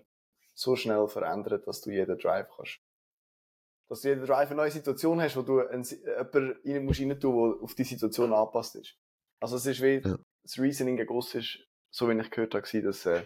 so 0.53 0.75
schnell 0.75 1.07
verändert, 1.07 1.65
dass 1.65 1.81
du 1.81 1.89
jeden 1.89 2.17
Drive 2.17 2.47
kannst. 2.55 2.79
Dass 3.87 4.01
du 4.01 4.09
jeden 4.09 4.25
Drive 4.25 4.49
eine 4.49 4.57
neue 4.57 4.71
Situation 4.71 5.21
hast, 5.21 5.37
wo 5.37 5.41
du 5.41 5.65
einen, 5.65 5.83
jemanden 5.83 6.59
rein 6.65 6.85
musst 6.85 6.99
rein 6.99 7.19
tun, 7.19 7.53
der 7.53 7.63
auf 7.63 7.75
die 7.75 7.83
Situation 7.85 8.33
angepasst 8.33 8.75
ist. 8.75 8.97
Also 9.39 9.55
es 9.55 9.65
ist 9.65 9.81
wie, 9.81 10.01
ja. 10.03 10.19
das 10.43 10.59
Reasoning 10.59 10.97
gegossen 10.97 11.39
ist, 11.39 11.59
so 11.91 12.09
wie 12.09 12.19
ich 12.19 12.29
gehört 12.29 12.55
habe, 12.55 12.81
dass 12.81 13.05
äh, 13.05 13.25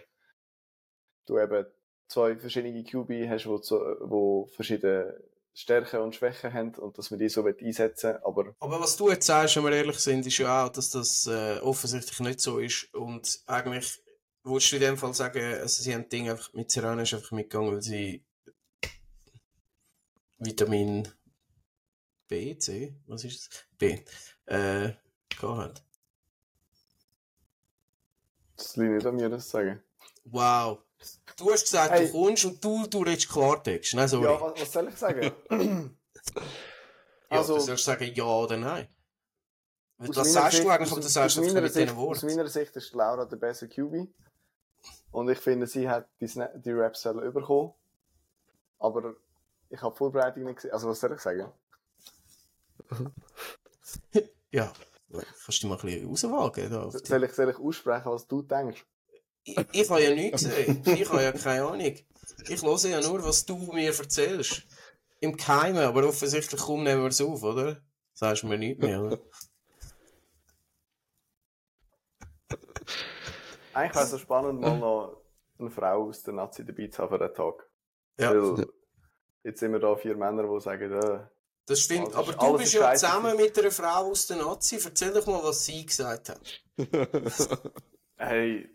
du 1.26 1.38
eben 1.38 1.66
zwei 2.06 2.36
verschiedene 2.36 2.84
QB 2.84 3.28
hast, 3.28 3.46
wo, 3.46 3.58
wo 4.08 4.46
verschiedene 4.46 5.20
Stärken 5.58 6.00
und 6.00 6.14
Schwächen 6.14 6.52
haben 6.52 6.72
und 6.76 6.96
dass 6.98 7.10
wir 7.10 7.18
die 7.18 7.28
so 7.28 7.44
einsetzen 7.44 8.16
aber 8.22 8.54
Aber 8.60 8.80
was 8.80 8.96
du 8.96 9.10
jetzt 9.10 9.26
sagst, 9.26 9.56
wenn 9.56 9.64
wir 9.64 9.72
ehrlich 9.72 9.98
sind, 9.98 10.24
ist 10.24 10.38
ja 10.38 10.64
auch, 10.64 10.68
dass 10.68 10.90
das 10.90 11.26
äh, 11.26 11.58
offensichtlich 11.58 12.20
nicht 12.20 12.40
so 12.40 12.60
ist 12.60 12.94
und 12.94 13.40
eigentlich 13.46 14.00
würdest 14.44 14.70
du 14.70 14.76
in 14.76 14.82
dem 14.82 14.96
Fall 14.96 15.14
sagen, 15.14 15.42
also 15.42 15.82
sie 15.82 15.92
haben 15.92 16.08
Ding 16.08 16.30
einfach 16.30 16.52
mit 16.52 16.70
Serrano 16.70 17.02
ist 17.02 17.12
einfach 17.12 17.32
mitgegangen, 17.32 17.72
weil 17.72 17.82
sie 17.82 18.24
Vitamin 20.38 21.08
B, 22.28 22.56
C, 22.56 22.94
was 23.08 23.24
ist 23.24 23.40
es? 23.40 23.66
B, 23.78 23.98
äh, 24.46 24.92
gehabt 25.40 25.82
Das 28.56 28.76
liegt 28.76 28.92
nicht 28.92 29.06
an 29.06 29.16
mir, 29.16 29.28
das 29.28 29.46
zu 29.46 29.50
sagen. 29.50 29.82
Wow. 30.22 30.78
Du 31.36 31.52
hast 31.52 31.62
gesagt, 31.62 31.92
hey. 31.92 32.06
du 32.06 32.12
kommst 32.12 32.44
und 32.44 32.64
du, 32.64 32.86
du 32.86 33.02
redest 33.02 33.28
Klartext. 33.28 33.94
Nein, 33.94 34.08
sorry. 34.08 34.24
Ja, 34.24 34.40
was, 34.40 34.60
was 34.60 34.72
soll 34.72 34.88
ich 34.88 34.96
sagen? 34.96 35.32
also, 37.28 37.52
ja, 37.52 37.58
du 37.58 37.64
sollst 37.64 37.84
sagen 37.84 38.12
ja 38.12 38.24
oder 38.24 38.56
nein. 38.56 38.88
Was 39.98 40.32
sagst 40.32 40.56
Sicht, 40.56 40.64
du 40.64 40.70
eigentlich, 40.70 40.92
aber 40.92 41.00
das 41.00 41.12
sagst 41.12 41.36
du 41.36 41.42
mit 41.42 41.64
diesen 41.64 41.96
Worten? 41.96 42.12
Aus 42.12 42.22
meiner 42.22 42.48
Sicht 42.48 42.74
ist 42.76 42.94
Laura 42.94 43.24
der 43.24 43.36
beste 43.36 43.68
QB. 43.68 44.08
Und 45.10 45.28
ich 45.28 45.38
finde, 45.38 45.66
sie 45.66 45.88
hat 45.88 46.08
die, 46.20 46.26
die 46.26 46.72
Raps 46.72 47.02
bekommen. 47.02 47.72
Aber 48.78 49.14
ich 49.70 49.82
habe 49.82 49.94
Vorbereitung 49.94 50.44
nicht 50.44 50.56
gesehen. 50.56 50.72
Also, 50.72 50.88
was 50.88 51.00
soll 51.00 51.12
ich 51.12 51.20
sagen? 51.20 51.52
ja, 54.50 54.72
kannst 55.44 55.62
du 55.62 55.66
mal 55.68 55.76
ein 55.76 55.80
bisschen 55.80 56.08
rauswagen. 56.08 56.70
Soll 56.70 57.24
ich, 57.24 57.32
soll 57.32 57.50
ich 57.50 57.58
aussprechen, 57.58 58.10
was 58.10 58.26
du 58.26 58.42
denkst? 58.42 58.84
Ich, 59.56 59.82
ich 59.82 59.90
habe 59.90 60.02
ja 60.02 60.14
nichts 60.14 60.44
gesehen. 60.44 60.82
Ich 60.84 61.08
habe 61.08 61.22
ja 61.22 61.32
keine 61.32 61.64
Ahnung. 61.64 61.94
Ich 62.48 62.62
höre 62.62 62.90
ja 62.90 63.00
nur, 63.00 63.22
was 63.24 63.44
du 63.44 63.56
mir 63.72 63.94
erzählst. 63.96 64.62
Im 65.20 65.36
Keimen, 65.36 65.82
aber 65.82 66.06
offensichtlich 66.06 66.60
kommen 66.60 66.84
nehmen 66.84 67.02
wir 67.02 67.08
es 67.08 67.20
auf, 67.20 67.42
oder? 67.42 67.80
Sagst 68.14 68.42
du 68.42 68.46
mir 68.46 68.58
nicht 68.58 68.80
mehr, 68.80 69.02
oder? 69.02 69.18
Eigentlich 73.74 73.94
wäre 73.94 74.04
es 74.04 74.10
so 74.10 74.18
spannend, 74.18 74.60
mal 74.60 74.78
noch 74.78 75.22
eine 75.58 75.70
Frau 75.70 76.08
aus 76.08 76.22
der 76.22 76.34
Nazi 76.34 76.64
dabei 76.64 76.86
zu 76.88 77.02
haben 77.02 77.10
für 77.10 77.18
den 77.18 77.34
Tag. 77.34 77.68
Ja. 78.18 78.30
Weil 78.30 78.66
jetzt 79.44 79.60
sind 79.60 79.72
wir 79.72 79.80
da 79.80 79.96
vier 79.96 80.16
Männer, 80.16 80.44
die 80.44 80.60
sagen, 80.60 80.92
äh, 80.92 81.20
das 81.66 81.80
stimmt, 81.80 82.14
aber 82.14 82.32
du 82.32 82.56
bist 82.56 82.72
ja 82.72 82.94
zusammen 82.94 83.36
mit 83.36 83.58
einer 83.58 83.70
Frau 83.70 84.10
aus 84.10 84.26
der 84.26 84.38
Nazi. 84.38 84.80
Erzähl 84.82 85.12
doch 85.12 85.26
mal, 85.26 85.42
was 85.44 85.66
sie 85.66 85.84
gesagt 85.84 86.30
hat. 86.30 86.62
hey, 88.16 88.68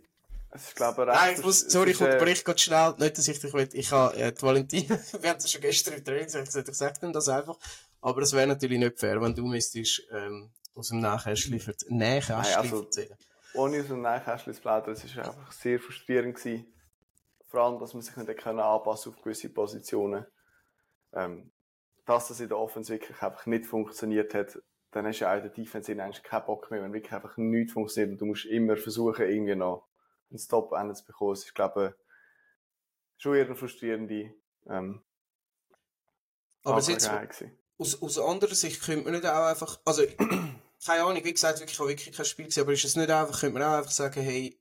ich 0.56 0.76
glaube, 0.76 1.06
Nein, 1.06 1.36
ich 1.38 1.44
muss, 1.44 1.62
sorry, 1.62 1.92
ich 1.92 2.02
unterbreche 2.02 2.44
gerade 2.44 2.60
schnell. 2.60 2.94
Nicht, 2.98 3.18
dass 3.18 3.28
ich 3.28 3.40
dich 3.40 3.54
will. 3.54 3.70
Ich 3.74 3.92
habe, 3.92 4.16
äh, 4.16 4.32
die 4.32 4.42
Valentin, 4.42 4.90
wir 5.22 5.30
haben 5.30 5.38
es 5.38 5.52
schon 5.52 5.62
gestern 5.62 5.96
im 5.96 6.04
Training 6.04 6.26
gesagt, 6.26 6.70
ich 6.70 6.76
sage 6.76 7.12
das 7.12 7.30
einfach. 7.30 7.58
Aber 8.02 8.22
es 8.22 8.34
wäre 8.34 8.48
natürlich 8.48 8.80
nicht 8.80 9.00
fair, 9.00 9.22
wenn 9.22 9.34
du 9.34 9.46
müsstest, 9.46 10.04
ähm, 10.12 10.52
aus 10.76 10.90
dem 10.90 11.00
Nähkästchen 11.00 11.60
für 11.60 11.76
Nähkästchen 11.88 12.58
also, 12.58 12.82
erzählen. 12.82 13.18
Ohne 13.54 13.82
aus 13.82 13.88
dem 13.88 14.02
Nähkästchen 14.02 14.54
zu 14.54 14.62
plaudern, 14.62 14.94
es 14.94 15.16
war 15.16 15.26
einfach 15.26 15.52
sehr 15.52 15.80
frustrierend 15.80 16.36
gewesen. 16.36 16.66
Vor 17.48 17.62
allem, 17.62 17.80
dass 17.80 17.94
man 17.94 18.02
sich 18.02 18.16
nicht 18.16 18.38
können 18.40 18.60
anpassen 18.60 19.14
auf 19.14 19.22
gewisse 19.22 19.50
Positionen. 19.50 20.26
Ähm, 21.14 21.52
dass 22.06 22.28
das 22.28 22.40
in 22.40 22.50
der 22.50 22.58
Offense 22.58 22.92
wirklich 22.92 23.22
einfach 23.22 23.46
nicht 23.46 23.66
funktioniert 23.66 24.34
hat, 24.34 24.60
dann 24.92 25.08
hast 25.08 25.20
du 25.20 25.26
ja 25.26 25.32
auch 25.32 25.38
in 25.38 25.44
der 25.44 25.52
Defense 25.52 25.92
eigentlich 25.92 26.24
keinen 26.24 26.46
Bock 26.46 26.70
mehr, 26.70 26.82
wenn 26.84 26.94
wirklich 26.94 27.14
einfach 27.14 27.38
nichts 27.38 27.74
funktioniert 27.74 28.12
und 28.12 28.22
du 28.22 28.26
musst 28.26 28.46
immer 28.46 28.76
versuchen, 28.76 29.26
irgendwie 29.26 29.56
noch 29.56 29.88
einen 30.34 30.40
Stop 30.40 30.72
zu 30.96 31.06
bekommen. 31.06 31.34
Es 31.34 31.46
ist, 31.46 31.56
glaube 31.56 31.96
ich, 31.96 33.22
schon 33.22 33.36
eher 33.36 33.46
eine 33.46 33.56
frustrierende 33.56 34.34
ähm, 34.68 35.02
Aber 36.64 36.78
es 36.78 36.88
jetzt, 36.88 37.10
aus, 37.78 38.02
aus 38.02 38.20
anderer 38.20 38.56
Sicht 38.56 38.82
könnte 38.82 39.06
man 39.06 39.14
nicht 39.14 39.26
auch 39.26 39.46
einfach, 39.46 39.80
also, 39.86 40.04
keine 40.86 41.04
Ahnung, 41.04 41.24
wie 41.24 41.34
gesagt, 41.34 41.62
ich 41.62 41.80
habe 41.80 41.90
wirklich 41.90 42.16
kein 42.16 42.26
Spiel 42.26 42.46
gesehen, 42.46 42.64
aber 42.64 42.74
ist 42.74 42.86
es 42.86 42.96
nicht 42.96 43.10
einfach, 43.10 43.40
könnte 43.40 43.60
man 43.60 43.68
auch 43.68 43.78
einfach 43.78 43.92
sagen, 43.92 44.22
hey, 44.22 44.60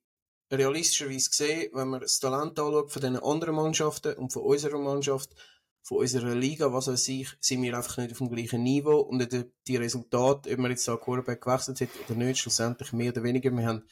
realistischerweise 0.51 1.31
gesehen, 1.31 1.71
wenn 1.75 1.89
man 1.89 2.01
das 2.01 2.19
Talent 2.19 2.59
anschaut 2.59 2.93
von 2.93 3.03
den 3.03 3.17
anderen 3.17 3.55
Mannschaften 3.55 4.15
und 4.15 4.33
von 4.33 4.43
unserer 4.43 4.79
Mannschaft, 4.79 5.31
von 5.83 5.99
unserer 5.99 6.35
Liga, 6.35 6.73
was 6.73 6.89
weiß 6.89 7.09
ich, 7.09 7.29
sind 7.41 7.63
wir 7.63 7.77
einfach 7.77 7.97
nicht 7.97 8.13
auf 8.13 8.19
dem 8.19 8.31
gleichen 8.31 8.63
Niveau 8.63 9.01
und 9.01 9.27
die 9.67 9.77
Resultate, 9.77 10.53
ob 10.53 10.59
man 10.59 10.71
jetzt 10.71 10.87
da 10.87 10.97
Quarterback 10.97 11.41
gewechselt 11.41 11.81
hat 11.81 11.89
oder 12.09 12.19
nicht, 12.19 12.41
schlussendlich 12.41 12.93
mehr 12.93 13.13
oder 13.13 13.23
weniger, 13.23 13.51
wir 13.51 13.67
haben 13.67 13.85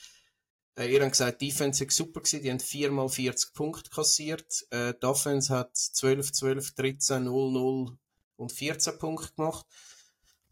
äh, 0.77 0.93
ihr 0.93 1.01
habt 1.03 1.13
gesagt, 1.13 1.41
die 1.41 1.49
Defense 1.49 1.85
war 1.85 1.91
super 1.91 2.21
gewesen, 2.21 2.43
die 2.43 2.51
haben 2.51 2.61
viermal 2.61 3.09
40 3.09 3.53
Punkte 3.55 3.91
kassiert. 3.91 4.67
Äh, 4.71 4.95
die 4.95 5.07
Offense 5.07 5.55
hat 5.55 5.77
12, 5.77 6.33
12, 6.33 6.75
13, 6.75 7.25
0, 7.25 7.53
0 7.53 7.99
und 8.37 8.53
14 8.53 8.99
Punkte 8.99 9.33
gemacht. 9.35 9.67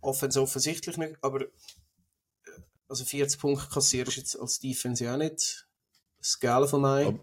Offense 0.00 0.40
offensichtlich 0.40 0.96
nicht, 0.96 1.16
aber 1.22 1.42
äh, 1.42 1.48
also 2.88 3.04
40 3.04 3.40
Punkte 3.40 3.68
kassiert 3.68 4.08
ist 4.08 4.16
jetzt 4.16 4.36
als 4.38 4.58
Defense 4.58 5.04
ja 5.04 5.14
auch 5.14 5.18
nicht 5.18 5.68
das 6.18 6.38
Gale 6.38 6.68
von 6.68 6.82
mir. 6.82 7.20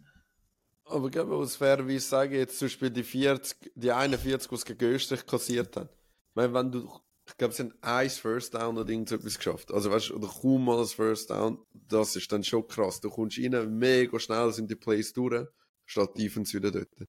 Aber, 0.86 1.08
aber 1.08 1.08
ich 1.10 1.26
muss 1.26 1.56
fairerweise 1.56 2.08
sagen, 2.08 2.34
jetzt 2.34 2.60
zum 2.60 2.68
Beispiel 2.68 2.90
die 2.90 3.04
40, 3.04 3.72
die 3.76 3.92
41, 3.92 4.50
die 4.50 4.56
es 4.56 4.66
gegen 4.66 4.86
Österreich 4.86 5.26
kassiert 5.26 5.76
haben. 5.76 5.90
Ich 6.30 6.36
meine, 6.36 6.54
wenn 6.54 6.72
du 6.72 6.90
ich 7.28 7.38
glaube, 7.38 7.54
sie 7.54 7.64
haben 7.64 7.74
ein 7.82 8.10
First 8.10 8.54
Down 8.54 8.78
oder 8.78 8.90
irgend 8.90 9.10
so 9.10 9.16
etwas 9.16 9.38
geschafft. 9.38 9.72
Also, 9.72 9.92
weißt 9.92 10.10
du, 10.10 10.16
oder 10.16 10.28
kaum 10.28 10.66
mal 10.66 10.78
das 10.78 10.94
First 10.94 11.30
Down. 11.30 11.66
Das 11.74 12.16
ist 12.16 12.32
dann 12.32 12.44
schon 12.44 12.68
krass. 12.68 13.02
Du 13.02 13.10
kommst 13.10 13.40
rein, 13.40 13.78
mega 13.78 14.20
schnell 14.20 14.52
sind 14.54 14.70
die 14.70 14.76
Plays 14.76 15.12
durch, 15.14 15.48
statt 15.86 16.18
Defense 16.18 16.56
wieder 16.56 16.72
dort. 16.72 17.08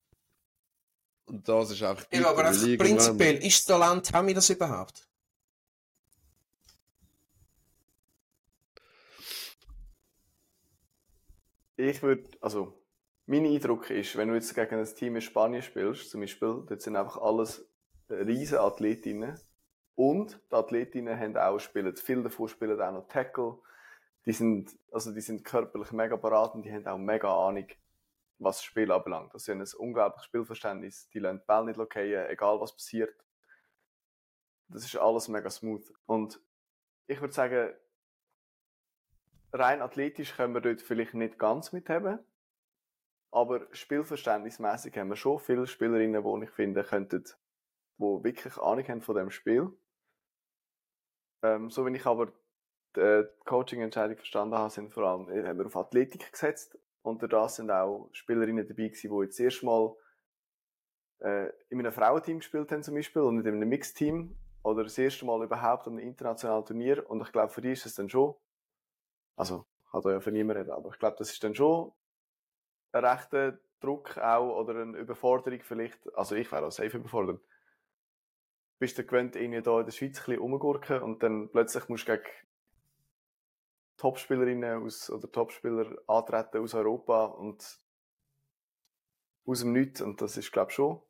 Und 1.26 1.48
das 1.48 1.70
ist 1.70 1.82
einfach. 1.82 2.06
Ja, 2.12 2.30
aber 2.30 2.46
einfach 2.46 2.78
prinzipiell, 2.78 3.36
ist 3.44 3.68
das 3.68 3.78
Talent, 3.78 4.12
haben 4.12 4.28
wir 4.28 4.34
das 4.34 4.48
überhaupt? 4.48 5.06
ich 11.76 12.02
würde, 12.02 12.24
also, 12.40 12.82
mein 13.26 13.44
Eindruck 13.44 13.90
ist, 13.90 14.16
wenn 14.16 14.28
du 14.28 14.34
jetzt 14.34 14.54
gegen 14.54 14.76
ein 14.76 14.94
Team 14.94 15.16
in 15.16 15.22
Spanien 15.22 15.62
spielst, 15.62 16.10
zum 16.10 16.20
Beispiel, 16.20 16.64
dort 16.66 16.80
sind 16.80 16.96
einfach 16.96 17.18
alles 17.18 17.68
riesen 18.08 18.58
Athletinnen. 18.58 19.38
Und 19.96 20.38
die 20.52 20.54
Athletinnen 20.54 21.18
haben 21.18 21.36
auch, 21.36 21.58
spielen, 21.58 21.96
viele 21.96 22.22
davon 22.22 22.48
spielen 22.48 22.80
auch 22.80 22.92
noch 22.92 23.08
Tackle. 23.08 23.58
Die 24.26 24.32
sind, 24.32 24.78
also 24.92 25.12
die 25.12 25.22
sind 25.22 25.44
körperlich 25.44 25.90
mega 25.92 26.16
parat 26.16 26.54
und 26.54 26.62
die 26.62 26.72
haben 26.72 26.86
auch 26.86 26.98
mega 26.98 27.34
Ahnung, 27.34 27.66
was 28.38 28.58
das 28.58 28.64
Spiel 28.64 28.92
anbelangt. 28.92 29.32
Also 29.32 29.46
sie 29.46 29.52
haben 29.52 29.62
ein 29.62 29.78
unglaubliches 29.78 30.26
Spielverständnis. 30.26 31.08
Die 31.08 31.18
lassen 31.18 31.38
den 31.38 31.46
Ball 31.46 31.64
nicht 31.64 31.78
lockieren, 31.78 32.28
egal 32.28 32.60
was 32.60 32.74
passiert. 32.74 33.14
Das 34.68 34.84
ist 34.84 34.96
alles 34.96 35.28
mega 35.28 35.48
smooth. 35.48 35.90
Und 36.04 36.40
ich 37.06 37.20
würde 37.20 37.32
sagen, 37.32 37.72
rein 39.52 39.80
athletisch 39.80 40.36
können 40.36 40.52
wir 40.52 40.60
dort 40.60 40.82
vielleicht 40.82 41.14
nicht 41.14 41.38
ganz 41.38 41.72
mithaben. 41.72 42.18
Aber 43.30 43.66
spielverständnismäßig 43.72 44.96
haben 44.98 45.08
wir 45.08 45.16
schon 45.16 45.38
viele 45.38 45.66
Spielerinnen, 45.66 46.22
die 46.22 46.44
ich 46.44 46.50
finde, 46.50 46.84
könnten, 46.84 47.24
die 47.98 48.24
wirklich 48.24 48.58
Ahnung 48.58 48.86
haben 48.88 49.02
von 49.02 49.16
dem 49.16 49.30
Spiel. 49.30 49.72
Ähm, 51.42 51.70
so 51.70 51.84
wenn 51.84 51.94
ich 51.94 52.06
aber 52.06 52.32
die 52.96 53.24
Coaching-Entscheidung 53.44 54.16
verstanden 54.16 54.54
habe, 54.54 54.70
sind 54.70 54.92
vor 54.92 55.04
allem, 55.04 55.28
äh, 55.30 55.46
haben 55.46 55.58
wir 55.58 55.66
auf 55.66 55.76
Athletik 55.76 56.32
gesetzt. 56.32 56.78
Und 57.02 57.22
da 57.32 57.48
sind 57.48 57.70
auch 57.70 58.08
Spielerinnen 58.12 58.66
dabei 58.66 58.88
gewesen, 58.88 59.10
die 59.10 59.24
jetzt 59.24 59.38
erst 59.38 59.62
mal 59.62 59.94
äh, 61.20 61.50
in 61.68 61.78
einem 61.78 61.92
Frauenteam 61.92 62.38
gespielt 62.38 62.72
haben 62.72 62.82
zum 62.82 62.94
Beispiel 62.94 63.22
und 63.22 63.36
nicht 63.36 63.46
in 63.46 63.54
einem 63.54 63.68
Mixteam 63.68 64.36
oder 64.62 64.82
das 64.82 64.98
erste 64.98 65.24
Mal 65.24 65.44
überhaupt 65.44 65.86
an 65.86 65.94
einem 65.94 66.08
internationalen 66.08 66.64
Turnier. 66.64 67.08
Und 67.08 67.22
ich 67.22 67.32
glaube, 67.32 67.52
für 67.52 67.60
die 67.60 67.72
ist 67.72 67.86
es 67.86 67.94
dann 67.94 68.08
schon, 68.08 68.34
also, 69.36 69.66
kann 69.90 70.02
da 70.02 70.10
ja 70.10 70.20
für 70.20 70.32
niemanden 70.32 70.62
reden, 70.62 70.72
aber 70.72 70.90
ich 70.90 70.98
glaube, 70.98 71.16
das 71.18 71.30
ist 71.30 71.42
dann 71.44 71.54
schon 71.54 71.92
ein 72.92 73.04
rechter 73.04 73.58
Druck 73.80 74.18
auch 74.18 74.58
oder 74.58 74.80
eine 74.80 74.98
Überforderung 74.98 75.60
vielleicht. 75.62 75.98
Also 76.16 76.34
ich 76.34 76.50
wäre 76.50 76.66
auch 76.66 76.72
safe 76.72 76.96
überfordert. 76.96 77.40
Bist 78.78 78.98
du 78.98 79.04
gewöhnt, 79.04 79.36
irgendwie 79.36 79.62
da 79.62 79.80
in 79.80 79.86
der 79.86 79.92
Schweiz 79.92 80.18
ein 80.18 80.24
bisschen 80.24 80.38
rumgurken 80.38 81.00
und 81.02 81.22
dann 81.22 81.48
plötzlich 81.50 81.88
musst 81.88 82.08
du 82.08 82.12
gegen 82.12 82.28
Topspielerinnen 83.96 84.84
aus, 84.84 85.10
oder 85.10 85.30
Topspieler 85.30 85.96
antreten 86.06 86.62
aus 86.62 86.74
Europa 86.74 87.24
und 87.24 87.80
aus 89.46 89.60
dem 89.60 89.72
Nichts. 89.72 90.02
Und 90.02 90.20
das 90.20 90.36
ist, 90.36 90.52
glaube 90.52 90.70
ich, 90.70 90.74
schon. 90.74 91.00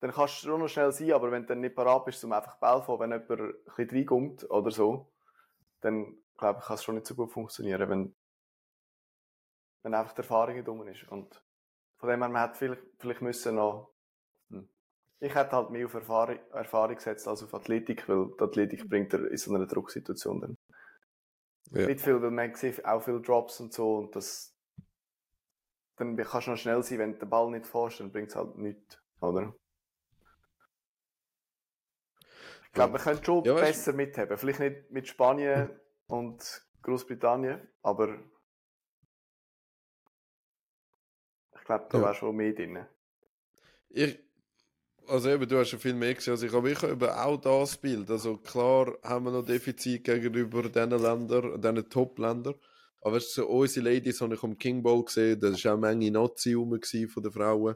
Dann 0.00 0.10
kannst 0.10 0.42
du 0.42 0.48
schon 0.48 0.60
noch 0.60 0.68
schnell 0.68 0.90
sein, 0.90 1.12
aber 1.12 1.30
wenn 1.30 1.42
du 1.42 1.48
dann 1.48 1.60
nicht 1.60 1.76
parat 1.76 2.04
bist, 2.04 2.24
um 2.24 2.32
einfach 2.32 2.56
Ball 2.56 2.82
von, 2.82 2.98
wenn 2.98 3.12
jemand 3.12 3.30
ein 3.30 3.54
bisschen 3.64 3.90
reinkommt 3.90 4.50
oder 4.50 4.72
so, 4.72 5.12
dann, 5.80 6.16
glaube 6.36 6.58
ich, 6.58 6.66
kann 6.66 6.74
es 6.74 6.82
schon 6.82 6.96
nicht 6.96 7.06
so 7.06 7.14
gut 7.14 7.30
funktionieren, 7.30 7.88
wenn, 7.88 8.14
wenn 9.82 9.94
einfach 9.94 10.12
die 10.12 10.22
Erfahrung 10.22 10.64
dumm 10.64 10.88
ist. 10.88 11.04
Und 11.04 11.40
von 11.98 12.08
dem 12.08 12.20
her, 12.20 12.28
man 12.28 12.42
hätte 12.42 12.58
vielleicht, 12.58 12.82
vielleicht 12.98 13.22
müssen 13.22 13.54
noch. 13.54 13.91
Ich 15.22 15.34
hätte 15.34 15.52
halt 15.52 15.70
mehr 15.70 15.86
auf 15.86 15.94
Erfahrung, 15.94 16.38
Erfahrung 16.52 16.96
gesetzt 16.96 17.26
als 17.28 17.42
auf 17.42 17.54
Athletik, 17.54 18.08
weil 18.08 18.26
die 18.38 18.42
Athletik 18.44 18.88
bringt 18.90 19.14
er 19.14 19.30
in 19.30 19.36
so 19.38 19.54
einer 19.54 19.66
Drucksituation 19.66 20.40
dann. 20.40 20.58
Ja. 21.72 21.88
Nicht 21.88 22.00
viel, 22.00 22.20
weil 22.22 22.30
man 22.32 22.54
sieht 22.54 22.84
auch 22.84 23.02
viele 23.02 23.20
Drops 23.20 23.60
und 23.60 23.72
so 23.72 23.96
und 23.98 24.16
das, 24.16 24.54
dann 25.96 26.16
kannst 26.18 26.46
du 26.46 26.50
noch 26.50 26.58
schnell 26.58 26.82
sein, 26.82 26.98
wenn 26.98 27.12
du 27.14 27.18
den 27.20 27.30
Ball 27.30 27.50
nicht 27.50 27.66
fährst, 27.66 28.00
dann 28.00 28.12
bringt 28.12 28.28
es 28.28 28.36
halt 28.36 28.58
nichts, 28.58 29.00
oder? 29.20 29.54
Ich 32.66 32.72
glaube, 32.72 32.94
wir 32.94 33.00
können 33.00 33.24
schon 33.24 33.44
Ja, 33.44 33.54
besser 33.58 33.92
mithaben. 33.92 34.36
Vielleicht 34.36 34.60
nicht 34.60 34.90
mit 34.90 35.06
Spanien 35.08 35.70
und 36.08 36.66
Großbritannien, 36.82 37.60
aber 37.82 38.18
ich 41.54 41.64
glaube, 41.64 41.86
da 41.90 41.98
Ja. 41.98 42.02
wäre 42.02 42.14
schon 42.14 42.36
mehr 42.36 42.52
drin. 42.52 42.84
Ich, 43.90 44.18
also 45.06 45.30
eben, 45.30 45.48
du 45.48 45.58
hast 45.58 45.70
schon 45.70 45.78
viel 45.78 45.94
mehr 45.94 46.14
gesehen 46.14 46.32
als 46.32 46.42
ich, 46.42 46.52
habe 46.52 46.70
eben 46.70 47.08
auch 47.08 47.40
das 47.40 47.76
Bild. 47.76 48.10
Also 48.10 48.36
klar 48.36 48.96
haben 49.02 49.26
wir 49.26 49.32
noch 49.32 49.44
Defizit 49.44 50.04
gegenüber 50.04 50.62
diesen 50.62 50.90
Ländern, 50.90 51.60
diesen 51.60 51.88
Top-Ländern. 51.88 52.54
Aber 53.00 53.16
weißt 53.16 53.36
du, 53.36 53.42
so 53.42 53.48
unsere 53.48 53.90
Ladies 53.90 54.20
habe 54.20 54.34
ich 54.34 54.42
am 54.42 54.56
King 54.58 54.82
Bowl 54.82 55.04
gesehen, 55.04 55.40
da 55.40 55.48
war 55.48 55.56
auch 55.56 55.64
eine 55.64 55.96
Menge 55.96 56.10
Nazi 56.10 56.54
rum 56.54 56.78
von 57.08 57.22
den 57.22 57.32
Frauen. 57.32 57.74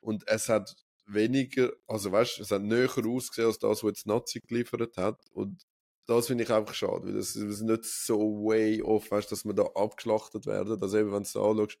Und 0.00 0.24
es 0.28 0.48
hat 0.48 0.76
weniger, 1.06 1.72
also 1.86 2.12
weißt 2.12 2.38
du, 2.38 2.42
es 2.42 2.50
hat 2.50 2.62
näher 2.62 2.90
ausgesehen 2.90 3.48
als 3.48 3.58
das, 3.58 3.82
was 3.82 3.88
jetzt 3.88 4.06
Nazi 4.06 4.40
geliefert 4.40 4.96
hat. 4.96 5.18
Und 5.32 5.66
das 6.06 6.26
finde 6.26 6.44
ich 6.44 6.50
einfach 6.50 6.74
schade, 6.74 7.06
weil 7.06 7.14
das 7.14 7.34
ist 7.34 7.62
nicht 7.62 7.84
so 7.84 8.44
way 8.44 8.82
off, 8.82 9.10
weißt, 9.10 9.32
dass 9.32 9.44
wir 9.44 9.54
da 9.54 9.64
abgeschlachtet 9.74 10.46
werden. 10.46 10.80
Also 10.80 10.98
eben, 10.98 11.10
wenn 11.10 11.22
du 11.22 11.28
es 11.28 11.36
anschaust, 11.36 11.78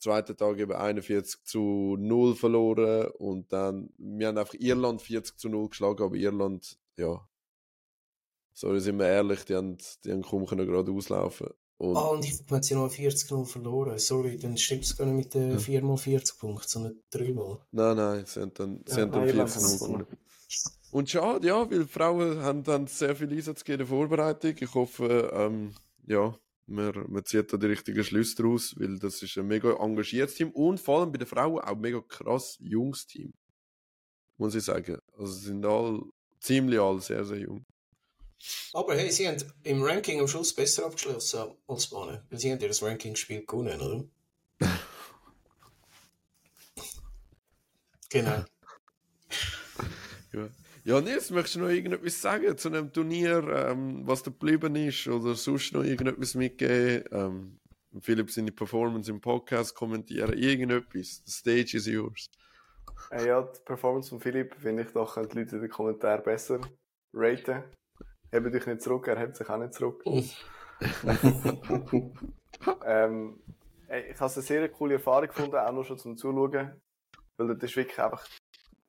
zweiten 0.00 0.36
Tag 0.36 0.58
eben 0.58 0.72
41 0.72 1.44
zu 1.44 1.96
0 1.98 2.34
verloren 2.34 3.10
und 3.18 3.52
dann, 3.52 3.90
wir 3.98 4.28
haben 4.28 4.38
einfach 4.38 4.54
Irland 4.54 5.02
40 5.02 5.38
zu 5.38 5.48
0 5.48 5.68
geschlagen, 5.68 6.02
aber 6.02 6.16
Irland, 6.16 6.78
ja, 6.96 7.20
sorry, 8.52 8.80
sind 8.80 8.98
wir 8.98 9.06
ehrlich, 9.06 9.44
die 9.44 9.54
haben, 9.54 9.78
die 10.04 10.12
haben 10.12 10.22
kaum 10.22 10.46
können 10.46 10.66
gerade 10.66 10.92
auslaufen. 10.92 11.48
Und, 11.78 11.96
Ah, 11.96 12.08
und 12.08 12.24
ich 12.26 12.38
habe 12.50 12.62
sie 12.62 12.74
noch 12.74 12.90
40-0 12.92 13.46
verloren. 13.46 13.98
Sorry, 13.98 14.36
dann 14.36 14.58
stimmt 14.58 14.84
es 14.84 14.96
gar 14.98 15.06
nicht 15.06 15.16
mit 15.16 15.34
den 15.34 15.52
Ja. 15.52 15.58
4 15.58 15.82
x 15.82 16.02
40 16.02 16.38
Punkten, 16.38 16.68
sondern 16.68 17.02
3 17.10 17.32
mal. 17.32 17.58
Nein, 17.70 17.96
nein, 17.96 18.24
sie 18.26 18.40
haben 18.40 18.52
dann, 18.52 18.84
sie 18.84 18.96
Ja, 18.96 19.02
haben 19.02 19.12
dann 19.12 19.26
Irland 19.28 19.50
40 19.50 19.62
haben 19.70 19.78
zu 19.78 19.84
0 19.86 19.98
gewonnen. 19.98 20.06
Und 20.90 21.08
schade, 21.08 21.46
ja, 21.46 21.70
weil 21.70 21.86
Frauen 21.86 22.42
haben 22.42 22.64
dann 22.64 22.86
sehr 22.86 23.16
viel 23.16 23.32
Einsatz 23.32 23.60
gegeben 23.64 23.82
in 23.82 23.86
der 23.88 23.96
Vorbereitung. 23.96 24.54
Ich 24.60 24.74
hoffe, 24.74 25.30
ähm, 25.32 25.72
ja, 26.06 26.36
man, 26.70 26.92
man 27.08 27.24
zieht 27.24 27.52
da 27.52 27.56
die 27.56 27.66
richtigen 27.66 28.04
Schlüsse 28.04 28.36
daraus, 28.36 28.74
weil 28.78 28.98
das 28.98 29.22
ist 29.22 29.36
ein 29.36 29.46
mega 29.46 29.72
engagiertes 29.72 30.36
Team 30.36 30.50
und 30.52 30.80
vor 30.80 31.00
allem 31.00 31.12
bei 31.12 31.18
den 31.18 31.26
Frauen 31.26 31.60
auch 31.60 31.72
ein 31.72 31.80
mega 31.80 32.00
krass 32.00 32.56
junges 32.60 33.06
Team. 33.06 33.32
Muss 34.36 34.54
ich 34.54 34.64
sagen. 34.64 34.98
Also 35.18 35.32
sie 35.32 35.46
sind 35.46 35.66
alle, 35.66 36.02
ziemlich 36.40 36.80
alle 36.80 37.00
sehr, 37.00 37.24
sehr 37.24 37.38
jung. 37.38 37.66
Aber 38.72 38.94
hey, 38.94 39.10
sie 39.10 39.28
haben 39.28 39.36
im 39.64 39.82
Ranking 39.82 40.20
am 40.20 40.28
Schluss 40.28 40.54
besser 40.54 40.86
abgeschlossen 40.86 41.52
als 41.66 41.84
Spanien. 41.84 42.22
Weil 42.30 42.38
sie 42.38 42.50
haben 42.50 42.60
ja 42.60 42.68
das 42.68 42.82
Ranking-Spiel 42.82 43.44
gewonnen, 43.44 43.80
oder? 43.80 44.04
genau. 48.08 48.44
Ja, 50.32 50.48
ja 50.90 51.00
Nils, 51.00 51.30
möchtest 51.30 51.54
du 51.54 51.60
noch 51.60 51.68
irgendetwas 51.68 52.20
sagen 52.20 52.58
zu 52.58 52.68
einem 52.68 52.92
Turnier, 52.92 53.48
ähm, 53.48 54.06
was 54.08 54.24
da 54.24 54.32
geblieben 54.32 54.74
ist 54.74 55.06
oder 55.06 55.36
sonst 55.36 55.72
noch 55.72 55.84
irgendetwas 55.84 56.34
mitgeben? 56.34 57.04
Ähm, 57.12 57.60
Philipp 58.00 58.30
seine 58.30 58.50
Performance 58.50 59.08
im 59.08 59.20
Podcast 59.20 59.76
kommentieren, 59.76 60.32
irgendetwas. 60.32 61.22
The 61.24 61.30
stage 61.30 61.76
is 61.76 61.86
yours. 61.86 62.28
Äh, 63.12 63.28
ja, 63.28 63.42
die 63.42 63.60
Performance 63.64 64.10
von 64.10 64.20
Philipp 64.20 64.56
finde 64.56 64.82
ich 64.82 64.90
doch, 64.90 65.14
können 65.14 65.28
die 65.28 65.38
Leute 65.38 65.56
in 65.56 65.62
den 65.62 65.70
Kommentaren 65.70 66.24
besser 66.24 66.60
raten. 67.14 67.62
Hebt 68.32 68.54
euch 68.54 68.66
nicht 68.66 68.82
zurück, 68.82 69.06
er 69.06 69.18
hebt 69.18 69.36
sich 69.36 69.48
auch 69.48 69.58
nicht 69.58 69.74
zurück. 69.74 70.02
ähm, 72.84 73.40
ey, 73.86 74.10
ich 74.10 74.20
habe 74.20 74.32
eine 74.32 74.42
sehr 74.42 74.68
coole 74.70 74.94
Erfahrung 74.94 75.28
gefunden, 75.28 75.54
auch 75.54 75.72
nur 75.72 75.84
schon 75.84 75.98
zum 75.98 76.16
Zuschauen. 76.16 76.80
Weil 77.36 77.54
das 77.54 77.62
ist 77.62 77.76
wirklich 77.76 78.00
einfach, 78.00 78.26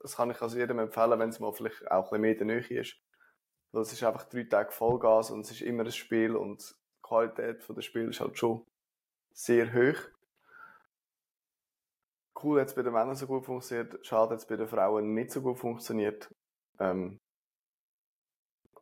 das 0.02 0.16
kann 0.16 0.32
ich 0.32 0.42
also 0.42 0.58
jedem 0.58 0.80
empfehlen, 0.80 1.20
wenn 1.20 1.30
es 1.30 1.40
mal 1.40 1.54
vielleicht 1.54 1.90
auch 1.90 2.12
ein 2.12 2.22
bisschen 2.22 2.22
mehr 2.22 2.32
in 2.32 2.48
der 2.48 2.48
Nähe 2.48 2.82
ist. 2.82 2.98
Es 3.74 3.94
ist 3.94 4.04
einfach 4.04 4.24
drei 4.24 4.44
Tage 4.44 4.72
Vollgas 4.72 5.32
und 5.32 5.42
es 5.42 5.52
ist 5.52 5.62
immer 5.62 5.84
ein 5.84 5.92
Spiel 5.92 6.36
und 6.36 6.62
die 6.62 7.02
Qualität 7.02 7.68
des 7.70 7.86
Spiels 7.86 8.10
ist 8.10 8.22
halt 8.22 8.38
schon 8.38 8.66
sehr 9.32 9.74
hoch. 9.74 10.00
Cool, 12.42 12.60
jetzt 12.60 12.76
bei 12.76 12.82
den 12.82 12.94
Männern 12.94 13.16
so 13.16 13.28
gut 13.28 13.46
funktioniert, 13.46 14.06
schade, 14.06 14.34
jetzt 14.34 14.50
bei 14.50 14.58
den 14.58 14.68
Frauen 14.68 15.14
nicht 15.14 15.32
so 15.32 15.42
gut 15.42 15.60
funktioniert. 15.60 16.34
Ähm, 16.80 17.20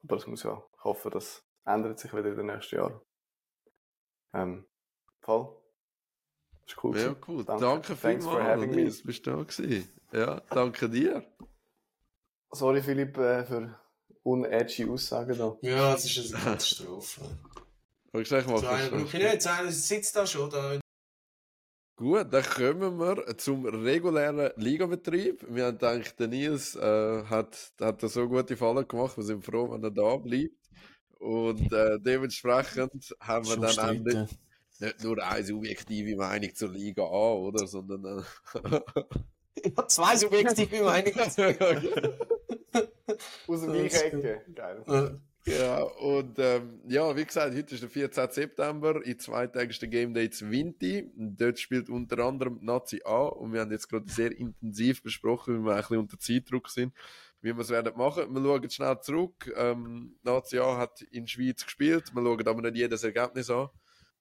aber 0.03 0.15
es 0.15 0.27
muss 0.27 0.43
ja, 0.43 0.63
ich 0.77 0.83
hoffe, 0.83 1.09
das 1.09 1.43
ändert 1.65 1.99
sich 1.99 2.13
wieder 2.13 2.29
in 2.29 2.37
den 2.37 2.45
nächsten 2.47 2.77
Jahren. 2.77 3.01
Ähm, 4.33 4.65
voll. 5.21 5.55
Das 6.63 6.73
ist 6.73 6.83
cool. 6.83 6.97
Ja, 6.97 7.15
cool. 7.27 7.43
Danke. 7.43 7.65
Danke, 7.65 7.97
Thanks 7.97 8.23
for 8.23 8.37
vielmals, 8.37 8.61
having 8.61 8.69
me. 8.69 8.75
Nils, 8.75 9.03
bist 9.03 9.27
du 9.27 9.31
da 9.31 9.43
gewesen. 9.43 9.98
Ja, 10.11 10.41
danke 10.49 10.89
dir. 10.89 11.23
Sorry, 12.51 12.81
Philipp, 12.81 13.17
äh, 13.17 13.45
für 13.45 13.79
unedgy 14.23 14.89
Aussagen 14.89 15.37
da. 15.37 15.57
Ja, 15.61 15.93
es 15.93 16.05
ist 16.05 16.33
eine 16.33 16.43
Katastrophe. 16.43 17.21
Mach 18.11 18.25
So 18.25 18.35
einer 18.35 18.43
das 18.43 18.89
brauche 18.89 19.03
ich 19.03 19.13
nicht. 19.13 19.41
So 19.41 19.49
einer 19.49 19.71
sitzt 19.71 20.15
da 20.15 20.25
schon. 20.25 20.49
Da. 20.49 20.79
Gut, 21.95 22.33
dann 22.33 22.43
kommen 22.43 22.97
wir 22.97 23.37
zum 23.37 23.65
regulären 23.65 24.51
Ligabetrieb. 24.55 25.45
Wir 25.47 25.65
haben 25.65 25.77
gedacht, 25.77 26.19
der 26.19 26.27
Nils 26.27 26.75
äh, 26.75 27.23
hat, 27.25 27.73
hat 27.79 28.01
da 28.01 28.07
so 28.07 28.27
gute 28.27 28.57
Fallen 28.57 28.87
gemacht, 28.87 29.17
wir 29.17 29.23
sind 29.23 29.45
froh, 29.45 29.69
wenn 29.71 29.83
er 29.83 29.91
da 29.91 30.15
bleibt. 30.15 30.55
Und 31.19 31.71
äh, 31.73 31.99
dementsprechend 31.99 33.15
haben 33.19 33.45
wir 33.47 33.57
dann 33.57 33.97
endlich 33.97 34.29
nicht 34.79 35.03
nur 35.03 35.21
eine 35.21 35.43
subjektive 35.45 36.15
Meinung 36.15 36.55
zur 36.55 36.69
Liga 36.69 37.03
A, 37.03 37.33
oder? 37.33 37.67
Sondern 37.67 38.23
äh, 38.53 38.79
Ich 39.55 39.75
habe 39.75 39.87
zwei 39.87 40.15
subjektive 40.15 40.83
Meinungen. 40.83 41.19
Aus 41.19 41.35
der 41.35 41.49
Ja, 43.75 43.83
gleichen 43.83 43.85
ist 43.85 44.11
gut. 44.11 44.23
Ecke. 44.23 44.45
Geil. 44.55 45.21
Ja, 45.45 45.81
und 45.81 46.37
ähm, 46.37 46.81
ja, 46.87 47.15
wie 47.15 47.25
gesagt, 47.25 47.55
heute 47.55 47.73
ist 47.73 47.81
der 47.81 47.89
14. 47.89 48.29
September, 48.29 49.03
in 49.03 49.17
zwei 49.19 49.47
Tagen 49.47 49.69
ist 49.69 49.81
der 49.81 49.89
Game 49.89 50.13
Day 50.13 50.29
zu 50.29 50.51
Vinti. 50.51 51.09
Dort 51.15 51.59
spielt 51.59 51.89
unter 51.89 52.19
anderem 52.19 52.59
Nazi 52.61 53.01
A 53.05 53.23
und 53.23 53.53
wir 53.53 53.61
haben 53.61 53.71
jetzt 53.71 53.89
gerade 53.89 54.09
sehr 54.11 54.37
intensiv 54.37 55.01
besprochen, 55.01 55.65
weil 55.65 55.71
wir 55.71 55.75
ein 55.75 55.81
bisschen 55.81 55.97
unter 55.97 56.19
Zeitdruck 56.19 56.69
sind, 56.69 56.93
wie 57.41 57.53
wir 57.55 57.61
es 57.61 57.69
werden 57.69 57.97
machen. 57.97 58.33
Wir 58.33 58.41
schauen 58.41 58.69
schnell 58.69 58.99
zurück. 59.01 59.51
Ähm, 59.55 60.17
Nazi 60.23 60.59
A 60.59 60.77
hat 60.77 61.01
in 61.03 61.23
der 61.23 61.29
Schweiz 61.29 61.63
gespielt, 61.63 62.13
wir 62.13 62.21
schauen 62.21 62.47
aber 62.47 62.61
nicht 62.61 62.75
jedes 62.75 63.03
Ergebnis 63.03 63.49
an. 63.49 63.69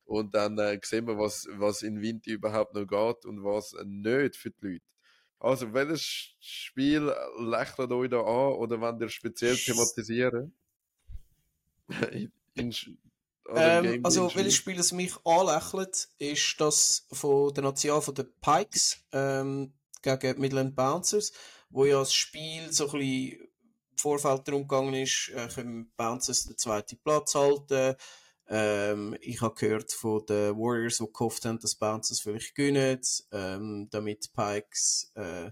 Und 0.05 0.35
dann 0.35 0.57
äh, 0.59 0.81
sehen 0.83 1.07
wir, 1.07 1.19
was, 1.19 1.47
was 1.53 1.83
in 1.83 2.01
Vinti 2.01 2.33
überhaupt 2.33 2.75
noch 2.75 2.87
geht 2.87 3.27
und 3.27 3.45
was 3.45 3.75
nicht 3.85 4.37
für 4.37 4.51
die 4.51 4.67
Leute. 4.67 4.85
Also, 5.41 5.73
welches 5.73 6.35
Spiel 6.41 7.15
lächelt 7.39 7.93
euch 7.93 8.11
da 8.11 8.21
an 8.21 8.55
oder 8.55 8.81
wollt 8.81 9.01
ihr 9.01 9.09
speziell 9.09 9.57
thematisieren? 9.57 10.53
in, 12.13 12.33
in, 12.55 12.75
ähm, 13.55 14.01
also, 14.05 14.35
welches 14.35 14.57
Spiel, 14.57 14.77
das 14.77 14.93
mich 14.93 15.15
anlächelt, 15.25 16.09
ist 16.19 16.61
das 16.61 17.07
von 17.13 17.55
der 17.55 17.65
Nation 17.65 18.03
von 18.03 18.15
den 18.15 18.27
Pikes 18.41 18.99
ähm, 19.13 19.73
gegen 20.03 20.41
Midland 20.41 20.75
Bouncers, 20.75 21.33
wo 21.71 21.85
ja 21.85 22.01
das 22.01 22.13
Spiel 22.13 22.73
so 22.73 22.87
ein 22.87 22.99
bisschen 22.99 23.41
im 23.41 23.49
Vorfeld 23.97 24.47
darum 24.47 24.63
gegangen 24.67 24.95
ist, 24.95 25.31
äh, 25.35 25.49
können 25.55 25.91
Bouncers 25.97 26.45
den 26.45 26.59
zweiten 26.59 26.99
Platz 26.99 27.35
halten. 27.35 27.97
Ähm, 28.49 29.17
ich 29.21 29.41
habe 29.43 29.55
gehört 29.55 29.93
von 29.93 30.25
den 30.27 30.57
Warriors, 30.57 30.99
die 30.99 31.07
gehofft 31.13 31.45
haben, 31.45 31.59
dass 31.59 31.75
Bouncers 31.75 32.21
vielleicht 32.21 32.55
gewinnen, 32.55 33.01
ähm, 33.33 33.89
damit 33.91 34.33
Pikes 34.35 35.13
äh, 35.15 35.51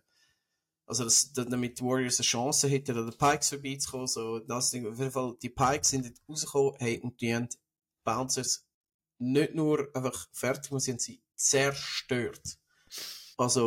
also 0.87 1.05
dass, 1.05 1.33
damit 1.33 1.81
die 1.81 1.85
Warriors 1.85 2.19
eine 2.21 2.25
Chance 2.25 2.69
hätten, 2.69 2.97
an 2.97 3.11
den 3.11 3.19
Pikes 3.19 3.49
vorbeizukommen. 3.49 4.07
So, 4.07 4.39
das 4.39 4.71
Ding. 4.71 4.87
Auf 4.87 4.99
jeden 4.99 5.11
Fall, 5.11 5.37
die 5.43 5.51
Pikes 5.51 5.89
sind 5.89 6.05
jetzt 6.05 6.23
rausgekommen, 6.29 6.75
hey, 6.79 7.01
und 7.01 7.21
die 7.21 7.35
haben 7.35 7.49
Bouncers 8.05 8.65
nicht 9.19 9.55
nur 9.55 9.89
einfach 9.95 10.29
fertig, 10.33 10.67
sondern 10.67 10.81
sie 10.81 10.93
haben 10.93 10.99
sie 10.99 11.23
zerstört. 11.35 12.59
Also, 13.37 13.67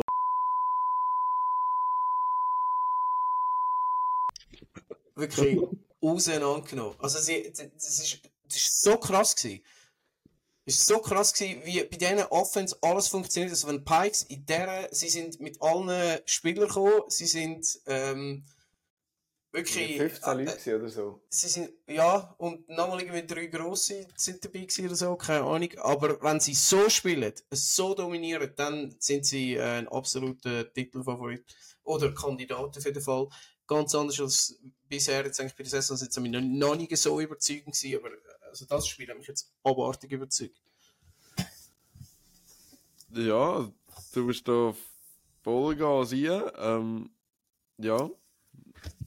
wirklich 5.14 5.58
auseinandergenommen. 6.00 6.98
Also, 7.00 7.18
sie, 7.18 7.52
das 7.52 7.98
ist, 7.98 8.20
das 8.52 8.62
ist 8.62 8.82
so 8.82 8.96
krass 8.96 9.36
gewesen. 9.36 9.62
Es 10.66 10.88
war 10.88 10.96
so 10.96 11.02
krass, 11.02 11.32
gewesen, 11.32 11.62
wie 11.64 11.82
bei 11.82 11.96
diesen 11.96 12.22
Offense 12.30 12.76
alles 12.82 13.08
funktioniert. 13.08 13.50
Also, 13.50 13.66
wenn 13.68 13.84
Pikes 13.84 14.22
in 14.22 14.46
der, 14.46 14.88
sie 14.92 15.08
sind 15.08 15.40
mit 15.40 15.60
allen 15.60 16.20
Spielern 16.26 16.68
gekommen, 16.68 17.02
sie 17.08 17.26
sind, 17.26 17.80
ähm, 17.86 18.44
wirklich. 19.52 19.96
15 19.96 20.38
äh, 20.38 20.44
Leute 20.44 20.76
oder 20.76 20.88
so. 20.88 21.22
Sie 21.28 21.48
sind, 21.48 21.70
ja, 21.88 22.34
und 22.38 22.68
nochmal 22.68 23.00
irgendwie 23.00 23.26
drei 23.26 23.46
grosse 23.46 24.06
sind 24.16 24.44
dabei 24.44 24.66
oder 24.84 24.94
so, 24.94 25.16
keine 25.16 25.44
Ahnung. 25.44 25.70
Aber 25.78 26.22
wenn 26.22 26.40
sie 26.40 26.54
so 26.54 26.88
spielen, 26.88 27.32
so 27.50 27.94
dominieren, 27.94 28.52
dann 28.54 28.94
sind 28.98 29.26
sie 29.26 29.54
äh, 29.54 29.78
ein 29.78 29.88
absoluter 29.88 30.72
Titelfavorit. 30.72 31.44
Oder 31.82 32.14
Kandidat 32.14 32.76
auf 32.76 32.84
jeden 32.84 33.02
Fall. 33.02 33.28
Ganz 33.66 33.94
anders 33.94 34.20
als 34.20 34.56
bisher, 34.88 35.24
jetzt 35.24 35.40
eigentlich 35.40 35.56
bei 35.56 35.62
der 35.62 35.70
Saison 35.70 35.96
sind 35.96 36.12
sie 36.12 36.28
noch 36.28 36.76
nicht 36.76 36.96
so 36.96 37.20
überzeugend 37.20 37.74
gewesen, 37.74 37.98
aber 37.98 38.10
also 38.50 38.66
das 38.66 38.86
Spiel 38.86 39.08
hat 39.08 39.16
mich 39.16 39.28
jetzt 39.28 39.52
abartig 39.64 40.12
überzeugt. 40.12 40.60
Ja, 43.12 43.70
du 44.12 44.26
bist 44.26 44.46
da 44.46 44.74
Vollgas 45.42 46.12
hier. 46.12 46.52
Ähm, 46.58 47.10
ja. 47.78 48.10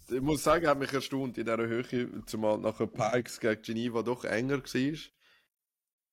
Ich 0.10 0.22
muss 0.22 0.44
sagen, 0.44 0.68
hat 0.68 0.80
mich 0.80 0.91
erstaunt 0.91 1.38
in 1.38 1.46
dieser 1.46 1.58
Höhe, 1.58 2.26
zumal 2.26 2.58
nachher 2.58 2.88
Pikes 2.88 3.39
gegen 3.39 3.62
Geneva 3.62 4.02
doch 4.02 4.26
enger 4.26 4.62
war. 4.62 4.98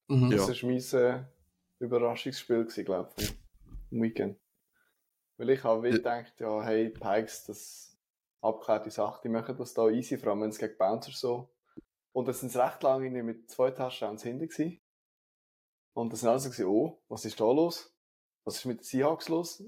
Mhm. 0.09 0.31
Das 0.31 0.63
war 0.63 0.71
mein 0.71 1.27
Überraschungsspiel, 1.81 2.65
glaube 2.85 3.11
ich, 3.17 3.35
im 3.91 4.03
Weekend. 4.03 4.39
Weil 5.37 5.51
ich 5.51 5.65
habe 5.65 5.89
ja. 5.89 5.97
gedacht, 5.97 6.35
ja, 6.39 6.63
hey, 6.63 6.91
Pikes, 6.91 7.45
das 7.47 7.99
abgeklärte 8.41 8.91
Sache, 8.91 9.21
die 9.25 9.29
machen 9.29 9.57
das 9.57 9.75
da 9.75 9.89
easy, 9.89 10.17
vor 10.17 10.31
allem 10.31 10.43
wenn 10.43 10.51
es 10.51 10.59
gegen 10.59 10.77
Bouncer 10.79 11.13
so 11.13 11.51
und 12.13 12.27
dann 12.27 12.35
sind 12.35 12.55
recht 12.57 12.83
lange 12.83 13.23
mit 13.23 13.51
zwei 13.51 13.71
Touchdowns 13.71 14.23
hinten 14.23 14.49
gewesen. 14.49 14.81
Und 15.95 16.11
dann 16.11 16.17
sind 16.17 16.29
alle 16.29 16.41
so 16.41 16.69
oh, 16.69 17.03
was 17.09 17.25
ist 17.25 17.41
da 17.41 17.45
los? 17.45 17.95
Was 18.45 18.57
ist 18.57 18.65
mit 18.65 18.81
den 18.81 18.85
Seahawks 18.85 19.29
los? 19.29 19.63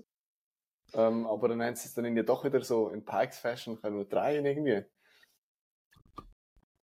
Ähm, 0.94 1.26
aber 1.26 1.48
dann 1.48 1.62
haben 1.62 1.76
sie 1.76 1.88
es 1.88 1.94
dann 1.94 2.04
irgendwie 2.04 2.24
doch 2.24 2.44
wieder 2.44 2.62
so 2.62 2.88
in 2.88 3.04
Pikes-Fashion 3.04 3.80
können 3.80 4.08
drehen 4.08 4.44
irgendwie. 4.44 4.84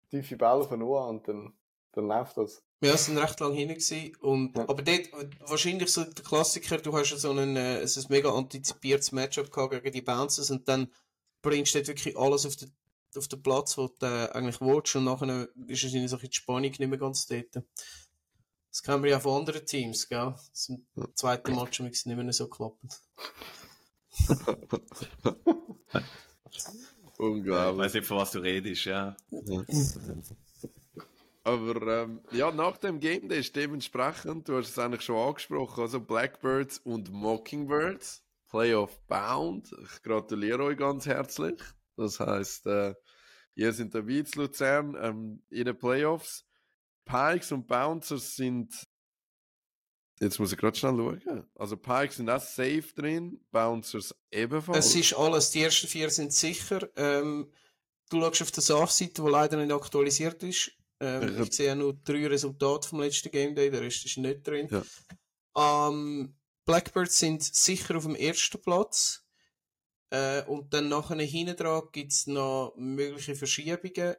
Tiefe 0.10 0.38
Bälle 0.38 0.64
von 0.64 0.80
Noah 0.80 1.08
und 1.08 1.28
dann, 1.28 1.54
dann 1.94 2.08
läuft 2.08 2.38
das. 2.38 2.64
Ja, 2.84 2.94
es 2.94 3.06
sind 3.06 3.18
recht 3.18 3.40
lange 3.40 3.56
hinten 3.56 4.16
und, 4.22 4.58
ja. 4.58 4.68
aber 4.68 4.82
dort, 4.82 5.12
wahrscheinlich 5.48 5.92
so 5.92 6.04
der 6.04 6.24
Klassiker, 6.24 6.78
du 6.78 6.94
hast 6.94 7.12
ja 7.12 7.18
so 7.18 7.30
einen, 7.30 7.56
äh, 7.56 7.82
ein 7.82 8.06
mega 8.10 8.34
antizipiertes 8.34 9.12
Matchup 9.12 9.52
gehabt 9.52 9.72
gegen 9.72 9.92
die 9.92 10.02
Bounces 10.02 10.50
und 10.50 10.68
dann 10.68 10.92
bringst 11.44 11.76
du 11.76 11.80
dort 11.80 11.90
wirklich 11.90 12.18
alles 12.18 12.46
auf 12.48 12.56
den 12.56 12.74
auf 13.18 13.28
den 13.28 13.42
Platz, 13.42 13.78
wo 13.78 13.88
du 13.88 14.06
äh, 14.06 14.30
eigentlich 14.32 14.62
willst, 14.62 14.96
und 14.96 15.06
nachher 15.06 15.48
ist 15.68 15.84
es 15.84 15.94
in 15.94 16.08
so 16.08 16.18
die 16.18 16.32
Spannung 16.32 16.62
nicht 16.62 16.80
mehr 16.80 16.98
ganz 16.98 17.26
dort. 17.28 17.64
Das 18.70 18.84
kennen 18.84 19.04
wir 19.04 19.12
ja 19.12 19.20
von 19.20 19.42
anderen 19.42 19.66
Teams, 19.66 20.08
gell? 20.08 20.34
Das 20.50 20.70
im 20.70 20.86
zweiten 21.14 21.56
Match 21.56 21.80
nicht 21.82 22.06
mehr 22.06 22.34
so 22.34 22.48
geklappt. 22.48 23.02
Unglaublich. 27.18 27.74
Ich 27.74 27.78
weiß 27.78 27.94
nicht, 27.96 28.06
von 28.06 28.18
was 28.18 28.32
du 28.32 28.40
redest, 28.40 28.86
ja. 28.86 29.16
Aber 31.44 32.04
ähm, 32.04 32.22
ja, 32.32 32.52
nach 32.52 32.78
dem 32.78 33.00
Game 33.00 33.28
Day 33.28 33.40
ist 33.40 33.56
dementsprechend, 33.56 34.48
du 34.48 34.58
hast 34.58 34.70
es 34.70 34.80
eigentlich 34.80 35.02
schon 35.02 35.18
angesprochen, 35.18 35.82
also 35.82 36.00
Blackbirds 36.00 36.78
und 36.80 37.12
Mockingbirds, 37.12 38.24
Playoff 38.50 39.00
Bound. 39.08 39.76
Ich 39.84 40.04
gratuliere 40.04 40.64
euch 40.64 40.78
ganz 40.78 41.08
herzlich. 41.08 41.60
Das 42.02 42.20
heißt, 42.20 42.66
äh, 42.68 42.94
ihr 43.56 43.74
sind 43.74 43.96
dabei 43.96 44.24
zu 44.24 44.42
Luzern 44.42 44.98
ähm, 45.02 45.44
in 45.50 45.66
den 45.66 45.78
Playoffs. 45.78 46.46
Pikes 47.06 47.52
und 47.52 47.68
Bouncers 47.68 48.36
sind. 48.36 48.88
Jetzt 50.20 50.40
muss 50.40 50.52
ich 50.52 50.58
gerade 50.58 50.78
schnell 50.78 50.96
schauen. 50.96 51.50
Also 51.56 51.78
Pikes 51.78 52.18
sind 52.18 52.30
auch 52.30 52.42
safe 52.42 52.86
drin, 52.96 53.44
Bouncers 53.52 54.16
ebenfalls. 54.30 54.86
Es 54.86 54.96
ist 54.96 55.14
alles, 55.14 55.50
die 55.50 55.64
ersten 55.64 55.88
vier 55.88 56.10
sind 56.12 56.32
sicher. 56.32 56.88
Ähm, 56.96 57.52
du 58.10 58.22
schaust 58.22 58.42
auf 58.44 58.52
der 58.52 58.64
Sachseite, 58.64 59.24
die 59.24 59.30
leider 59.30 59.58
nicht 59.58 59.72
aktualisiert 59.72 60.44
ist. 60.44 60.72
Ähm, 61.00 61.42
ich 61.42 61.54
sehe 61.54 61.68
ja 61.68 61.76
nur 61.76 61.96
drei 62.04 62.28
Resultate 62.28 62.88
vom 62.88 63.00
letzten 63.00 63.32
Game 63.32 63.56
Day, 63.56 63.72
der 63.72 63.82
Rest 63.82 64.06
ist 64.06 64.18
nicht 64.18 64.46
drin. 64.46 64.68
Ja. 64.70 65.88
Ähm, 65.88 66.36
Blackbirds 66.66 67.18
sind 67.18 67.44
sicher 67.44 67.98
auf 67.98 68.04
dem 68.04 68.16
ersten 68.16 68.62
Platz. 68.62 69.21
Äh, 70.12 70.44
und 70.44 70.74
dann 70.74 70.90
nachher 70.90 71.18
hinten 71.22 71.56
dran 71.56 71.84
gibt 71.92 72.12
es 72.12 72.28
noch 72.28 72.74
mögliche 72.76 73.36
Verschiebungen. 73.36 74.16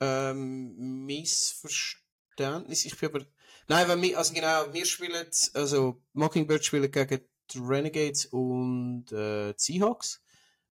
Ähm, 0.00 1.04
Missverständnis. 1.04 2.84
Ich 2.84 2.96
bin 2.96 3.08
aber. 3.10 3.26
Nein, 3.68 3.88
wenn 3.88 4.02
wir, 4.02 4.18
also 4.18 4.32
genau, 4.32 4.72
wir 4.72 4.86
spielen, 4.86 5.26
also 5.54 6.00
Mockingbird 6.12 6.64
spielen 6.64 6.90
gegen 6.90 7.20
die 7.50 7.58
Renegades 7.58 8.26
und 8.26 9.10
äh, 9.12 9.52
die 9.52 9.58
Seahawks. 9.58 10.22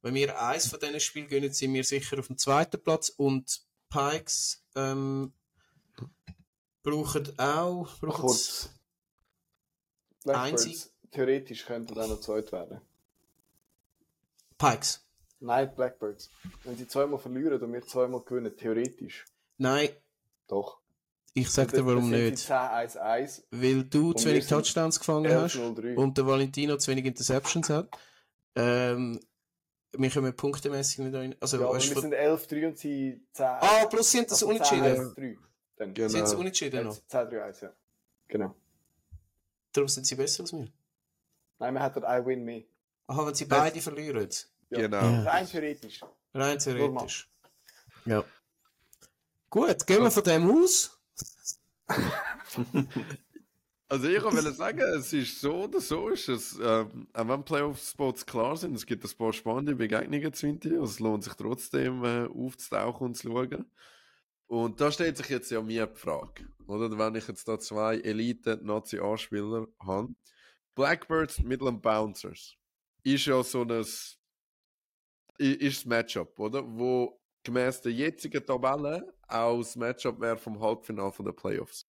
Wenn 0.01 0.15
wir 0.15 0.41
eins 0.41 0.67
von 0.67 0.79
diesen 0.79 0.99
Spielen 0.99 1.27
gewinnen, 1.27 1.53
sind 1.53 1.73
wir 1.73 1.83
sicher 1.83 2.17
auf 2.17 2.27
dem 2.27 2.37
zweiten 2.37 2.81
Platz 2.81 3.09
und 3.09 3.61
Pikes 3.89 4.65
ähm, 4.75 5.33
brauchen 6.81 7.37
auch. 7.37 7.99
Brauchen 7.99 8.21
Kurz. 8.21 8.69
Blackbirds, 10.23 10.93
theoretisch 11.11 11.65
könnten 11.65 11.95
dann 11.95 12.09
noch 12.09 12.21
zweit 12.21 12.51
werden. 12.51 12.81
Pikes. 14.62 15.03
Nein, 15.39 15.74
Blackbirds. 15.76 16.30
Wenn 16.64 16.78
sie 16.78 16.88
zweimal 16.88 17.20
verlieren 17.20 17.59
und 17.62 17.74
wir 17.74 17.82
zweimal 17.82 18.22
gewinnen, 18.22 18.55
theoretisch. 18.55 19.26
Nein. 19.57 19.89
Doch. 20.47 20.80
Ich 21.34 21.49
sag 21.49 21.72
dir 21.72 21.86
warum 21.86 22.09
nicht. 22.09 22.38
10-1-1. 22.38 23.43
Weil 23.51 23.84
du 23.86 24.14
zu 24.14 24.30
wenig 24.30 24.47
Touchdowns 24.47 24.99
gefangen 24.99 25.34
hast 25.34 25.55
und 25.55 26.18
der 26.18 26.28
Valentino 26.28 26.78
zu 26.78 26.91
wenig 26.91 27.05
Interceptions 27.05 27.70
hat. 27.70 27.89
Ähm, 28.55 29.20
wir 29.93 30.09
kommen 30.12 30.36
punktemäßig 30.36 30.99
nicht 30.99 31.16
rein. 31.16 31.36
Also, 31.39 31.59
ja, 31.59 31.74
wir 31.74 31.80
sind 31.80 32.14
11-3 32.14 32.68
und 32.68 32.78
sie 32.78 33.26
10. 33.34 33.45
Ah, 33.45 33.86
plus 33.89 34.12
sind 34.12 34.26
das 34.26 34.43
also 34.43 34.47
unentschieden. 34.47 35.14
10 35.16 35.39
Dann. 35.78 35.93
Genau. 35.93 36.07
Sind 36.09 36.28
sie 36.28 36.38
unentschieden 36.38 36.86
noch? 36.86 36.97
10-3-1, 37.09 37.64
ja. 37.64 37.74
Genau. 38.28 38.55
Darum 39.74 39.88
sind 39.88 40.05
sie 40.05 40.16
besser 40.16 40.43
als 40.43 40.53
wir. 40.53 40.68
Nein, 41.59 41.74
wir 41.74 41.82
hatten 41.82 42.03
I 42.03 42.26
win 42.26 42.43
me. 42.43 42.66
Aha, 43.07 43.26
wenn 43.26 43.36
sie 43.36 43.45
beide 43.45 43.82
verlieren. 43.82 44.30
Genau. 44.72 45.01
Ja. 45.01 45.24
Rein 45.24 45.47
theoretisch. 45.47 46.01
Rein 46.34 46.59
theoretisch. 46.59 47.30
Ja. 48.05 48.24
Gut, 49.49 49.86
gehen 49.86 50.01
wir 50.01 50.11
von 50.11 50.24
dem 50.24 50.49
aus. 50.49 50.97
Also 53.91 54.07
ich 54.07 54.24
wollte 54.24 54.53
sagen, 54.53 54.80
es 54.97 55.11
ist 55.11 55.41
so 55.41 55.65
oder 55.65 55.82
so 55.82 56.07
ist 56.07 56.30
es, 56.30 56.57
ähm, 56.63 57.09
auch 57.11 57.28
wenn 57.28 57.43
Playoff-Spots 57.43 58.26
klar 58.26 58.55
sind, 58.55 58.74
es 58.74 58.86
gibt 58.86 59.03
ein 59.03 59.17
paar 59.17 59.34
spannende 59.34 59.76
Begegnungen 59.76 60.32
zu 60.32 60.47
Winter, 60.47 60.82
es 60.82 61.01
lohnt 61.01 61.26
sich 61.26 61.34
trotzdem 61.34 62.01
äh, 62.05 62.26
aufzutauchen 62.28 63.07
und 63.07 63.15
zu 63.15 63.28
schauen. 63.28 63.69
Und 64.47 64.80
da 64.80 64.93
stellt 64.93 65.17
sich 65.17 65.28
jetzt 65.28 65.51
ja 65.51 65.61
mir 65.61 65.88
die 65.88 65.99
Frage, 65.99 66.47
oder? 66.67 66.97
Wenn 66.97 67.15
ich 67.15 67.28
jetzt 67.28 67.49
da 67.49 67.59
zwei 67.59 67.97
Elite-Nazi-A-Spieler 67.97 69.67
habe, 69.86 70.15
Blackbirds, 70.74 71.39
Midland 71.39 71.82
Bouncers, 71.82 72.55
ist 73.03 73.26
ja 73.26 73.43
so 73.43 73.63
ein, 73.63 73.86
ist 75.41 75.79
das 75.79 75.85
Matchup, 75.85 76.39
oder? 76.39 76.63
Wo 76.65 77.19
gemäß 77.43 77.81
der 77.81 77.91
jetzigen 77.91 78.45
Tabelle 78.45 79.13
auch 79.27 79.57
das 79.59 79.75
Matchup 79.75 80.19
wäre 80.19 80.37
vom 80.37 80.59
Halbfinale 80.59 81.11
von 81.11 81.25
der 81.25 81.33
Playoffs. 81.33 81.87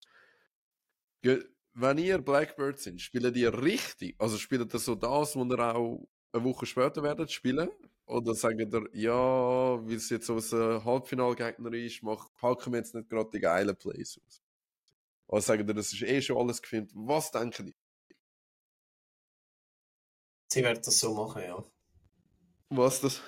Wenn 1.74 1.98
ihr 1.98 2.18
Blackbirds 2.18 2.84
sind, 2.84 3.00
spielt 3.00 3.36
ihr 3.36 3.62
richtig? 3.62 4.14
Also 4.18 4.38
spielt 4.38 4.72
ihr 4.72 4.78
so 4.78 4.94
das, 4.94 5.36
was 5.36 5.46
ihr 5.46 5.76
auch 5.76 6.08
eine 6.32 6.44
Woche 6.44 6.66
später 6.66 7.02
werdet 7.02 7.30
spielen? 7.30 7.70
Oder 8.06 8.34
sagt 8.34 8.58
ihr, 8.58 8.88
ja, 8.92 9.12
weil 9.14 9.94
es 9.94 10.10
jetzt 10.10 10.26
so 10.26 10.36
ein 10.36 10.84
Halbfinalgegner 10.84 11.72
ist, 11.72 12.02
mach, 12.02 12.32
packen 12.34 12.72
wir 12.72 12.78
jetzt 12.78 12.94
nicht 12.94 13.08
gerade 13.08 13.30
die 13.30 13.40
geilen 13.40 13.76
Plays 13.76 14.20
aus? 14.24 14.42
Oder 15.28 15.40
sagt 15.40 15.68
ihr, 15.68 15.74
das 15.74 15.92
ist 15.92 16.02
eh 16.02 16.20
schon 16.20 16.36
alles 16.36 16.60
gefilmt? 16.60 16.90
Was 16.94 17.30
denken 17.30 17.66
die? 17.66 17.76
Sie 20.52 20.62
werden 20.62 20.82
das 20.84 20.98
so 20.98 21.14
machen, 21.14 21.42
ja. 21.42 21.64
Was 22.68 23.00
das? 23.00 23.22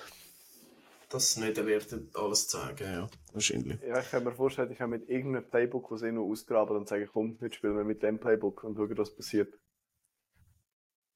Das 1.09 1.37
nicht 1.37 1.57
werden 1.65 2.09
alles 2.13 2.47
zeigen, 2.47 2.91
ja. 2.91 3.09
Wahrscheinlich. 3.33 3.81
Ja, 3.81 3.99
ich 3.99 4.09
kann 4.09 4.23
mir 4.23 4.31
vorstellen, 4.31 4.71
ich 4.71 4.81
habe 4.81 4.97
mit 4.97 5.09
irgendeinem 5.09 5.49
Playbook, 5.49 5.89
das 5.89 6.01
sie 6.01 6.11
noch 6.11 6.23
ausgraben 6.23 6.75
und 6.77 6.87
sage, 6.87 7.07
komm, 7.07 7.37
jetzt 7.41 7.55
spielen 7.55 7.77
wir 7.77 7.83
mit 7.83 8.01
dem 8.03 8.19
Playbook 8.19 8.63
und 8.63 8.75
schauen, 8.75 8.97
was 8.97 9.15
passiert. 9.15 9.53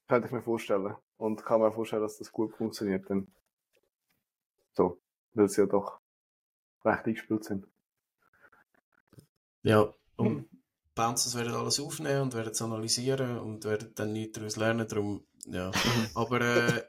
Könnte 0.08 0.26
ich 0.26 0.32
mir 0.32 0.42
vorstellen. 0.42 0.94
Und 1.16 1.44
kann 1.44 1.60
mir 1.60 1.72
vorstellen, 1.72 2.02
dass 2.02 2.18
das 2.18 2.32
gut 2.32 2.54
funktioniert 2.54 3.08
dann. 3.10 3.28
So. 4.72 5.00
Weil 5.34 5.48
sie 5.48 5.60
ja 5.60 5.66
doch 5.66 6.00
recht 6.84 7.06
eingespielt 7.06 7.44
sind. 7.44 7.66
Ja. 9.62 9.92
Und 10.16 10.48
Bouncers 10.94 11.36
werden 11.36 11.54
alles 11.54 11.80
aufnehmen 11.80 12.22
und 12.22 12.34
werden 12.34 12.52
es 12.52 12.62
analysieren 12.62 13.38
und 13.38 13.64
werden 13.64 13.92
dann 13.94 14.12
nichts 14.12 14.38
daraus 14.38 14.56
lernen. 14.56 14.86
Darum, 14.88 15.24
ja. 15.46 15.70
Aber 16.14 16.40
äh, 16.40 16.82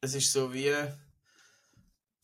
es 0.00 0.14
ist 0.14 0.32
so 0.32 0.52
wie 0.52 0.72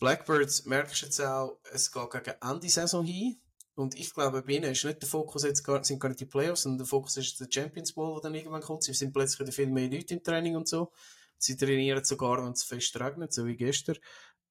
Blackbirds, 0.00 0.64
merkst 0.64 1.02
du 1.02 1.06
jetzt 1.06 1.20
auch, 1.20 1.58
es 1.72 1.92
geht 1.92 2.10
gegen 2.10 2.36
Ende 2.40 2.68
Saison 2.68 3.04
hin. 3.04 3.40
Und 3.74 3.94
ich 3.94 4.12
glaube, 4.12 4.42
bei 4.42 4.52
ihnen 4.52 4.72
ist 4.72 4.84
nicht 4.84 5.00
der 5.00 5.08
Fokus 5.08 5.44
jetzt 5.44 5.62
gar, 5.62 5.84
sind 5.84 6.00
gar 6.00 6.08
nicht 6.08 6.20
die 6.20 6.26
Playoffs, 6.26 6.62
sondern 6.62 6.78
der 6.78 6.86
Fokus 6.86 7.16
ist 7.18 7.38
der 7.38 7.48
Champions 7.50 7.92
Bowl, 7.92 8.14
der 8.14 8.22
dann 8.22 8.34
irgendwann 8.34 8.62
kommt. 8.62 8.82
Sie 8.82 8.92
sind 8.94 9.12
plötzlich 9.12 9.40
wieder 9.40 9.52
viel 9.52 9.68
mehr 9.68 9.88
Leute 9.88 10.14
im 10.14 10.22
Training 10.22 10.56
und 10.56 10.68
so. 10.68 10.92
Sie 11.38 11.56
trainieren 11.56 12.04
sogar, 12.04 12.44
wenn 12.44 12.52
es 12.52 12.64
fest 12.64 12.98
regnet, 12.98 13.32
so 13.32 13.46
wie 13.46 13.56
gestern. 13.56 13.96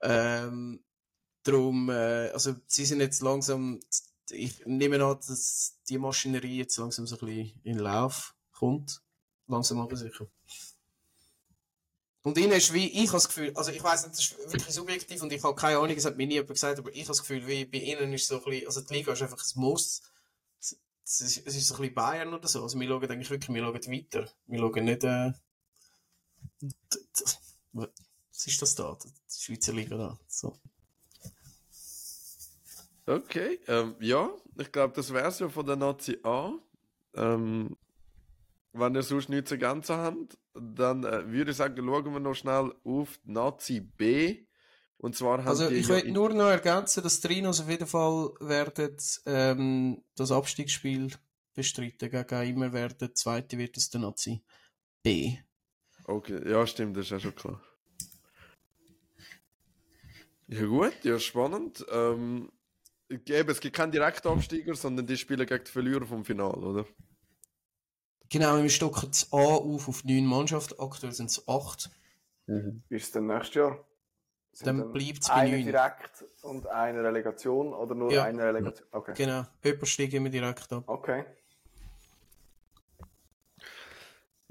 Ähm, 0.01 0.83
darum, 1.43 1.89
äh, 1.89 2.29
also 2.29 2.55
sie 2.65 2.85
sind 2.85 3.01
jetzt 3.01 3.21
langsam, 3.21 3.79
ich 4.31 4.65
nehme 4.65 5.03
an, 5.03 5.17
dass 5.17 5.79
die 5.89 5.97
Maschinerie 5.97 6.57
jetzt 6.57 6.77
langsam 6.77 7.05
so 7.05 7.15
ein 7.15 7.25
bisschen 7.25 7.59
in 7.63 7.79
Lauf 7.79 8.35
kommt. 8.51 9.01
Langsam 9.47 9.79
aber 9.79 9.95
sicher. 9.95 10.27
Und 12.21 12.37
ihnen 12.37 12.51
ist 12.51 12.73
wie, 12.73 12.87
ich 12.87 13.07
habe 13.07 13.13
das 13.13 13.27
Gefühl, 13.27 13.51
also 13.55 13.71
ich 13.71 13.81
weiß 13.81 14.03
nicht, 14.07 14.17
das 14.17 14.25
ist 14.25 14.37
wirklich 14.51 14.75
subjektiv 14.75 15.21
und 15.21 15.31
ich 15.31 15.41
habe 15.41 15.55
keine 15.55 15.77
Ahnung, 15.77 15.95
es 15.95 16.05
hat 16.05 16.17
mir 16.17 16.27
nie 16.27 16.33
jemand 16.33 16.49
gesagt, 16.49 16.77
aber 16.77 16.91
ich 16.91 16.99
habe 17.01 17.07
das 17.09 17.19
Gefühl, 17.21 17.47
wie 17.47 17.65
bei 17.65 17.77
ihnen 17.77 18.11
ist 18.13 18.27
so 18.27 18.37
ein 18.37 18.43
bisschen, 18.43 18.67
also 18.67 18.81
die 18.81 18.93
Liga 18.93 19.13
ist 19.13 19.21
einfach 19.21 19.37
ein 19.37 19.59
Muss. 19.59 20.01
Es 20.59 21.21
ist, 21.21 21.47
es 21.47 21.55
ist 21.55 21.67
so 21.67 21.75
ein 21.75 21.81
bisschen 21.81 21.95
Bayern 21.95 22.33
oder 22.33 22.47
so. 22.47 22.61
Also 22.61 22.79
wir 22.79 22.87
schauen 22.87 23.09
eigentlich 23.09 23.29
wirklich, 23.29 23.55
wir 23.55 23.63
schauen 23.63 23.73
weiter. 23.73 24.31
Wir 24.47 24.59
schauen 24.59 24.85
nicht, 24.85 25.03
äh, 25.05 25.31
was 27.71 28.47
ist 28.47 28.61
das 28.61 28.75
da? 28.75 28.97
Die 29.03 29.41
Schweizer 29.41 29.73
Liga 29.73 29.97
da. 29.97 30.19
So. 30.27 30.59
Okay, 33.05 33.59
ähm, 33.67 33.95
ja, 33.99 34.29
ich 34.57 34.71
glaube, 34.71 34.93
das 34.93 35.11
wäre 35.11 35.27
es 35.27 35.39
ja 35.39 35.49
von 35.49 35.65
der 35.65 35.77
Nazi 35.77 36.19
A. 36.23 36.53
Ähm, 37.15 37.75
wenn 38.73 38.95
ihr 38.95 39.03
sonst 39.03 39.29
nichts 39.29 39.49
zu 39.49 39.55
ergänzen 39.55 39.95
habt, 39.97 40.37
dann 40.53 41.03
äh, 41.03 41.31
würde 41.31 41.51
ich 41.51 41.57
sagen, 41.57 41.75
schauen 41.85 42.13
wir 42.13 42.19
noch 42.19 42.35
schnell 42.35 42.73
auf 42.83 43.19
Nazi 43.23 43.81
B. 43.81 44.45
Und 44.97 45.15
zwar 45.15 45.45
Also 45.45 45.69
ich 45.69 45.87
ja 45.87 45.95
will 45.95 46.07
in- 46.07 46.13
nur 46.13 46.29
noch 46.33 46.49
ergänzen, 46.49 47.01
dass 47.03 47.21
Trinos 47.21 47.61
auf 47.61 47.69
jeden 47.69 47.87
Fall 47.87 48.31
werden 48.41 48.97
ähm, 49.25 50.03
das 50.15 50.31
Abstiegsspiel 50.31 51.11
bestreiten. 51.53 52.09
Gegen 52.11 52.49
immer 52.49 52.73
werden 52.73 53.15
Zweite 53.15 53.57
wird 53.57 53.77
es 53.77 53.89
der 53.89 54.01
Nazi 54.01 54.43
B. 55.01 55.37
Okay, 56.03 56.49
ja, 56.49 56.65
stimmt, 56.67 56.97
das 56.97 57.05
ist 57.05 57.11
ja 57.11 57.19
schon 57.19 57.35
klar. 57.35 57.61
Ja, 60.47 60.65
gut, 60.65 61.03
ja, 61.03 61.19
spannend. 61.19 61.85
Ähm, 61.91 62.51
eben, 63.09 63.49
es 63.49 63.59
gibt 63.59 63.75
keinen 63.75 63.91
Direktabsteiger, 63.91 64.73
sondern 64.75 65.05
die 65.05 65.15
spielen 65.17 65.45
gegen 65.45 65.63
die 65.63 65.71
Verlierer 65.71 66.05
vom 66.05 66.25
Finale, 66.25 66.57
oder? 66.57 66.85
Genau, 68.29 68.61
wir 68.61 68.69
stocken 68.69 69.09
das 69.09 69.31
A 69.33 69.37
auf 69.37 69.87
auf 69.87 70.03
neun 70.03 70.25
Mannschaften. 70.25 70.75
Aktuell 70.79 71.11
sind 71.13 71.29
es 71.31 71.47
acht. 71.47 71.89
Ist 72.89 73.05
es 73.05 73.11
denn 73.11 73.27
nächstes 73.27 73.55
Jahr? 73.55 73.85
Sind 74.53 74.67
Dann 74.67 74.91
bleibt 74.91 75.21
es 75.21 75.27
bei 75.27 75.33
eine 75.35 75.51
neun. 75.57 75.65
direkt 75.65 76.25
und 76.41 76.67
eine 76.67 77.03
Relegation 77.03 77.73
oder 77.73 77.95
nur 77.95 78.11
Ja. 78.11 78.23
eine 78.23 78.43
Relegation? 78.43 78.87
Okay. 78.91 79.13
Genau, 79.15 79.45
jemand 79.63 79.87
steigt 79.87 80.13
immer 80.13 80.29
direkt 80.29 80.71
ab. 80.73 80.83
Okay. 80.87 81.25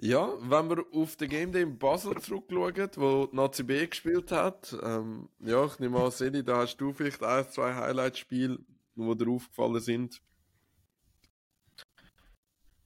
Ja, 0.01 0.33
wenn 0.41 0.71
wir 0.71 0.85
auf 0.93 1.17
den 1.17 1.29
Game 1.29 1.51
Day 1.51 1.63
in 1.63 1.77
Basel 1.77 2.17
zurückschauen, 2.21 2.89
wo 2.97 3.27
die 3.27 3.35
Nazi 3.37 3.65
B 3.65 3.85
gespielt 3.85 4.31
hat, 4.31 4.77
ähm, 4.81 5.29
ja, 5.41 5.65
ich 5.67 5.79
nehme 5.81 6.01
an, 6.01 6.13
Seli, 6.13 6.45
da 6.45 6.59
hast 6.59 6.77
du 6.77 6.93
vielleicht 6.93 7.23
ein, 7.23 7.49
zwei 7.51 7.75
Highlight-Spiele, 7.75 8.59
die 8.95 9.17
dir 9.17 9.29
aufgefallen 9.29 9.81
sind. 9.81 10.23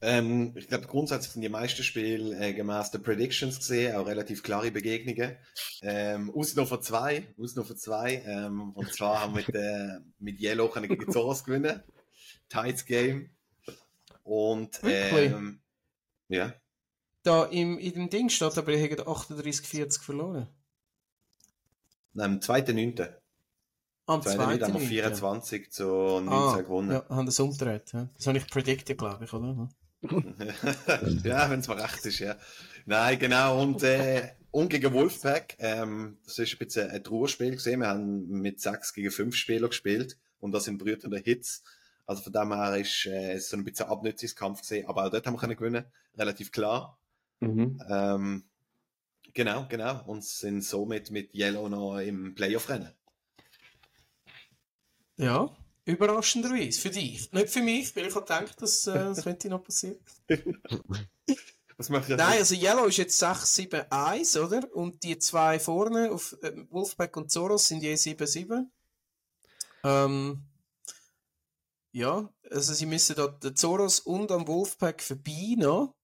Ähm, 0.05 0.53
ich 0.57 0.67
glaube, 0.67 0.89
grundsätzlich 0.89 1.31
sind 1.33 1.43
die 1.43 1.49
meisten 1.49 1.85
Spiele 1.85 2.37
äh, 2.37 2.53
gemäß 2.53 2.91
der 2.91 2.99
Predictions 2.99 3.59
gesehen, 3.61 3.95
auch 3.95 4.05
relativ 4.07 4.43
klare 4.43 4.73
Begegnungen. 4.73 5.37
Ähm, 5.81 6.33
Ausnahme 6.35 6.81
zwei, 6.81 7.33
Ausnahme 7.39 7.77
zwei, 7.77 8.17
ähm, 8.27 8.73
und 8.73 8.93
zwar 8.93 9.21
haben 9.21 9.37
wir 9.37 9.45
mit, 9.47 9.55
äh, 9.55 10.01
mit 10.19 10.41
Yellow 10.41 10.69
können 10.69 10.89
gegen 10.89 11.11
Zoros 11.13 11.45
gewinnen. 11.45 11.85
Tides 12.49 12.85
Game. 12.85 13.31
Und, 14.25 14.81
ähm, 14.83 15.61
ja. 16.27 16.53
Da 17.23 17.45
im, 17.45 17.79
in 17.79 17.93
dem 17.95 18.11
Ding 18.11 18.29
steht 18.29 18.59
aber, 18.59 18.73
ihr 18.73 18.83
habt 18.91 19.07
38-40 19.07 20.03
verloren. 20.03 20.49
Am 22.19 22.41
2.9. 22.41 23.09
Am 24.07 24.21
2.9. 24.21 24.23
zweiten 24.23 24.65
haben 24.65 24.73
wir 24.75 24.81
Minute. 24.81 24.87
24 24.89 25.71
zu 25.71 25.85
19 25.85 26.29
Ah, 26.29 26.61
gewonnen. 26.61 26.91
ja, 26.91 27.09
haben 27.09 27.27
das 27.27 27.39
umgedreht. 27.39 27.93
Ja. 27.93 28.09
Das 28.17 28.27
habe 28.27 28.39
ich 28.39 28.49
predicted, 28.49 28.99
glaube 28.99 29.25
ich, 29.25 29.33
oder? 29.33 29.69
ja, 31.25 31.49
wenn 31.51 31.61
es 31.61 31.69
mal 31.69 31.81
recht 31.81 32.05
ist, 32.07 32.19
ja. 32.19 32.37
Nein, 32.87 33.19
genau. 33.19 33.63
Und, 33.63 33.83
äh, 33.85 34.31
und 34.51 34.69
gegen 34.69 34.93
Wolfpack, 34.93 35.57
ähm, 35.61 36.19
das 36.25 36.39
ist 36.39 36.55
ein 36.55 36.59
bisschen 36.59 36.91
ein 36.91 37.05
Trauerspiel 37.05 37.53
gesehen. 37.53 37.81
Wir 37.81 37.89
haben 37.89 38.27
mit 38.29 38.61
6 38.61 38.95
gegen 38.95 39.11
5 39.11 39.35
Spieler 39.35 39.69
gespielt 39.69 40.19
und 40.41 40.53
das 40.53 40.65
sind 40.65 40.79
brütende 40.79 41.19
Hits. 41.19 41.63
Also 42.07 42.23
von 42.23 42.33
dem 42.33 42.53
her 42.53 42.77
ist 42.77 43.07
äh, 43.07 43.35
es 43.35 43.49
so 43.49 43.57
ein 43.57 43.65
bisschen 43.65 43.87
ein 43.87 43.93
Abnützungskampf 43.93 44.61
gesehen, 44.61 44.87
aber 44.89 45.07
auch 45.07 45.11
dort 45.11 45.27
haben 45.27 45.35
wir 45.35 45.39
können 45.39 45.57
gewinnen, 45.57 45.85
relativ 46.19 46.51
klar. 46.51 46.99
Ähm, 47.89 48.45
genau, 49.35 49.67
genau. 49.69 50.05
Und 50.07 50.25
sind 50.25 50.63
somit 50.65 51.11
mit 51.11 51.35
Yellow 51.35 51.69
noch 51.69 51.99
im 51.99 52.35
Playoff-Rennen. 52.35 52.91
Ja, 55.17 55.55
überraschenderweise. 55.85 56.80
Für 56.80 56.91
dich. 56.91 57.30
Nicht 57.33 57.51
für 57.51 57.62
mich, 57.62 57.95
weil 57.97 58.07
ich 58.07 58.14
habe 58.14 58.24
gedacht, 58.24 58.61
dass 58.61 58.87
äh, 58.87 58.95
das 58.95 59.22
könnte 59.24 59.49
noch 59.49 59.62
passieren. 59.62 59.99
Was 61.76 61.89
macht 61.89 62.09
ihr 62.09 62.16
Nein, 62.16 62.39
also 62.39 62.55
Yellow 62.55 62.87
ist 62.87 62.99
jetzt 62.99 63.22
6-7-1, 63.22 64.39
oder? 64.39 64.74
Und 64.74 65.03
die 65.03 65.18
zwei 65.18 65.59
vorne, 65.59 66.12
auf 66.12 66.37
äh, 66.43 66.53
Wolfpack 66.70 67.16
und 67.16 67.30
Zoros, 67.30 67.66
sind 67.66 67.83
je 67.83 67.95
7-7. 67.95 68.66
Ähm, 69.85 70.45
ja, 71.93 72.33
also 72.51 72.72
sie 72.72 72.87
müssen 72.87 73.16
da 73.16 73.26
den 73.26 73.57
Zoros 73.57 74.01
und 74.01 74.30
am 74.30 74.47
Wolfpack 74.47 75.03
vorbei 75.03 75.55
noch. 75.57 75.95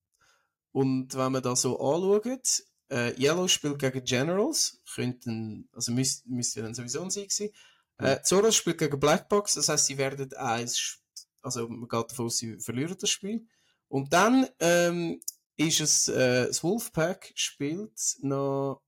Und 0.72 1.14
wenn 1.16 1.33
man 1.33 1.43
da 1.43 1.55
so 1.55 1.79
anschaut, 1.79 2.64
äh, 2.91 3.14
Yellow 3.20 3.49
spielt 3.49 3.79
gegen 3.79 4.05
Generals, 4.05 4.83
könnten, 4.95 5.68
also 5.72 5.93
müsste 5.93 6.29
müsst 6.29 6.57
ja 6.57 6.62
dann 6.62 6.74
sowieso 6.74 7.03
ein 7.03 7.11
Sieg 7.11 7.33
sein. 7.33 7.51
Äh, 7.99 8.23
Zoros 8.23 8.57
spielt 8.57 8.79
gegen 8.79 8.99
Blackbox, 9.01 9.55
das 9.55 9.69
heißt, 9.69 9.87
sie 9.87 9.99
werden 9.99 10.33
eins, 10.35 10.99
also 11.43 11.69
man 11.69 11.89
geht 11.89 12.11
davon 12.11 12.27
aus, 12.27 12.39
sie 12.39 12.59
verlieren 12.61 12.97
das 13.01 13.11
Spiel. 13.11 13.47
Und 13.89 14.13
dann 14.13 14.49
ähm, 14.61 15.21
ist 15.57 15.81
es, 15.81 16.09
äh, 16.09 16.47
das 16.47 16.63
Wolfpack 16.63 17.33
spielt 17.35 18.17
noch 18.21 18.83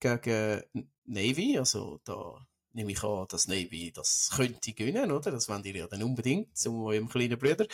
gegen 0.00 0.62
Navy, 1.04 1.58
also 1.58 2.00
da 2.04 2.46
nehme 2.72 2.92
ich 2.92 3.02
an, 3.04 3.26
dass 3.28 3.48
Navy 3.48 3.92
das 3.92 4.30
könnte 4.34 4.72
gewinnen, 4.72 5.12
oder? 5.12 5.30
Das 5.30 5.48
wollen 5.48 5.62
die 5.62 5.72
ja 5.72 5.86
dann 5.86 6.02
unbedingt, 6.02 6.56
zu 6.56 6.86
eurem 6.86 7.08
kleinen 7.08 7.38
Bruder. 7.38 7.66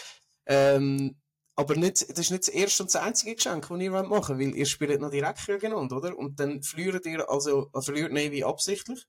Ähm, 0.46 1.16
Aber 1.56 1.76
nicht, 1.76 2.08
das 2.08 2.18
ist 2.18 2.30
nicht 2.30 2.48
das 2.48 2.54
erste 2.54 2.82
und 2.82 2.94
das 2.94 3.02
einzige 3.02 3.34
Geschenk, 3.34 3.68
das 3.68 3.80
ihr 3.80 3.90
machen 3.90 4.10
wollt, 4.10 4.28
weil 4.30 4.56
ihr 4.56 4.66
spielt 4.66 5.00
noch 5.00 5.10
direkt 5.10 5.44
gegeneinander, 5.46 5.96
oder? 5.96 6.16
Und 6.16 6.40
dann 6.40 6.62
verliert 6.62 7.04
ihr, 7.06 7.28
also, 7.28 7.68
also 7.72 7.92
verliert 7.92 8.12
Navy 8.12 8.44
absichtlich, 8.44 9.06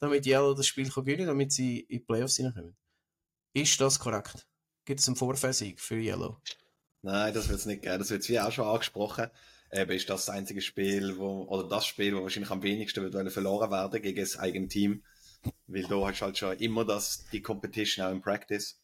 damit 0.00 0.26
Yellow 0.26 0.54
das 0.54 0.66
Spiel 0.66 0.90
kann 0.90 1.04
gewinnen 1.04 1.26
damit 1.26 1.52
sie 1.52 1.80
in 1.80 1.98
die 1.98 2.04
Playoffs 2.04 2.36
hineinkommen. 2.36 2.76
Ist 3.52 3.80
das 3.80 3.98
korrekt? 3.98 4.46
Gibt 4.84 5.00
es 5.00 5.08
einen 5.08 5.16
Vorfäsieg 5.16 5.80
für 5.80 5.96
Yellow? 5.96 6.40
Nein, 7.02 7.32
das 7.34 7.48
wird 7.48 7.60
es 7.60 7.66
nicht 7.66 7.82
geben. 7.82 7.98
Das 7.98 8.10
wird 8.10 8.28
wie 8.28 8.40
auch 8.40 8.52
schon 8.52 8.66
angesprochen. 8.66 9.30
Eben 9.72 9.90
ist 9.92 10.08
das 10.08 10.26
das 10.26 10.34
einzige 10.34 10.60
Spiel, 10.60 11.18
wo, 11.18 11.44
oder 11.44 11.68
das 11.68 11.86
Spiel, 11.86 12.14
wo 12.16 12.22
wahrscheinlich 12.22 12.50
am 12.50 12.62
wenigsten 12.62 13.02
wird 13.02 13.32
verloren 13.32 13.70
werden 13.70 14.02
gegen 14.02 14.20
das 14.20 14.38
eigene 14.38 14.68
Team. 14.68 15.02
Weil 15.66 15.82
da 15.84 16.06
hast 16.06 16.20
du 16.20 16.24
halt 16.24 16.38
schon 16.38 16.56
immer 16.58 16.84
das, 16.84 17.26
die 17.32 17.42
Competition 17.42 18.04
auch 18.04 18.10
im 18.10 18.22
Practice. 18.22 18.80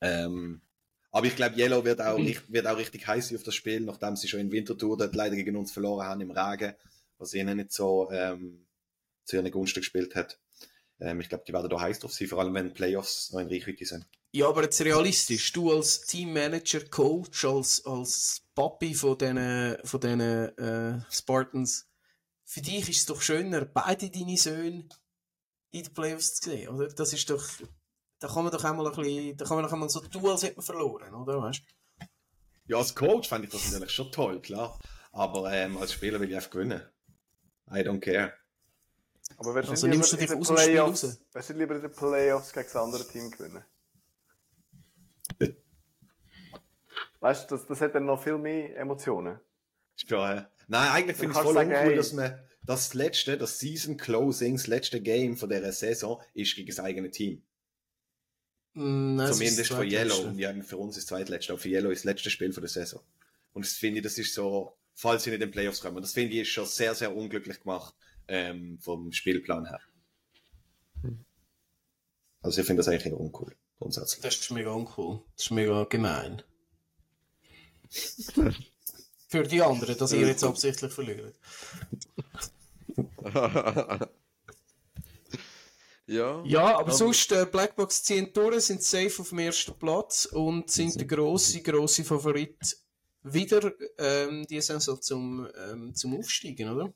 Ähm, 0.00 0.62
aber 1.10 1.26
ich 1.26 1.36
glaube, 1.36 1.56
Yellow 1.56 1.84
wird 1.84 2.00
auch, 2.00 2.18
wird 2.18 2.66
auch 2.66 2.76
richtig 2.76 3.06
heiß 3.06 3.34
auf 3.34 3.42
das 3.42 3.54
Spiel, 3.54 3.80
nachdem 3.80 4.16
sie 4.16 4.28
schon 4.28 4.40
in 4.40 4.50
Winterthur 4.50 4.96
dort 4.96 5.14
leider 5.14 5.36
gegen 5.36 5.56
uns 5.56 5.72
verloren 5.72 6.06
haben 6.06 6.20
im 6.20 6.30
Regen, 6.30 6.74
was 7.18 7.34
ihnen 7.34 7.56
nicht 7.56 7.72
so 7.72 8.10
ähm, 8.10 8.66
zu 9.24 9.36
ihren 9.36 9.50
Gunsten 9.50 9.80
gespielt 9.80 10.14
hat. 10.14 10.38
Ähm, 11.00 11.20
ich 11.20 11.28
glaube, 11.28 11.44
die 11.46 11.52
werden 11.52 11.68
da 11.68 11.80
heiß 11.80 11.98
drauf 11.98 12.12
sein, 12.12 12.28
vor 12.28 12.40
allem 12.40 12.54
wenn 12.54 12.72
Playoffs 12.74 13.32
noch 13.32 13.40
in 13.40 13.48
Reichweite 13.48 13.84
sind. 13.84 14.06
Ja, 14.32 14.48
aber 14.48 14.62
jetzt 14.62 14.80
realistisch, 14.80 15.52
du 15.52 15.72
als 15.72 16.02
Teammanager, 16.02 16.84
Coach, 16.88 17.44
als, 17.44 17.84
als 17.86 18.42
Papi 18.54 18.94
von 18.94 19.16
diesen, 19.16 19.76
von 19.84 20.00
diesen 20.00 20.20
äh, 20.20 21.00
Spartans, 21.10 21.88
für 22.44 22.60
dich 22.60 22.88
ist 22.88 22.98
es 22.98 23.06
doch 23.06 23.20
schöner, 23.20 23.64
beide 23.64 24.10
deine 24.10 24.36
Söhne 24.36 24.88
in 25.70 25.82
den 25.82 25.94
Playoffs 25.94 26.34
zu 26.34 26.50
sehen, 26.50 26.68
oder? 26.68 26.88
Das 26.88 27.12
ist 27.12 27.28
doch, 27.30 27.44
da 28.18 28.28
kann 28.28 28.44
man 28.44 28.52
doch 28.52 28.64
einmal 28.64 28.86
ein 28.86 28.94
bisschen, 28.94 29.36
da 29.36 29.44
kann 29.44 29.56
man 29.56 29.64
doch 29.64 29.72
einmal 29.72 29.88
so 29.88 30.00
tun, 30.00 30.26
als 30.26 30.42
hätte 30.42 30.56
man 30.56 30.64
verloren, 30.64 31.14
oder? 31.14 31.40
Weißt? 31.40 31.62
Ja, 32.66 32.78
als 32.78 32.94
Coach 32.94 33.28
fand 33.28 33.44
ich 33.44 33.50
das 33.50 33.70
natürlich 33.70 33.92
schon 33.92 34.10
toll, 34.10 34.40
klar. 34.40 34.78
Aber 35.12 35.52
ähm, 35.52 35.76
als 35.76 35.92
Spieler 35.92 36.18
will 36.20 36.28
ich 36.28 36.36
einfach 36.36 36.50
gewinnen. 36.50 36.82
I 37.70 37.80
don't 37.80 38.00
care. 38.00 38.32
Aber 39.44 39.54
wer 39.56 39.68
Also 39.68 39.86
lieber 39.86 39.96
nimmst 39.96 40.12
du 40.12 40.16
in 40.16 40.20
dich 40.20 40.30
den 40.30 40.38
aus 40.40 40.46
dem 40.48 40.56
Spiel 40.56 40.68
Playoffs- 40.72 41.04
raus? 41.04 41.18
wer 41.32 41.42
soll 41.42 41.56
lieber 41.56 41.74
in 41.76 41.82
den 41.82 41.92
Playoffs 41.92 42.52
gegen 42.52 42.64
das 42.66 42.76
andere 42.76 43.06
Team 43.06 43.30
gewinnen? 43.30 43.64
Weißt 47.20 47.50
du, 47.50 47.56
das, 47.56 47.66
das 47.66 47.80
hat 47.80 47.94
dann 47.94 48.04
noch 48.06 48.22
viel 48.22 48.36
mehr 48.38 48.76
Emotionen. 48.76 49.38
Ja, 50.08 50.34
äh, 50.34 50.44
nein, 50.68 50.90
eigentlich 50.90 51.16
finde 51.16 51.32
ich 51.32 51.38
es 51.38 51.42
voll 51.44 51.54
sagen, 51.54 51.70
uncool, 51.70 51.88
hey- 51.90 51.96
dass 51.96 52.12
man 52.12 52.38
das 52.66 52.94
letzte, 52.94 53.38
das 53.38 53.58
Season 53.58 53.96
Closing, 53.96 54.56
das 54.56 54.66
letzte 54.66 55.00
Game 55.00 55.36
von 55.36 55.48
dieser 55.48 55.72
Saison 55.72 56.20
ist 56.34 56.54
gegen 56.54 56.68
das 56.68 56.80
eigene 56.80 57.10
Team. 57.10 57.42
Mm, 58.74 59.16
nein, 59.16 59.32
Zumindest 59.32 59.72
für 59.72 59.84
Yellow. 59.84 60.20
Und 60.28 60.38
ja, 60.38 60.52
für 60.62 60.76
uns 60.76 60.96
ist 60.96 61.04
das 61.10 61.16
zweitletzte, 61.16 61.52
aber 61.52 61.60
für 61.62 61.68
Yellow 61.68 61.90
ist 61.90 62.00
das 62.00 62.04
letzte 62.04 62.30
Spiel 62.30 62.52
von 62.52 62.62
der 62.62 62.70
Saison. 62.70 63.00
Und 63.52 63.64
das 63.64 63.72
finde 63.74 63.98
ich, 63.98 64.04
das 64.04 64.18
ist 64.18 64.34
so, 64.34 64.76
falls 64.94 65.22
sie 65.24 65.30
nicht 65.30 65.40
in 65.40 65.48
den 65.48 65.50
Playoffs 65.52 65.80
kommen, 65.80 66.00
das 66.02 66.12
finde 66.12 66.34
ich 66.34 66.40
ist 66.42 66.48
schon 66.48 66.66
sehr, 66.66 66.94
sehr 66.94 67.14
unglücklich 67.14 67.60
gemacht, 67.60 67.94
ähm, 68.28 68.78
vom 68.80 69.12
Spielplan 69.12 69.66
her. 69.66 69.80
Also 72.44 72.60
ich 72.60 72.66
finde 72.66 72.80
das 72.80 72.88
eigentlich 72.88 73.06
eher 73.06 73.18
uncool, 73.18 73.56
grundsätzlich. 73.78 74.20
Das 74.20 74.36
ist 74.36 74.50
mega 74.50 74.70
uncool. 74.70 75.22
Das 75.34 75.46
ist 75.46 75.50
mega 75.50 75.84
gemein. 75.84 76.42
Für 79.28 79.44
die 79.44 79.62
anderen, 79.62 79.96
dass 79.96 80.12
ihr 80.12 80.26
jetzt 80.26 80.44
absichtlich 80.44 80.92
verliert. 80.92 81.34
ja. 86.06 86.44
Ja, 86.44 86.78
aber 86.78 86.92
sonst, 86.92 87.32
äh, 87.32 87.46
Blackbox 87.50 88.02
ziehen 88.04 88.30
durch, 88.34 88.66
sind 88.66 88.82
safe 88.82 89.22
auf 89.22 89.30
dem 89.30 89.38
ersten 89.38 89.72
Platz 89.78 90.26
und 90.26 90.70
sind 90.70 90.96
der 90.96 91.06
grosse, 91.06 91.62
grosse 91.62 92.04
Favorit 92.04 92.76
wieder 93.22 93.72
ähm, 93.98 94.46
die 94.46 94.60
Saison 94.60 95.00
zum, 95.00 95.48
ähm, 95.68 95.94
zum 95.94 96.18
Aufsteigen, 96.18 96.68
oder? 96.68 96.92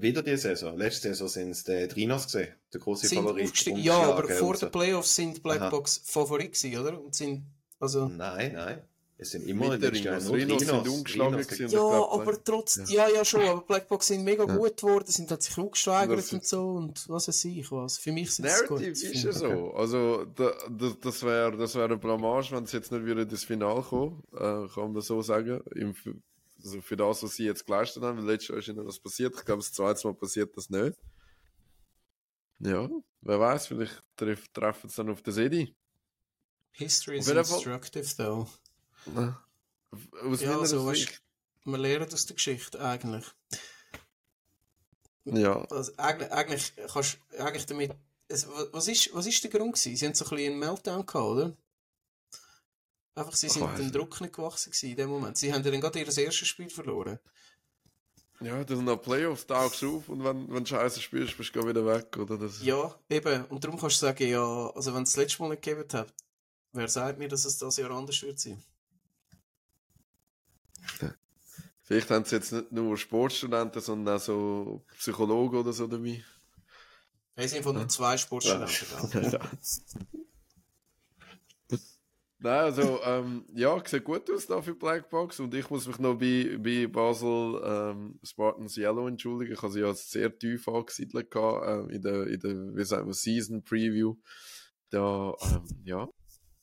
Wieder 0.00 0.22
die 0.22 0.36
Saison. 0.36 0.76
Letzte 0.76 1.08
Saison 1.08 1.28
sind 1.28 1.50
es 1.50 1.64
die 1.64 1.88
Trinos 1.88 2.24
gesehen, 2.24 2.48
der 2.72 2.80
große 2.80 3.06
Sind 3.06 3.18
Favorit. 3.18 3.66
Ja, 3.78 3.94
aber 3.94 4.22
umgeschlagen 4.22 4.38
vor 4.38 4.56
den 4.56 4.70
Playoffs 4.70 5.14
sind 5.14 5.42
Blackbox 5.42 6.02
Favorit 6.04 6.52
gewesen, 6.52 6.78
oder? 6.78 7.00
Und 7.00 7.14
sind, 7.14 7.44
also... 7.78 8.08
Nein, 8.08 8.52
nein. 8.54 8.82
Es 9.18 9.30
sind 9.30 9.48
immer 9.48 9.72
Rinos 9.72 9.80
sind 9.80 10.02
Trinos. 10.02 10.88
ungeschlagen 10.88 11.32
Trinos 11.32 11.48
gewesen. 11.48 11.62
Ja, 11.62 11.66
ich 11.66 11.70
glaub, 11.70 12.20
aber 12.20 12.44
trotz, 12.44 12.80
ja. 12.88 13.08
ja, 13.08 13.24
schon, 13.24 13.40
aber 13.42 13.62
Blackbox 13.62 14.08
sind 14.08 14.24
mega 14.24 14.44
gut 14.44 14.76
geworden, 14.76 15.06
sind 15.06 15.30
hat 15.30 15.42
sich 15.42 15.56
hochgesteigert 15.56 16.32
und 16.34 16.44
so 16.44 16.72
und 16.72 17.08
was 17.08 17.28
weiß 17.28 17.46
ich 17.46 17.72
was. 17.72 17.96
Für 17.96 18.12
mich 18.12 18.34
sind 18.34 18.44
es 18.44 18.66
gut. 18.66 18.80
Narrative 18.80 19.12
ist 19.12 19.24
ja 19.24 19.32
so. 19.32 19.72
Also, 19.72 20.26
da, 20.34 20.52
da, 20.68 20.92
das 21.00 21.22
wäre 21.22 21.56
das 21.56 21.74
wär 21.74 21.84
eine 21.84 21.96
Blamage, 21.96 22.50
wenn 22.50 22.66
sie 22.66 22.76
jetzt 22.76 22.92
nicht 22.92 23.06
wieder 23.06 23.22
ins 23.22 23.44
Finale 23.44 23.80
kommen, 23.80 24.22
äh, 24.34 24.68
kann 24.74 24.92
man 24.92 25.00
so 25.00 25.22
sagen. 25.22 25.62
Im, 25.74 25.94
also 26.62 26.80
für 26.80 26.96
das, 26.96 27.22
was 27.22 27.34
sie 27.36 27.44
jetzt 27.44 27.66
geleistet 27.66 28.02
haben, 28.02 28.26
letztes 28.26 28.48
Jahr 28.48 28.58
ist 28.58 28.68
ihnen 28.68 28.84
das 28.86 28.98
passiert. 28.98 29.34
Ich 29.36 29.44
glaube, 29.44 29.62
das 29.62 29.72
zweite 29.72 30.06
Mal 30.06 30.14
passiert 30.14 30.56
das 30.56 30.70
nicht. 30.70 30.96
Ja, 32.58 32.88
wer 33.20 33.40
weiß, 33.40 33.66
vielleicht 33.66 34.02
treff, 34.16 34.48
treffen 34.48 34.88
sie 34.88 34.96
dann 34.96 35.10
auf 35.10 35.22
den 35.22 35.34
Sedi. 35.34 35.74
History 36.72 37.18
is 37.18 37.28
instructive, 37.28 38.16
though. 38.16 38.48
Aus 40.22 40.40
Ja, 40.40 40.58
also, 40.58 40.92
Sicht. 40.92 41.22
wir 41.64 41.78
lernen 41.78 42.12
aus 42.12 42.26
der 42.26 42.36
Geschichte 42.36 42.80
eigentlich. 42.80 43.24
Ja, 45.24 45.62
Also, 45.70 45.92
eigentlich, 45.96 46.30
eigentlich 46.32 46.72
kannst 46.92 47.18
eigentlich 47.38 47.66
damit. 47.66 47.92
Es, 48.28 48.48
wa- 48.48 48.66
was, 48.72 48.88
ist, 48.88 49.14
was 49.14 49.26
ist 49.26 49.42
der 49.44 49.50
Grund 49.50 49.74
gewesen? 49.74 49.96
Sie 49.96 50.06
haben 50.06 50.14
so 50.14 50.24
ein 50.24 50.30
bisschen 50.30 50.52
einen 50.52 50.58
Meltdown 50.58 51.06
gehabt, 51.06 51.14
oder? 51.24 51.56
Einfach, 53.16 53.34
sie 53.34 53.48
sind 53.48 53.78
dem. 53.78 53.90
Druck 53.90 54.20
nicht 54.20 54.34
gewachsen 54.34 54.70
gewesen 54.70 54.90
in 54.90 54.96
dem 54.96 55.08
Moment. 55.08 55.38
Sie 55.38 55.50
haben 55.50 55.64
ja 55.64 55.70
dann 55.70 55.80
gerade 55.80 55.98
ihr 55.98 56.06
erstes 56.06 56.48
Spiel 56.48 56.68
verloren. 56.68 57.18
ja, 58.40 58.62
das 58.62 58.76
sind 58.76 58.84
noch 58.84 58.98
Playoffs, 58.98 59.46
tauchst 59.46 59.82
auf 59.84 60.10
und 60.10 60.22
wenn, 60.22 60.52
wenn 60.52 60.64
du 60.64 60.66
Scheiße 60.68 61.00
spielst, 61.00 61.38
bist 61.38 61.56
du 61.56 61.66
wieder 61.66 61.86
weg, 61.86 62.14
oder? 62.18 62.36
Das, 62.36 62.62
Ja, 62.62 62.94
eben. 63.08 63.46
Und 63.46 63.64
darum 63.64 63.80
kannst 63.80 64.02
du 64.02 64.06
sagen, 64.06 64.28
ja, 64.28 64.70
also 64.74 64.94
wenn 64.94 65.04
es 65.04 65.12
das 65.12 65.16
letzte 65.16 65.42
Mal 65.42 65.48
nicht 65.48 65.62
gegeben 65.62 65.88
hat, 65.94 66.12
wer 66.72 66.88
sagt 66.88 67.18
mir, 67.18 67.28
dass 67.28 67.46
es 67.46 67.56
das 67.56 67.78
Jahr 67.78 67.90
anders 67.90 68.20
wird 68.20 68.38
sein? 68.38 68.62
Vielleicht 71.80 72.10
haben 72.10 72.26
sie 72.26 72.36
jetzt 72.36 72.52
nicht 72.52 72.70
nur 72.72 72.98
Sportstudenten, 72.98 73.80
sondern 73.80 74.16
auch 74.16 74.20
so 74.20 74.84
Psychologen 74.98 75.56
oder 75.56 75.72
so 75.72 75.86
dabei. 75.86 76.22
Es 77.34 77.52
sind 77.52 77.62
von 77.62 77.76
nur 77.76 77.88
zwei 77.88 78.18
Sportstudenten 78.18 79.30
da. 79.30 79.40
Nein, 82.38 82.64
also, 82.64 83.00
ähm, 83.02 83.46
ja, 83.54 83.82
sieht 83.86 84.04
gut 84.04 84.30
aus 84.30 84.46
da 84.46 84.60
für 84.60 84.74
Blackbox 84.74 85.40
und 85.40 85.54
ich 85.54 85.70
muss 85.70 85.86
mich 85.86 85.98
noch 85.98 86.18
bei, 86.18 86.58
bei 86.58 86.86
Basel 86.86 87.62
ähm, 87.64 88.20
Spartans 88.22 88.76
Yellow 88.76 89.08
entschuldigen. 89.08 89.54
Ich 89.54 89.62
habe 89.62 89.72
sie 89.72 89.80
ja 89.80 89.94
sehr 89.94 90.36
tief 90.38 90.68
angesiedelt 90.68 91.30
gehabt, 91.30 91.66
ähm, 91.66 91.90
in 91.90 92.02
der, 92.02 92.26
in 92.26 92.40
der, 92.40 92.76
wie 92.76 92.84
sagen 92.84 93.06
wir, 93.06 93.14
Season 93.14 93.62
Preview. 93.62 94.16
Da, 94.90 95.34
ähm, 95.42 95.64
ja. 95.84 96.08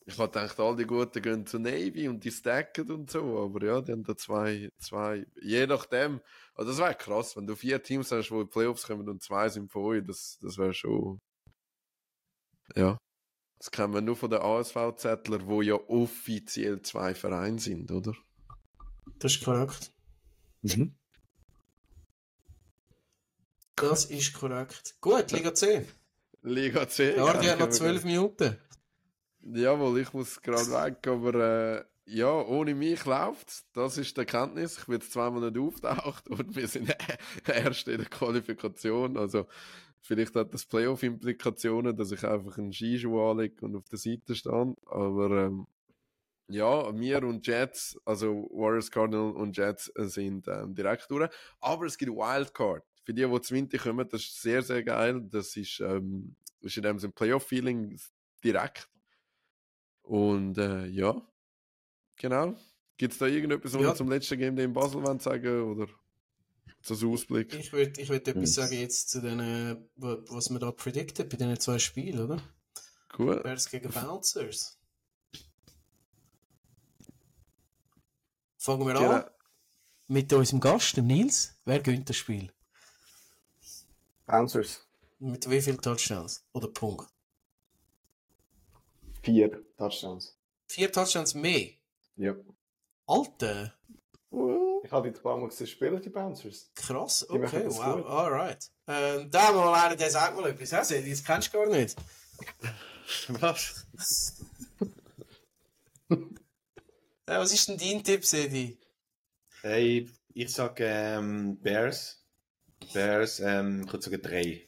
Ich 0.05 0.17
hatte 0.19 0.39
gedacht, 0.41 0.59
all 0.59 0.75
die 0.75 0.85
Guten 0.85 1.21
gehen 1.21 1.45
zu 1.47 1.59
Navy 1.59 2.07
und 2.07 2.23
die 2.23 2.31
stacken 2.31 2.91
und 2.91 3.09
so, 3.09 3.39
aber 3.39 3.65
ja, 3.65 3.81
die 3.81 3.93
haben 3.93 4.03
da 4.03 4.15
zwei, 4.17 4.69
zwei, 4.77 5.25
je 5.41 5.65
nachdem. 5.65 6.21
Also 6.55 6.71
das 6.71 6.79
wäre 6.79 6.95
krass, 6.95 7.35
wenn 7.37 7.47
du 7.47 7.55
vier 7.55 7.81
Teams 7.81 8.11
hast, 8.11 8.29
in 8.31 8.39
die 8.39 8.45
Playoffs 8.45 8.85
kommen 8.85 9.09
und 9.09 9.23
zwei 9.23 9.49
sind 9.49 9.71
von 9.71 9.83
euch, 9.83 10.03
das, 10.05 10.37
das 10.41 10.57
wäre 10.57 10.73
schon, 10.73 11.19
ja. 12.75 12.97
Das 13.63 13.71
kennen 13.71 13.93
wir 13.93 14.01
nur 14.01 14.17
von 14.17 14.29
den 14.29 14.41
ASV-Zettlern, 14.41 15.47
wo 15.47 15.61
ja 15.61 15.75
offiziell 15.75 16.81
zwei 16.81 17.15
Vereine 17.15 17.59
sind, 17.59 17.89
oder? 17.91 18.13
Das 19.19 19.35
ist 19.35 19.45
korrekt. 19.45 19.89
Das 23.77 24.05
ist 24.07 24.33
korrekt. 24.33 24.95
Gut, 24.99 25.31
Liga 25.31 25.53
C. 25.53 25.85
Liga 26.41 26.89
C. 26.89 27.15
Ja, 27.15 27.37
die 27.37 27.45
ja, 27.45 27.53
hat 27.53 27.59
noch 27.59 27.69
zwölf 27.69 28.03
Minuten. 28.03 28.57
Jawohl, 29.39 30.01
ich 30.01 30.11
muss 30.11 30.41
gerade 30.41 30.69
weg, 30.69 31.07
aber 31.07 31.33
äh, 31.33 31.85
ja, 32.03 32.33
ohne 32.33 32.75
mich 32.75 33.05
läuft's. 33.05 33.63
Das 33.71 33.97
ist 33.97 34.17
die 34.17 34.19
Erkenntnis. 34.19 34.79
Ich 34.79 34.85
bin 34.87 34.95
jetzt 34.95 35.13
zweimal 35.13 35.49
nicht 35.49 35.57
auftaucht 35.57 36.27
und 36.27 36.53
wir 36.57 36.67
sind 36.67 36.93
erst 37.47 37.87
in 37.87 37.99
der 37.99 38.09
Qualifikation. 38.09 39.15
Also 39.15 39.47
vielleicht 40.03 40.35
hat 40.35 40.53
das 40.53 40.65
Playoff-Implikationen, 40.65 41.95
dass 41.95 42.11
ich 42.11 42.23
einfach 42.23 42.57
einen 42.57 42.71
Skischuh 42.73 43.19
anlege 43.31 43.65
und 43.65 43.75
auf 43.75 43.87
der 43.89 43.97
Seite 43.97 44.35
stehe. 44.35 44.75
Aber 44.85 45.31
ähm, 45.31 45.65
ja, 46.49 46.93
wir 46.97 47.23
und 47.23 47.47
Jets, 47.47 47.99
also 48.05 48.47
Warriors, 48.51 48.91
Cardinal 48.91 49.31
und 49.31 49.57
Jets 49.57 49.91
äh, 49.95 50.05
sind 50.05 50.47
ähm, 50.47 50.75
direkt 50.75 51.09
durch. 51.09 51.29
Aber 51.59 51.85
es 51.85 51.97
gibt 51.97 52.11
Wildcard. 52.11 52.83
Für 53.03 53.13
die, 53.13 53.25
die 53.25 53.41
zu 53.41 53.55
Winter 53.55 53.77
kommen, 53.77 54.07
das 54.07 54.21
ist 54.21 54.41
sehr, 54.41 54.61
sehr 54.61 54.83
geil. 54.83 55.21
Das 55.29 55.57
ist, 55.57 55.79
ähm, 55.79 56.35
ist 56.61 56.77
in 56.77 56.83
dem 56.83 56.99
Sinne 56.99 57.13
Playoff-Feeling 57.13 57.97
direkt. 58.43 58.89
Und 60.03 60.57
äh, 60.57 60.85
ja, 60.87 61.21
genau. 62.17 62.55
Gibt 62.97 63.13
es 63.13 63.19
da 63.19 63.25
irgendetwas, 63.25 63.73
was 63.73 63.81
Ja. 63.81 63.87
wir 63.89 63.95
zum 63.95 64.09
letzten 64.09 64.37
Game 64.37 64.57
in 64.57 64.73
Basel 64.73 65.01
wollen 65.01 65.19
sagen 65.19 65.61
oder 65.63 65.87
zum 66.83 67.13
Ausblick? 67.13 67.53
Ich 67.55 67.71
würde 67.73 67.99
ich 68.01 68.09
würd 68.09 68.27
etwas 68.27 68.53
sagen 68.53 68.73
jetzt 68.77 69.09
zu 69.09 69.21
denen, 69.21 69.89
wa- 69.95 70.17
was 70.27 70.49
wir 70.49 70.59
da 70.59 70.71
predicted 70.71 71.29
bei 71.29 71.37
diesen 71.37 71.59
zwei 71.59 71.79
Spielen, 71.79 72.19
oder? 72.19 72.41
Gut. 73.09 73.43
Bears 73.43 73.69
gegen 73.69 73.89
Bouncers. 73.91 74.77
Fangen 78.57 78.85
wir 78.87 78.93
Genau. 78.93 79.11
an 79.11 79.25
mit 80.07 80.31
unserem 80.33 80.59
Gast, 80.59 80.95
dem 80.97 81.07
Nils. 81.07 81.55
Wer 81.65 81.81
gönnt 81.81 82.09
das 82.09 82.17
Spiel? 82.17 82.51
Bouncers. 84.25 84.87
Mit 85.19 85.49
wie 85.49 85.61
vielen 85.61 85.81
Touchdowns? 85.81 86.45
Oder 86.53 86.67
Punkt? 86.69 87.07
Vier 89.21 89.63
Touchdowns. 89.77 90.37
Vier 90.67 90.91
Touchdowns 90.91 91.33
mehr. 91.33 91.69
Ja. 92.15 92.35
Alter, 93.05 93.73
Ich 94.83 94.91
habe 94.91 95.09
die 95.11 95.19
paar 95.19 95.37
Mal 95.37 95.47
gesehen 95.47 95.67
spielen, 95.67 96.01
die 96.01 96.09
Bouncers. 96.09 96.69
krass. 96.75 97.25
Okay, 97.29 97.65
wow, 97.69 97.95
gut. 97.95 98.05
alright. 98.05 98.69
Ähm, 98.87 99.31
da 99.31 99.51
mal 99.53 99.73
einen, 99.85 99.97
der 99.97 100.09
sagt 100.09 100.35
mal 100.35 100.49
etwas. 100.49 100.87
Sedi, 100.89 101.09
das 101.09 101.23
kennst 101.23 101.53
du 101.53 101.57
gar 101.57 101.67
nicht. 101.67 101.95
Was? 103.29 103.85
Ja, 107.29 107.39
was 107.39 107.53
ist 107.53 107.69
denn 107.69 107.77
dein 107.77 108.03
Tipp, 108.03 108.25
Sedi? 108.25 108.77
Hey, 109.61 110.09
ich 110.33 110.51
sag 110.53 110.77
ähm, 110.81 111.57
Bears. 111.61 112.21
Bears, 112.93 113.39
ähm, 113.39 113.83
ich 113.85 113.93
würde 113.93 114.03
sagen 114.03 114.21
drei. 114.21 114.67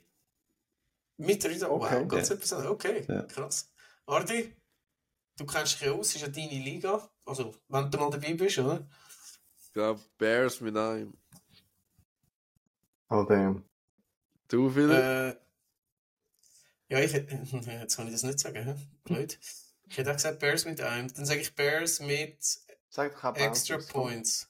Mit 1.18 1.44
der 1.44 1.52
Rita? 1.52 1.68
Okay. 1.70 2.00
Wow, 2.02 2.08
ganz 2.08 2.30
Ja. 2.30 2.36
etwas. 2.36 2.54
Okay, 2.66 3.06
Ja. 3.10 3.24
krass. 3.24 3.70
Ardi, 4.06 4.56
du 5.38 5.46
kennst 5.46 5.82
dich 5.82 5.90
aus, 5.90 6.16
ist 6.16 6.22
ja 6.22 6.30
deine 6.30 6.48
Liga. 6.64 7.10
Also, 7.26 7.54
wenn 7.68 7.92
du 7.92 7.98
mal 7.98 8.10
dabei 8.10 8.34
bist, 8.36 8.58
oder? 8.60 8.88
Ich 9.76 9.78
glaube, 9.78 10.00
Bears 10.18 10.62
mit 10.62 10.78
einem. 10.78 11.18
Oh 13.10 13.24
damn. 13.24 13.66
Du, 14.48 14.70
Philipp? 14.70 14.98
Äh, 14.98 15.36
ja, 16.88 17.00
ich 17.02 17.12
hätte. 17.12 17.36
Jetzt 17.70 17.98
kann 17.98 18.06
ich 18.08 18.14
das 18.14 18.24
nicht 18.24 18.40
sagen, 18.40 18.64
hä? 18.64 18.76
blöd. 19.04 19.38
Ich 19.90 19.98
hätte 19.98 20.12
auch 20.12 20.16
gesagt 20.16 20.40
Bears 20.40 20.64
mit 20.64 20.80
einem. 20.80 21.14
Dann 21.14 21.26
sage 21.26 21.42
ich 21.42 21.56
Bears 21.56 22.00
mit 22.00 22.38
Extra. 23.34 23.78
Points. 23.90 24.50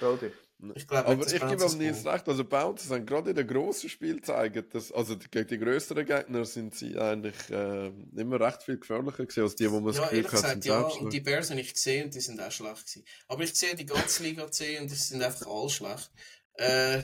Brody. 0.00 0.32
Ich 0.74 0.86
glaube, 0.86 1.06
Aber 1.08 1.22
das 1.24 1.32
ich 1.32 1.40
gebe 1.46 1.64
am 1.64 1.78
Nils 1.78 2.04
recht, 2.06 2.28
also 2.28 2.44
Bouncers 2.44 2.90
haben 2.90 3.04
gerade 3.06 3.30
in 3.30 3.36
den 3.36 3.46
grossen 3.46 3.88
Spielen 3.90 4.16
gezeigt, 4.18 4.74
dass, 4.74 4.90
also 4.92 5.14
die- 5.14 5.28
gegen 5.28 5.48
die 5.48 5.58
größeren 5.58 6.04
Gegner 6.06 6.44
sind 6.44 6.74
sie 6.74 6.98
eigentlich 6.98 7.34
äh, 7.50 7.88
immer 8.16 8.40
recht 8.40 8.62
viel 8.62 8.78
gefährlicher 8.78 9.24
gewesen, 9.24 9.42
als 9.42 9.54
die, 9.56 9.70
wo 9.70 9.76
man 9.80 9.86
das 9.86 9.96
Ja, 9.96 10.02
Gefühl 10.04 10.16
ehrlich 10.18 10.32
hat, 10.32 10.42
gesagt, 10.42 10.64
ja. 10.64 10.80
Und 10.80 11.12
die 11.12 11.20
Bears 11.20 11.50
habe 11.50 11.60
ich 11.60 11.72
gesehen 11.72 12.04
und 12.06 12.14
die 12.14 12.20
sind 12.20 12.40
auch 12.40 12.50
schlecht 12.50 12.86
gewesen. 12.86 13.04
Aber 13.28 13.42
ich 13.42 13.54
sehe 13.54 13.74
die 13.74 13.86
ganze 13.86 14.22
Liga 14.22 14.50
C 14.50 14.78
und 14.80 14.90
die 14.90 14.94
sind 14.94 15.22
einfach 15.22 15.46
alle 15.46 15.70
schlecht. 15.70 16.10
Äh, 16.54 17.02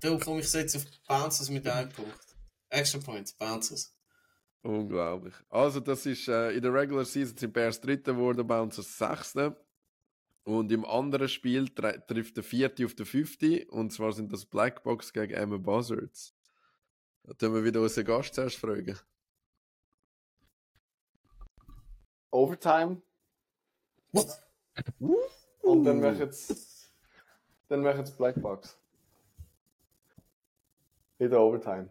da 0.00 0.16
komme 0.18 0.40
ich 0.40 0.52
jetzt 0.52 0.76
auf 0.76 0.84
Bouncers 1.06 1.50
mit 1.50 1.66
einem 1.66 1.88
Punkt. 1.90 2.18
Extra 2.70 2.98
Points, 2.98 3.32
Bouncers. 3.34 3.94
Unglaublich. 4.62 5.34
Also 5.48 5.80
das 5.80 6.04
ist, 6.06 6.28
äh, 6.28 6.50
in 6.50 6.62
der 6.62 6.72
Regular 6.74 7.04
Season 7.04 7.36
sind 7.36 7.52
Bears 7.52 7.80
Dritter 7.80 8.12
geworden, 8.12 8.46
Bouncers 8.46 8.98
Sechster. 8.98 9.56
Und 10.48 10.72
im 10.72 10.86
anderen 10.86 11.28
Spiel 11.28 11.68
trifft 11.68 12.38
der 12.38 12.42
Vierte 12.42 12.86
auf 12.86 12.94
den 12.94 13.04
Fünfte, 13.04 13.66
und 13.68 13.92
zwar 13.92 14.12
sind 14.14 14.32
das 14.32 14.46
Blackbox 14.46 15.12
gegen 15.12 15.34
Emma 15.34 15.58
Buzzards. 15.58 16.34
Da 17.24 17.34
tun 17.34 17.52
wir 17.52 17.64
wieder 17.64 17.82
unseren 17.82 18.06
Gast 18.06 18.34
zuerst 18.34 18.56
fragen. 18.56 18.98
Overtime. 22.30 23.02
Und 25.60 25.84
dann 25.84 26.00
machen 26.00 26.18
jetzt. 26.18 26.94
Dann 27.68 27.82
machen 27.82 27.98
jetzt 27.98 28.16
Blackbox. 28.16 28.78
Wieder 31.18 31.42
Overtime. 31.42 31.90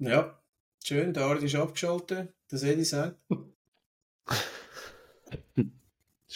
Ja, 0.00 0.36
schön, 0.82 1.14
der 1.14 1.26
Art 1.26 1.44
ist 1.44 1.54
abgeschaltet. 1.54 2.34
Der 2.50 2.58
Sedi 2.58 2.84
sagt. 2.84 3.20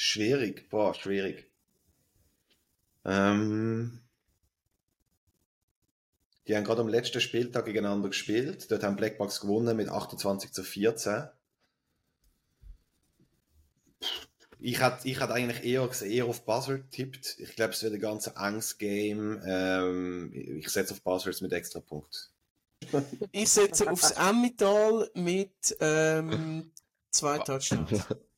Schwierig, 0.05 0.69
boah, 0.69 0.93
schwierig. 0.95 1.49
Ähm, 3.05 4.01
die 6.49 6.57
haben 6.57 6.65
gerade 6.65 6.81
am 6.81 6.89
letzten 6.89 7.21
Spieltag 7.21 7.67
gegeneinander 7.67 8.09
gespielt. 8.09 8.69
Dort 8.69 8.83
haben 8.83 8.97
Blackbox 8.97 9.43
gewonnen 9.43 9.77
mit 9.77 9.89
28 9.89 10.51
zu 10.51 10.65
14. 10.65 11.29
Ich 14.59 14.81
hätte 14.81 15.09
ich 15.09 15.23
eigentlich 15.23 15.63
eher, 15.63 15.89
eher 16.03 16.27
auf 16.27 16.45
Buzzard 16.45 16.91
tippt. 16.91 17.37
Ich 17.39 17.55
glaube, 17.55 17.73
es 17.73 17.85
wird 17.85 17.95
ein 17.95 18.01
ganz 18.01 18.27
enges 18.27 18.79
Game. 18.79 19.41
Ähm, 19.47 20.33
ich 20.33 20.69
setze 20.69 20.95
auf 20.95 21.03
Buzzards 21.03 21.43
mit 21.43 21.53
extra 21.53 21.79
Punkt. 21.79 22.33
Ich 23.31 23.51
setze 23.51 23.89
aufs 23.89 24.11
Emmental 24.11 25.09
mit 25.15 25.77
ähm, 25.79 26.73
zwei 27.13 27.39
Touchdowns. 27.39 28.05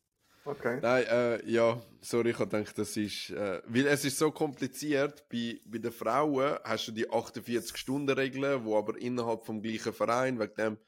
Okay. 0.46 0.78
Nein, 0.82 1.04
äh, 1.06 1.50
ja, 1.50 1.80
sorry, 2.02 2.30
ich 2.30 2.36
gedacht, 2.36 2.76
das 2.76 2.96
ist, 2.98 3.30
äh, 3.30 3.62
weil 3.66 3.86
es 3.86 4.04
ist 4.04 4.18
so 4.18 4.30
kompliziert, 4.30 5.26
bei, 5.30 5.58
bei 5.64 5.78
den 5.78 5.90
Frauen 5.90 6.58
hast 6.62 6.88
du 6.88 6.92
die 6.92 7.08
48-Stunden-Regel, 7.08 8.62
wo 8.62 8.76
aber 8.76 8.98
innerhalb 8.98 9.46
vom 9.46 9.62
gleichen 9.62 9.94
Verein, 9.94 10.38
wegen 10.38 10.54
dem, 10.54 10.78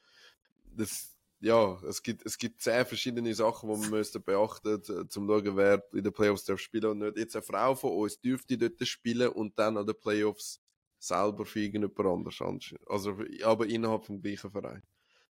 das, 0.75 1.17
ja, 1.39 1.81
es 1.89 2.03
gibt, 2.03 2.23
es 2.23 2.37
gibt 2.37 2.61
zehn 2.61 2.85
verschiedene 2.85 3.33
Sachen, 3.33 3.67
die 3.67 3.79
man 3.79 3.89
müsste 3.97 4.19
beachten, 4.19 4.75
äh, 4.75 5.07
zum 5.07 5.27
schauen, 5.27 5.57
wer 5.57 5.83
in 5.91 6.03
den 6.03 6.13
Playoffs 6.13 6.43
darf 6.43 6.59
spielen 6.59 6.91
und 6.91 6.99
nicht. 6.99 7.17
Jetzt 7.17 7.35
eine 7.35 7.41
Frau 7.41 7.73
von 7.73 7.93
uns 7.93 8.21
dürfte 8.21 8.59
dort 8.59 8.87
spielen 8.87 9.29
und 9.29 9.57
dann 9.57 9.77
an 9.77 9.87
den 9.87 9.97
Playoffs 9.99 10.61
selber 10.99 11.45
für 11.45 11.61
irgendjemand 11.61 12.41
anders. 12.41 12.75
Also, 12.85 13.17
aber 13.43 13.65
innerhalb 13.65 14.05
vom 14.05 14.21
gleichen 14.21 14.51
Verein. 14.51 14.83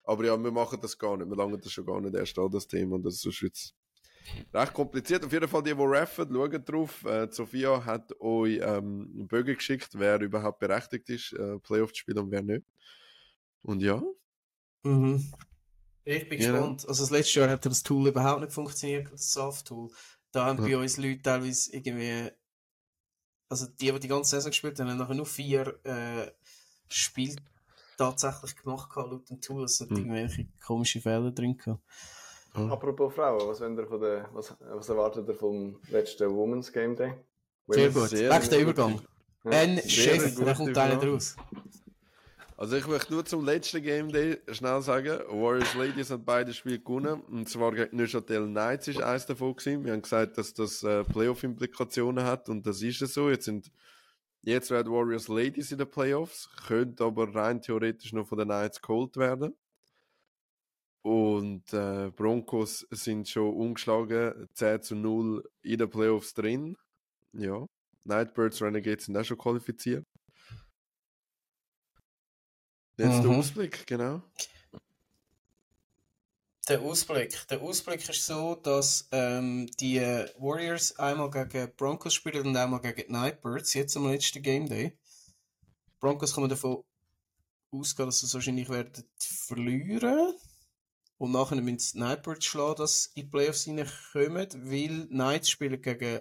Aber 0.05 0.25
ja, 0.25 0.37
wir 0.37 0.53
machen 0.53 0.79
das 0.81 0.97
gar 0.97 1.17
nicht, 1.17 1.29
wir 1.29 1.37
langen 1.37 1.61
das 1.61 1.73
schon 1.73 1.87
gar 1.87 2.01
nicht 2.01 2.15
erst 2.15 2.39
an, 2.39 2.51
das 2.53 2.69
Thema, 2.69 2.97
und 2.97 3.03
das 3.05 3.25
ist 3.25 3.43
wird's 3.43 3.75
Recht 4.55 4.73
kompliziert. 4.75 5.25
Auf 5.25 5.33
jeden 5.33 5.49
Fall, 5.49 5.63
die, 5.63 5.75
die 5.75 5.83
raffen, 5.83 6.29
schauen 6.33 6.65
drauf. 6.65 7.05
Äh, 7.05 7.29
Sophia 7.31 7.85
hat 7.85 8.19
euch 8.21 8.61
ähm, 8.63 9.11
einen 9.15 9.29
Bögen 9.29 9.55
geschickt, 9.57 9.91
wer 9.95 10.21
überhaupt 10.21 10.59
berechtigt 10.59 11.09
ist, 11.09 11.33
äh, 11.33 11.59
Playoff 11.59 11.93
zu 11.93 12.01
spielen 12.01 12.19
und 12.19 12.31
wer 12.31 12.43
nicht. 12.43 12.65
Und 13.63 13.81
ja, 13.83 14.03
Mhm. 14.85 15.33
Ich 16.05 16.29
bin 16.29 16.41
Ja. 16.41 16.51
gespannt. 16.53 16.89
Also 16.89 17.05
das 17.05 17.11
letzte 17.11 17.41
Jahr 17.41 17.51
hat 17.51 17.65
das 17.65 17.83
Tool 17.85 18.09
überhaupt 18.09 18.41
nicht 18.41 18.53
funktioniert, 18.53 19.13
das 19.13 19.33
SAF-Tool. 19.33 19.91
Da 20.33 20.47
haben 20.47 20.59
Ja. 20.59 20.77
bei 20.77 20.83
uns 20.83 20.97
Leute 20.97 21.23
teilweise 21.23 21.73
irgendwie, 21.73 22.31
also 23.49 23.67
die, 23.67 23.93
die 23.93 24.01
die 24.01 24.09
ganze 24.09 24.31
Saison 24.31 24.51
gespielt 24.51 24.81
haben, 24.81 24.91
haben 24.91 24.99
nachher 24.99 25.15
nur 25.15 25.27
vier 25.27 25.79
äh, 25.85 26.33
Spiele 26.89 27.37
tatsächlich 27.97 28.57
gemacht 28.57 28.91
laut 28.97 29.31
dem 29.31 29.41
Tool. 29.41 29.65
Es 29.65 29.81
hat 29.81 29.91
Hm. 29.91 29.97
irgendwelche 29.99 30.47
komische 30.65 31.01
Fehler 31.01 31.31
drin 31.31 31.57
gehabt. 31.57 31.83
Apropos 32.55 33.15
Frauen, 33.15 33.49
was, 33.49 33.61
wollt 33.61 33.79
ihr 33.79 33.87
von 33.87 34.01
der, 34.01 34.29
was, 34.33 34.55
was 34.61 34.89
erwartet 34.89 35.27
ihr 35.29 35.35
vom 35.35 35.81
letzten 35.91 36.29
Women's 36.31 36.71
Game 36.73 36.95
Day? 36.97 37.15
Sehr 37.69 37.91
Women's- 37.91 37.95
gut. 37.95 38.09
sehr 38.11 38.41
gut. 38.41 38.61
Übergang. 38.61 39.01
Ja. 39.45 39.51
Ein 39.51 39.77
Sehr 39.79 39.89
Chef, 39.89 40.35
gute 40.35 40.45
da 40.45 40.55
kommt 40.55 40.79
einer 40.79 40.97
draus. 40.97 41.37
Also 42.57 42.77
ich 42.77 42.87
möchte 42.87 43.13
nur 43.13 43.25
zum 43.25 43.45
letzten 43.45 43.83
Game 43.83 44.13
Day 44.13 44.39
schnell 44.53 44.81
sagen, 44.83 45.19
Warriors 45.31 45.75
Ladies 45.75 46.11
haben 46.11 46.25
beide 46.25 46.53
Spiele 46.53 46.79
gewonnen. 46.79 47.21
Und 47.23 47.49
zwar 47.49 47.73
gegen 47.73 47.97
Neuchâtel 47.97 48.47
Knights 48.47 48.87
ist 48.89 49.03
eins 49.03 49.27
davon 49.27 49.57
gewesen. 49.57 49.85
Wir 49.85 49.93
haben 49.95 50.03
gesagt, 50.03 50.39
dass 50.39 50.55
das 50.55 50.83
äh, 50.85 51.03
Playoff-Implikationen 51.05 52.25
hat 52.25 52.49
und 52.49 52.65
das 52.67 52.81
ist 52.83 53.03
es 53.03 53.15
so. 53.15 53.31
Jetzt 53.31 53.47
sind 53.47 53.73
jetzt 54.43 54.71
werden 54.71 54.93
Warriors 54.93 55.27
Ladies 55.29 55.73
in 55.73 55.79
den 55.79 55.91
Playoffs, 55.91 56.49
könnte 56.69 57.03
aber 57.05 57.35
rein 57.35 57.61
theoretisch 57.63 58.13
noch 58.13 58.29
von 58.29 58.39
den 58.39 58.49
Knights 58.49 58.81
geholt 58.81 59.17
werden. 59.17 59.57
Und 61.03 61.73
äh, 61.73 62.11
Broncos 62.15 62.87
sind 62.91 63.29
schon 63.29 63.55
umgeschlagen, 63.55 64.49
10 64.55 64.83
zu 64.83 64.95
0 64.95 65.43
in 65.63 65.79
den 65.79 65.91
Playoffs 65.91 66.33
drin. 66.33 66.77
Ja. 67.33 67.67
Nightbirds 68.05 68.63
Renegades 68.63 69.07
sind 69.07 69.17
auch 69.17 69.25
schon 69.25 69.39
qualifiziert. 69.39 70.05
Jetzt 72.99 73.23
der 73.23 73.31
Mhm. 73.31 73.39
Ausblick, 73.39 73.87
genau. 73.87 74.23
Der 76.69 76.81
Ausblick. 76.81 77.47
Der 77.49 77.61
Ausblick 77.61 78.09
ist 78.09 78.25
so, 78.25 78.55
dass 78.55 79.09
ähm, 79.11 79.67
die 79.81 79.99
Warriors 80.39 80.97
einmal 80.99 81.31
gegen 81.31 81.75
Broncos 81.77 82.15
spielen 82.15 82.47
und 82.47 82.57
einmal 82.57 82.81
gegen 82.81 83.09
die 83.09 83.13
Nightbirds, 83.13 83.75
jetzt 83.75 83.97
am 83.97 84.09
letzten 84.09 84.43
Game 84.43 84.69
Day. 84.69 84.97
Broncos 85.99 86.37
man 86.37 86.49
davon 86.49 86.85
ausgehen, 87.73 88.07
dass 88.09 88.21
sie 88.21 88.33
wahrscheinlich 88.33 88.69
werden 88.69 89.05
verlieren. 89.19 90.35
Und 91.23 91.31
nachher 91.31 91.61
müssen 91.61 91.93
die 91.93 91.99
Nightbirds 92.01 92.47
schlagen, 92.47 92.79
dass 92.79 93.05
sie 93.05 93.11
in 93.21 93.27
die 93.27 93.31
Playoffs 93.31 93.69
reinkommen, 93.69 94.49
weil 94.69 95.07
Knights 95.07 95.51
spielen 95.51 95.81
gegen, 95.81 96.21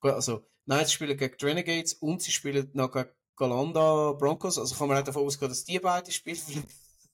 also 0.00 0.46
Knights 0.64 0.94
spielen 0.94 1.18
gegen 1.18 1.36
Renegades 1.42 1.92
und 1.92 2.22
sie 2.22 2.32
spielen 2.32 2.70
noch 2.72 2.90
gegen 2.90 3.10
Galanda 3.36 4.12
Broncos. 4.12 4.56
Also 4.56 4.74
kann 4.76 4.88
man 4.88 4.96
auch 4.96 5.04
davon 5.04 5.26
ausgehen, 5.26 5.50
dass 5.50 5.66
die 5.66 5.78
beiden 5.78 6.10
Spiele. 6.10 6.38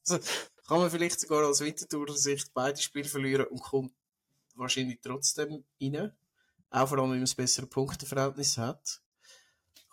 Also, 0.09 0.21
kann 0.69 0.79
man 0.79 0.89
vielleicht 0.89 1.19
sogar 1.19 1.45
als 1.45 1.63
Wintertour-Sicht 1.63 2.55
beide 2.55 2.81
Spiele 2.81 3.09
verlieren 3.09 3.47
und 3.49 3.61
kommt 3.61 3.93
wahrscheinlich 4.55 5.01
trotzdem 5.03 5.65
rein. 5.83 6.13
Auch 6.71 6.87
vor 6.87 6.99
allem, 6.99 7.11
wenn 7.11 7.19
man 7.19 7.29
ein 7.29 7.37
besseres 7.37 7.69
Punkteverhältnis 7.69 8.57
hat. 8.57 9.03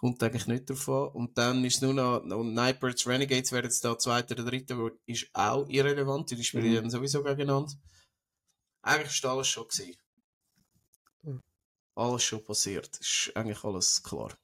Kommt 0.03 0.21
eigentlich 0.21 0.47
nicht 0.47 0.69
drauf 0.69 0.89
an. 0.89 1.07
Und 1.13 1.37
dann 1.37 1.63
ist 1.63 1.75
es 1.75 1.81
nur 1.81 1.93
noch, 1.93 2.21
und 2.23 2.53
Nightbirds 2.53 3.07
Renegades 3.07 3.53
wären 3.53 3.63
jetzt 3.63 3.85
da 3.85 3.97
zweiter 3.97 4.33
oder 4.35 4.43
dritter, 4.43 4.77
wo- 4.77 4.91
ist 5.05 5.29
auch 5.31 5.65
irrelevant, 5.69 6.29
die 6.29 6.43
spielen 6.43 6.71
Mhm. 6.71 6.75
dann 6.75 6.89
sowieso 6.89 7.23
gegeneinander. 7.23 7.71
Eigentlich 8.81 9.13
ist 9.13 9.25
alles 9.25 9.47
schon 9.47 9.65
gewesen. 9.69 9.95
alles 11.95 12.23
schon 12.23 12.43
passiert. 12.43 12.97
Ist 12.99 13.31
eigentlich 13.33 13.63
alles 13.63 14.03
klar. 14.03 14.35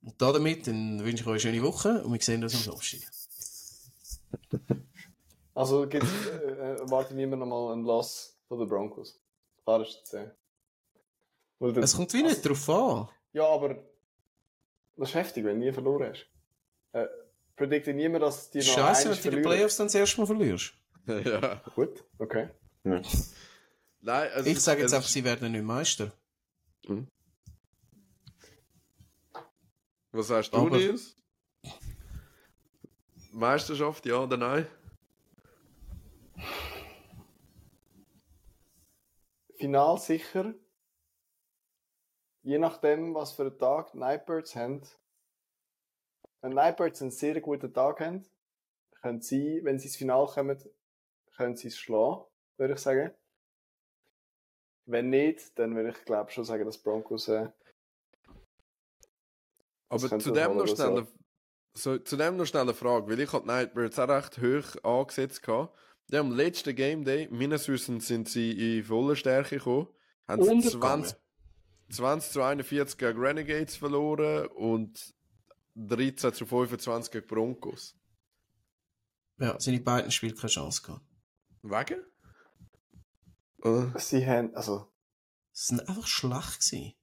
Und 0.00 0.22
damit 0.22 0.66
dann 0.66 1.04
wünsche 1.04 1.22
ich 1.22 1.26
euch 1.26 1.44
eine 1.46 1.54
schöne 1.56 1.62
Woche 1.66 2.02
und 2.02 2.14
wir 2.14 2.20
sehen 2.22 2.42
uns 2.44 2.54
am 2.54 2.62
Samstag. 2.62 3.00
Also 5.54 5.86
gibt's, 5.86 6.08
äh, 6.28 6.76
erwarte 6.78 7.14
niemand 7.14 7.40
nochmal 7.40 7.72
einen 7.74 7.84
Loss 7.84 8.38
von 8.48 8.58
den 8.58 8.68
Broncos. 8.68 9.20
Klar 9.64 9.82
ist 9.82 10.00
das 10.02 10.12
äh. 10.14 10.30
Weil 11.58 11.78
Es 11.78 11.96
kommt 11.96 12.12
wie 12.12 12.22
nicht 12.22 12.46
drauf 12.46 12.68
an. 12.68 13.08
Ja, 13.32 13.46
aber 13.48 13.82
das 14.96 15.08
ist 15.10 15.14
heftig, 15.14 15.44
wenn 15.44 15.58
du 15.60 15.66
nie 15.66 15.72
verloren 15.72 16.10
hast. 16.10 16.26
Äh, 16.92 17.06
predikte 17.56 17.92
niemand, 17.94 18.22
dass 18.22 18.50
die 18.50 18.58
noch 18.58 18.64
Scheiße, 18.64 19.10
wenn 19.10 19.22
du 19.22 19.36
die. 19.36 19.42
Playoffs 19.42 19.76
dann 19.76 19.86
das 19.86 19.94
erste 19.94 20.20
Mal 20.20 20.26
verlierst. 20.26 20.74
ja. 21.06 21.56
Gut, 21.74 22.04
okay. 22.18 22.48
Nein, 22.82 23.04
also 24.02 24.48
Ich 24.50 24.60
sage 24.60 24.82
jetzt 24.82 24.92
einfach, 24.94 25.08
sie 25.08 25.24
werden 25.24 25.50
nicht 25.52 25.64
Meister. 25.64 26.12
Was 30.12 30.28
sagst 30.28 30.52
du, 30.52 30.58
Aber- 30.58 30.76
Nils? 30.76 31.14
Meisterschaft, 33.32 34.06
ja 34.06 34.18
oder 34.20 34.36
nein? 34.38 34.66
Final 39.58 39.98
sicher. 39.98 40.54
Je 42.46 42.58
nachdem, 42.58 43.12
was 43.12 43.32
für 43.32 43.42
einen 43.42 43.58
Tag 43.58 43.90
die 43.90 43.98
Nightbirds 43.98 44.54
haben. 44.54 44.80
Wenn 46.40 46.50
die 46.50 46.54
Nightbirds 46.56 47.02
einen 47.02 47.10
sehr 47.10 47.40
guten 47.40 47.74
Tag 47.74 47.98
haben, 47.98 48.24
können 49.02 49.20
sie, 49.20 49.60
wenn 49.64 49.80
sie 49.80 49.86
ins 49.88 49.96
Finale 49.96 50.28
kommen, 50.28 50.56
können 51.36 51.56
sie 51.56 51.66
es 51.68 51.76
schlagen, 51.76 52.22
würde 52.56 52.74
ich 52.74 52.78
sagen. 52.78 53.10
Wenn 54.84 55.10
nicht, 55.10 55.58
dann 55.58 55.74
würde 55.74 55.88
ich 55.90 56.04
glaube 56.04 56.30
schon 56.30 56.44
sagen, 56.44 56.64
dass 56.64 56.78
Broncos 56.78 57.26
äh, 57.26 57.48
Aber 59.88 60.18
zu 60.20 60.30
dem, 60.30 60.56
noch 60.56 60.66
schnell, 60.68 60.76
so. 60.76 60.96
eine- 60.98 61.06
so, 61.74 61.98
zu 61.98 62.16
dem 62.16 62.36
noch 62.36 62.46
schnell 62.46 62.62
eine 62.62 62.74
Frage, 62.74 63.08
weil 63.08 63.18
ich 63.18 63.32
hatte 63.32 63.48
Nightbirds 63.48 63.98
auch 63.98 64.08
recht 64.08 64.38
hoch 64.38 64.84
angesetzt. 64.84 65.42
Gehabt. 65.42 65.76
Die 66.08 66.16
haben 66.16 66.30
am 66.30 66.36
letzten 66.36 66.76
Game 66.76 67.04
Day, 67.04 67.26
meines 67.28 67.66
Wissens 67.66 68.06
sind 68.06 68.28
sie 68.28 68.78
in 68.78 68.84
voller 68.84 69.16
Stärke 69.16 69.56
gekommen, 69.58 69.88
haben 70.28 70.44
sie 70.44 70.50
Untergegangen. 70.50 71.04
20, 71.06 71.25
20 71.90 72.32
zu 72.32 72.42
41 72.42 72.98
gegen 72.98 73.18
Renegades 73.20 73.76
verloren 73.76 74.46
und 74.48 75.14
13 75.76 76.32
zu 76.32 76.46
25 76.46 77.12
gegen 77.12 77.26
Broncos. 77.26 77.94
Ja, 79.38 79.58
seine 79.60 79.80
beiden 79.80 80.10
Spiele 80.10 80.34
keine 80.34 80.48
Chance 80.48 80.82
gehabt. 80.82 81.04
Wegen? 81.62 82.02
Oder? 83.62 83.98
sie 83.98 84.26
haben, 84.26 84.54
also 84.54 84.90
Sie 85.58 85.68
sind 85.68 85.88
einfach 85.88 86.06
schlecht 86.06 86.60
gewesen. 86.60 86.94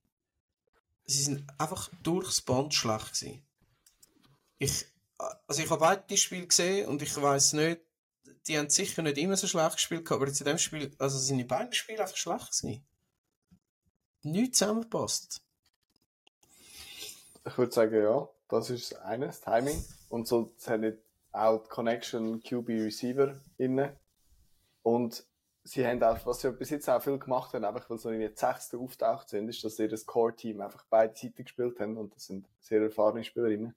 Sie 1.05 1.23
sind 1.23 1.47
einfach 1.57 1.89
durchs 2.03 2.43
Band 2.43 2.71
schlecht 2.71 3.13
gewesen. 3.13 3.43
Ich, 4.59 4.85
also 5.47 5.63
ich 5.63 5.69
habe 5.71 5.79
beide 5.79 6.17
Spiele 6.17 6.45
gesehen 6.45 6.87
und 6.87 7.01
ich 7.01 7.19
weiß 7.19 7.53
nicht, 7.53 7.81
die 8.45 8.59
haben 8.59 8.69
sicher 8.69 9.01
nicht 9.01 9.17
immer 9.17 9.37
so 9.37 9.47
schlecht 9.47 9.77
gespielt, 9.77 10.05
gehabt, 10.05 10.21
aber 10.21 10.31
in 10.31 10.45
dem 10.45 10.59
Spiel, 10.59 10.95
also 10.99 11.17
sind 11.17 11.39
die 11.39 11.45
beiden 11.45 11.73
Spiele 11.73 12.01
einfach 12.01 12.15
schlecht 12.15 12.51
gewesen. 12.51 12.85
Nichts 14.23 14.59
zusammengepasst. 14.59 15.41
ich 17.45 17.57
würde 17.57 17.71
sagen, 17.71 18.01
ja, 18.01 18.27
das 18.47 18.69
ist 18.69 18.91
das 18.91 19.01
eine, 19.01 19.27
das 19.27 19.41
Timing. 19.41 19.83
Und 20.09 20.27
so, 20.27 20.53
nicht 20.77 20.97
auch 21.31 21.63
die 21.63 21.69
Connection 21.69 22.41
QB 22.41 22.69
Receiver 22.69 23.39
inne. 23.57 23.97
Und 24.83 25.25
sie 25.63 25.85
haben 25.85 26.01
auch, 26.03 26.25
was 26.25 26.41
sie 26.41 26.51
bis 26.51 26.69
jetzt 26.69 26.89
auch 26.89 27.01
viel 27.01 27.17
gemacht 27.17 27.53
haben, 27.53 27.65
einfach 27.65 27.89
weil 27.89 27.97
sie 27.97 28.13
in 28.13 28.19
die 28.19 28.31
Sechste 28.35 28.77
auftaucht 28.77 29.29
sind, 29.29 29.49
ist, 29.49 29.63
dass 29.63 29.77
sie 29.77 29.87
das 29.87 30.05
Core-Team 30.05 30.61
einfach 30.61 30.85
beide 30.89 31.15
Seiten 31.15 31.43
gespielt 31.43 31.79
haben 31.79 31.97
und 31.97 32.15
das 32.15 32.25
sind 32.25 32.47
sehr 32.59 32.81
erfahrene 32.81 33.23
Spielerinnen. 33.23 33.75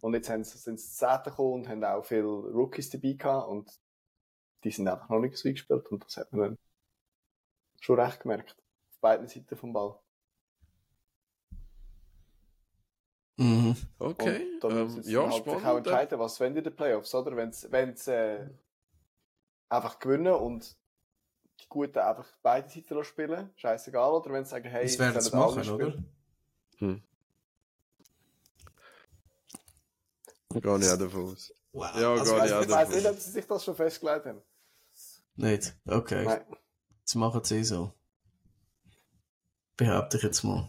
Und 0.00 0.14
jetzt 0.14 0.30
haben 0.30 0.44
sie, 0.44 0.58
sind 0.58 0.80
sie 0.80 1.20
gekommen 1.24 1.54
und 1.54 1.68
haben 1.68 1.84
auch 1.84 2.04
viele 2.04 2.24
Rookies 2.24 2.90
dabei 2.90 3.12
gehabt 3.12 3.48
und 3.48 3.70
die 4.64 4.70
sind 4.70 4.88
einfach 4.88 5.08
noch 5.08 5.20
nicht 5.20 5.36
so 5.36 5.48
gespielt 5.48 5.86
und 5.88 6.04
das 6.04 6.16
hat 6.16 6.32
man 6.32 6.40
dann 6.40 6.58
schon 7.80 8.00
recht 8.00 8.20
gemerkt. 8.20 8.56
Auf 8.98 9.00
beiden 9.00 9.28
Seiten 9.28 9.56
vom 9.56 9.72
Ball. 9.72 9.96
Mhm. 13.36 13.76
Okay, 14.00 14.54
Und 14.54 14.64
dann 14.64 14.72
ähm, 14.72 14.78
ja, 14.78 14.82
halt 14.88 15.04
sich 15.04 15.16
auch 15.16 15.38
spannend. 15.60 15.86
entscheiden, 15.86 16.18
was 16.18 16.40
wollen 16.40 16.54
die 16.54 16.58
in 16.58 16.64
den 16.64 16.74
Playoffs, 16.74 17.14
oder? 17.14 17.36
Wenn 17.36 17.52
sie 17.96 18.12
äh, 18.12 18.50
einfach 19.68 20.00
gewinnen 20.00 20.34
und 20.34 20.76
die 21.60 21.68
Guten 21.68 21.98
einfach 22.00 22.26
beide 22.42 22.68
Seiten 22.68 23.04
spielen, 23.04 23.50
scheißegal, 23.54 24.10
oder 24.10 24.32
wenn 24.32 24.44
sie 24.44 24.50
sagen, 24.50 24.68
hey, 24.68 24.82
Das 24.82 24.98
werden 24.98 25.20
sie 25.20 25.36
machen, 25.36 25.68
oder? 25.70 25.94
Gar 30.60 30.78
nicht 30.78 30.90
davon 31.00 31.32
aus. 31.32 31.52
Wow. 31.72 31.94
Ja, 31.94 32.10
also, 32.14 32.34
gar 32.34 32.44
Ich 32.46 32.50
nicht. 32.50 32.52
weiß, 32.52 32.64
ich 32.64 32.70
weiß 32.70 32.88
nicht, 32.96 33.06
ob 33.06 33.18
sie 33.18 33.30
sich 33.30 33.46
das 33.46 33.64
schon 33.64 33.76
festgelegt 33.76 34.26
haben. 34.26 34.42
Nicht. 35.36 35.76
Okay. 35.86 36.24
Nein. 36.24 36.44
Jetzt 37.00 37.14
machen 37.14 37.44
sie 37.44 37.58
eh 37.58 37.62
so. 37.62 37.92
Behaupte 39.78 40.18
ich 40.18 40.24
jetzt 40.24 40.42
mal. 40.42 40.68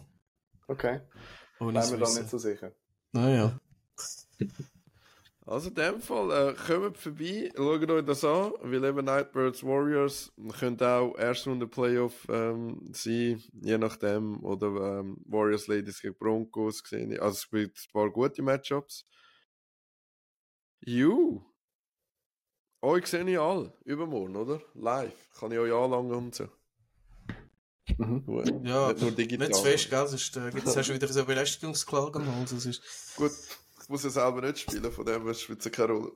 Okay, 0.68 1.00
Ohne 1.58 1.72
bleiben 1.72 1.90
wir 1.90 2.00
wissen. 2.00 2.20
nicht 2.20 2.30
so 2.30 2.38
sicher. 2.38 2.72
Naja. 3.12 3.60
Also 5.46 5.68
in 5.70 5.74
dem 5.74 6.00
Fall, 6.00 6.30
äh, 6.30 6.54
kommt 6.54 6.96
vorbei, 6.96 7.50
schaut 7.56 7.90
euch 7.90 8.04
das 8.04 8.24
an, 8.24 8.52
weil 8.60 8.84
eben 8.84 9.04
Nightbirds 9.04 9.64
Warriors 9.64 10.32
könnte 10.58 10.88
auch 10.88 11.18
erste 11.18 11.50
Runde 11.50 11.66
Playoff 11.66 12.24
ähm, 12.30 12.88
sein, 12.92 13.42
je 13.60 13.76
nachdem, 13.76 14.44
oder 14.44 15.00
ähm, 15.00 15.16
Warriors 15.26 15.66
Ladies 15.66 16.00
gegen 16.00 16.14
Broncos 16.14 16.84
gesehen. 16.84 17.18
Also 17.18 17.30
es 17.38 17.50
gibt 17.50 17.78
ein 17.78 17.92
paar 17.92 18.10
gute 18.10 18.42
Matchups. 18.42 19.04
Ju! 20.82 21.42
Euch 22.82 23.06
sehe 23.08 23.28
ich 23.28 23.38
alle, 23.38 23.72
übermorgen, 23.84 24.36
oder? 24.36 24.62
Live. 24.74 25.30
Kann 25.38 25.50
ich 25.50 25.58
euch 25.58 25.72
anlangen 25.72 26.14
und 26.14 26.34
so. 26.34 26.48
Mhm. 27.98 28.22
Nur- 28.26 28.44
Ja, 28.64 28.88
nicht 28.92 29.02
nur 29.02 29.10
digital. 29.12 29.48
Nicht 29.48 29.56
zu 29.58 29.64
fest, 29.64 29.90
gell? 29.90 30.06
Sonst 30.06 30.36
äh, 30.36 30.50
gibt 30.50 30.66
es 30.66 30.74
ja 30.74 30.82
schon 30.82 30.94
wieder 30.94 31.08
so 31.08 31.24
Belästigungsklagen 31.24 32.22
am 32.22 32.36
Hals. 32.36 32.50
Das 32.50 32.66
ist... 32.66 32.82
Gut, 33.16 33.32
ich 33.82 33.88
muss 33.88 34.04
ja 34.04 34.10
selber 34.10 34.40
nicht 34.42 34.58
spielen, 34.60 34.90
von 34.92 35.04
dem 35.04 35.24
her 35.24 35.34
spielt 35.34 35.64
es 35.64 35.72
keine 35.72 35.92
Rolle. 35.92 36.12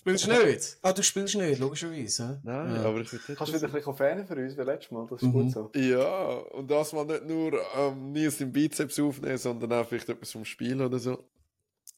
Spielst 0.00 0.26
du 0.26 0.32
nicht? 0.32 0.78
Ah, 0.82 0.92
du 0.92 1.02
spielst 1.02 1.34
nicht, 1.36 1.60
logischerweise. 1.60 2.40
Nein, 2.42 2.74
ja. 2.74 2.82
aber 2.84 3.00
ich 3.00 3.12
will 3.12 3.20
nicht. 3.28 3.38
Kannst 3.38 3.52
du 3.52 3.56
wieder 3.56 3.66
ein 3.68 3.72
bisschen 3.72 3.96
Fernen 3.96 4.26
für 4.26 4.34
uns 4.34 4.56
wie 4.56 4.62
letztes 4.62 4.90
Mal, 4.90 5.06
das 5.08 5.22
ist 5.22 5.28
Mhm. 5.28 5.32
gut 5.32 5.50
so. 5.52 5.70
Ja, 5.74 6.28
und 6.52 6.70
das 6.70 6.92
mal 6.92 7.04
nicht 7.06 7.24
nur 7.26 7.60
ähm, 7.76 8.12
Nils 8.12 8.40
im 8.40 8.50
Bizeps 8.52 8.98
aufnehmen, 8.98 9.38
sondern 9.38 9.72
auch 9.72 9.86
vielleicht 9.88 10.08
etwas 10.08 10.32
vom 10.32 10.44
Spiel 10.44 10.80
oder 10.82 10.98
so. 10.98 11.28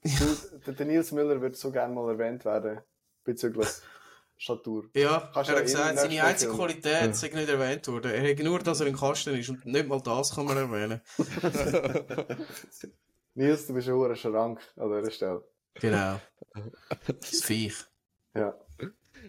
Du, 0.03 0.11
der, 0.67 0.75
der 0.75 0.87
Nils 0.87 1.13
Müller 1.13 1.41
wird 1.41 1.57
so 1.57 1.71
gerne 1.73 1.95
mal 1.95 2.11
erwähnt 2.11 2.45
werden, 2.45 2.81
bezüglich 3.25 3.69
Statur. 4.45 4.91
Ja, 4.95 5.31
Kannst 5.33 5.49
er 5.49 5.57
hat 5.57 5.61
ja 5.61 5.61
gesagt, 5.63 5.99
seine 5.99 6.23
einzige 6.23 6.53
Film. 6.53 6.67
Qualität 6.67 7.17
sei 7.17 7.29
nicht 7.29 7.49
erwähnt 7.49 7.89
worden. 7.89 8.13
Er 8.13 8.31
hat 8.31 8.39
nur, 8.41 8.59
dass 8.59 8.81
er 8.81 8.87
im 8.89 8.97
Kasten 8.97 9.35
ist 9.35 9.49
und 9.49 9.65
nicht 9.65 9.89
mal 9.89 10.03
das 10.03 10.35
kann 10.35 10.45
man 10.45 10.59
erwähnen. 10.59 11.01
Nils, 13.35 13.67
du 13.67 13.73
bist 13.73 13.89
ein 13.89 13.95
hoher 13.95 14.15
Schrank 14.15 14.61
an 14.77 14.93
dieser 14.95 15.11
Stelle. 15.11 15.49
Genau. 15.81 16.21
Das 17.07 17.43
Viech. 17.43 17.75
Ja. 18.35 18.55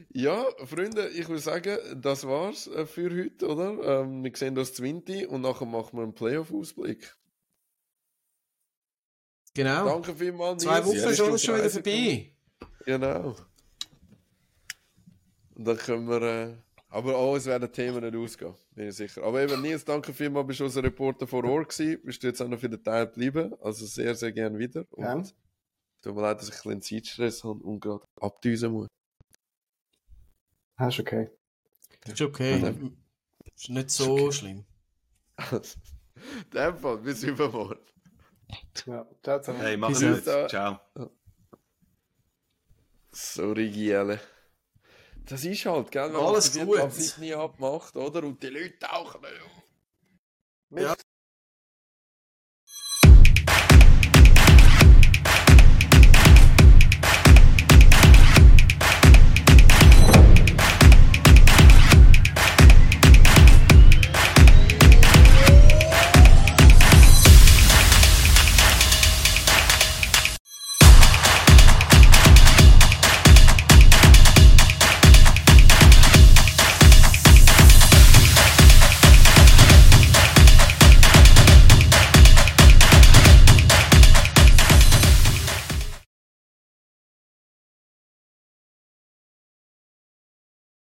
Ja, 0.09 0.45
Freunde, 0.65 1.07
ich 1.07 1.29
würde 1.29 1.41
sagen, 1.41 1.77
das 2.01 2.27
war's 2.27 2.67
äh, 2.67 2.85
für 2.85 3.09
heute, 3.09 3.47
oder? 3.47 4.01
Ähm, 4.01 4.21
wir 4.21 4.35
sehen 4.35 4.57
uns 4.57 4.73
20 4.73 5.29
und 5.29 5.41
nachher 5.41 5.65
machen 5.65 5.97
wir 5.97 6.03
einen 6.03 6.13
Playoff-Ausblick. 6.13 7.15
Genau. 9.53 9.85
Danke 9.85 10.13
vielmals, 10.13 10.61
Zwei. 10.61 10.85
Wochen 10.85 10.97
Ja, 10.97 11.13
Stunde 11.13 11.39
schon 11.39 11.55
wieder 11.55 11.69
30 11.69 11.83
vorbei. 11.83 12.35
Genau. 12.85 13.35
Und 15.55 15.65
dann 15.65 15.77
können 15.77 16.07
wir. 16.07 16.21
Äh, 16.21 16.55
aber 16.89 17.17
alles 17.17 17.45
werden 17.45 17.71
Themen 17.73 18.01
nicht 18.03 18.15
ausgehen, 18.15 18.53
bin 18.73 18.87
ich 18.87 18.95
sicher. 18.95 19.23
Aber 19.23 19.41
eben, 19.41 19.61
Nils, 19.61 19.83
danke 19.83 20.13
vielmals, 20.13 20.47
bist 20.47 20.59
du 20.61 20.63
unser 20.65 20.83
Reporter 20.83 21.27
vor 21.27 21.43
Ort 21.43 21.69
gewesen. 21.69 21.99
Bist 22.05 22.23
du 22.23 22.27
jetzt 22.27 22.41
auch 22.41 22.47
noch 22.47 22.59
für 22.59 22.69
den 22.69 22.81
Teil 22.81 23.07
geblieben. 23.07 23.53
Also 23.61 23.85
sehr, 23.85 24.15
sehr 24.15 24.31
gern 24.31 24.57
wieder. 24.57 24.85
Und 24.91 25.03
Gern. 25.03 25.29
tut 26.01 26.15
mir 26.15 26.21
leid, 26.21 26.39
dass 26.39 26.47
ich 26.47 26.55
ein 26.55 26.79
bisschen 26.79 27.03
Zeitstress 27.03 27.43
habe 27.43 27.59
und 27.63 27.81
gerade 27.81 28.05
abdüsen 28.21 28.71
muss. 28.71 28.87
Das 30.77 30.93
ist 30.93 30.99
okay. 31.01 31.29
Ist 32.05 32.21
okay. 32.21 32.59
Ja. 32.59 32.73
Ist 33.55 33.69
nicht 33.69 33.89
so 33.89 34.31
schlimm. 34.31 34.63
In 35.51 36.49
dem 36.53 36.77
Fall, 36.77 36.97
bis 36.99 37.23
übermorgen. 37.23 37.79
Ja. 38.85 39.05
Ciao 39.21 39.41
zusammen. 39.41 39.59
Hey, 39.61 39.75
mach's 39.75 39.99
gut. 39.99 40.49
Ciao. 40.49 40.79
Sorry, 43.11 43.69
Giele. 43.69 44.19
Das 45.27 45.43
ist 45.43 45.65
halt, 45.65 45.91
gell? 45.91 46.13
Wenn 46.13 46.19
Alles 46.19 46.53
man 46.55 46.67
gut. 46.67 46.77
die 46.77 46.81
Absicht 46.81 47.17
nie 47.17 47.33
abmacht, 47.33 47.95
oder? 47.95 48.23
Und 48.23 48.41
die 48.43 48.47
Leute 48.47 48.77
tauchen 48.79 49.21
nicht 49.21 49.41
auf. 49.41 49.63
Mist. 50.69 51.04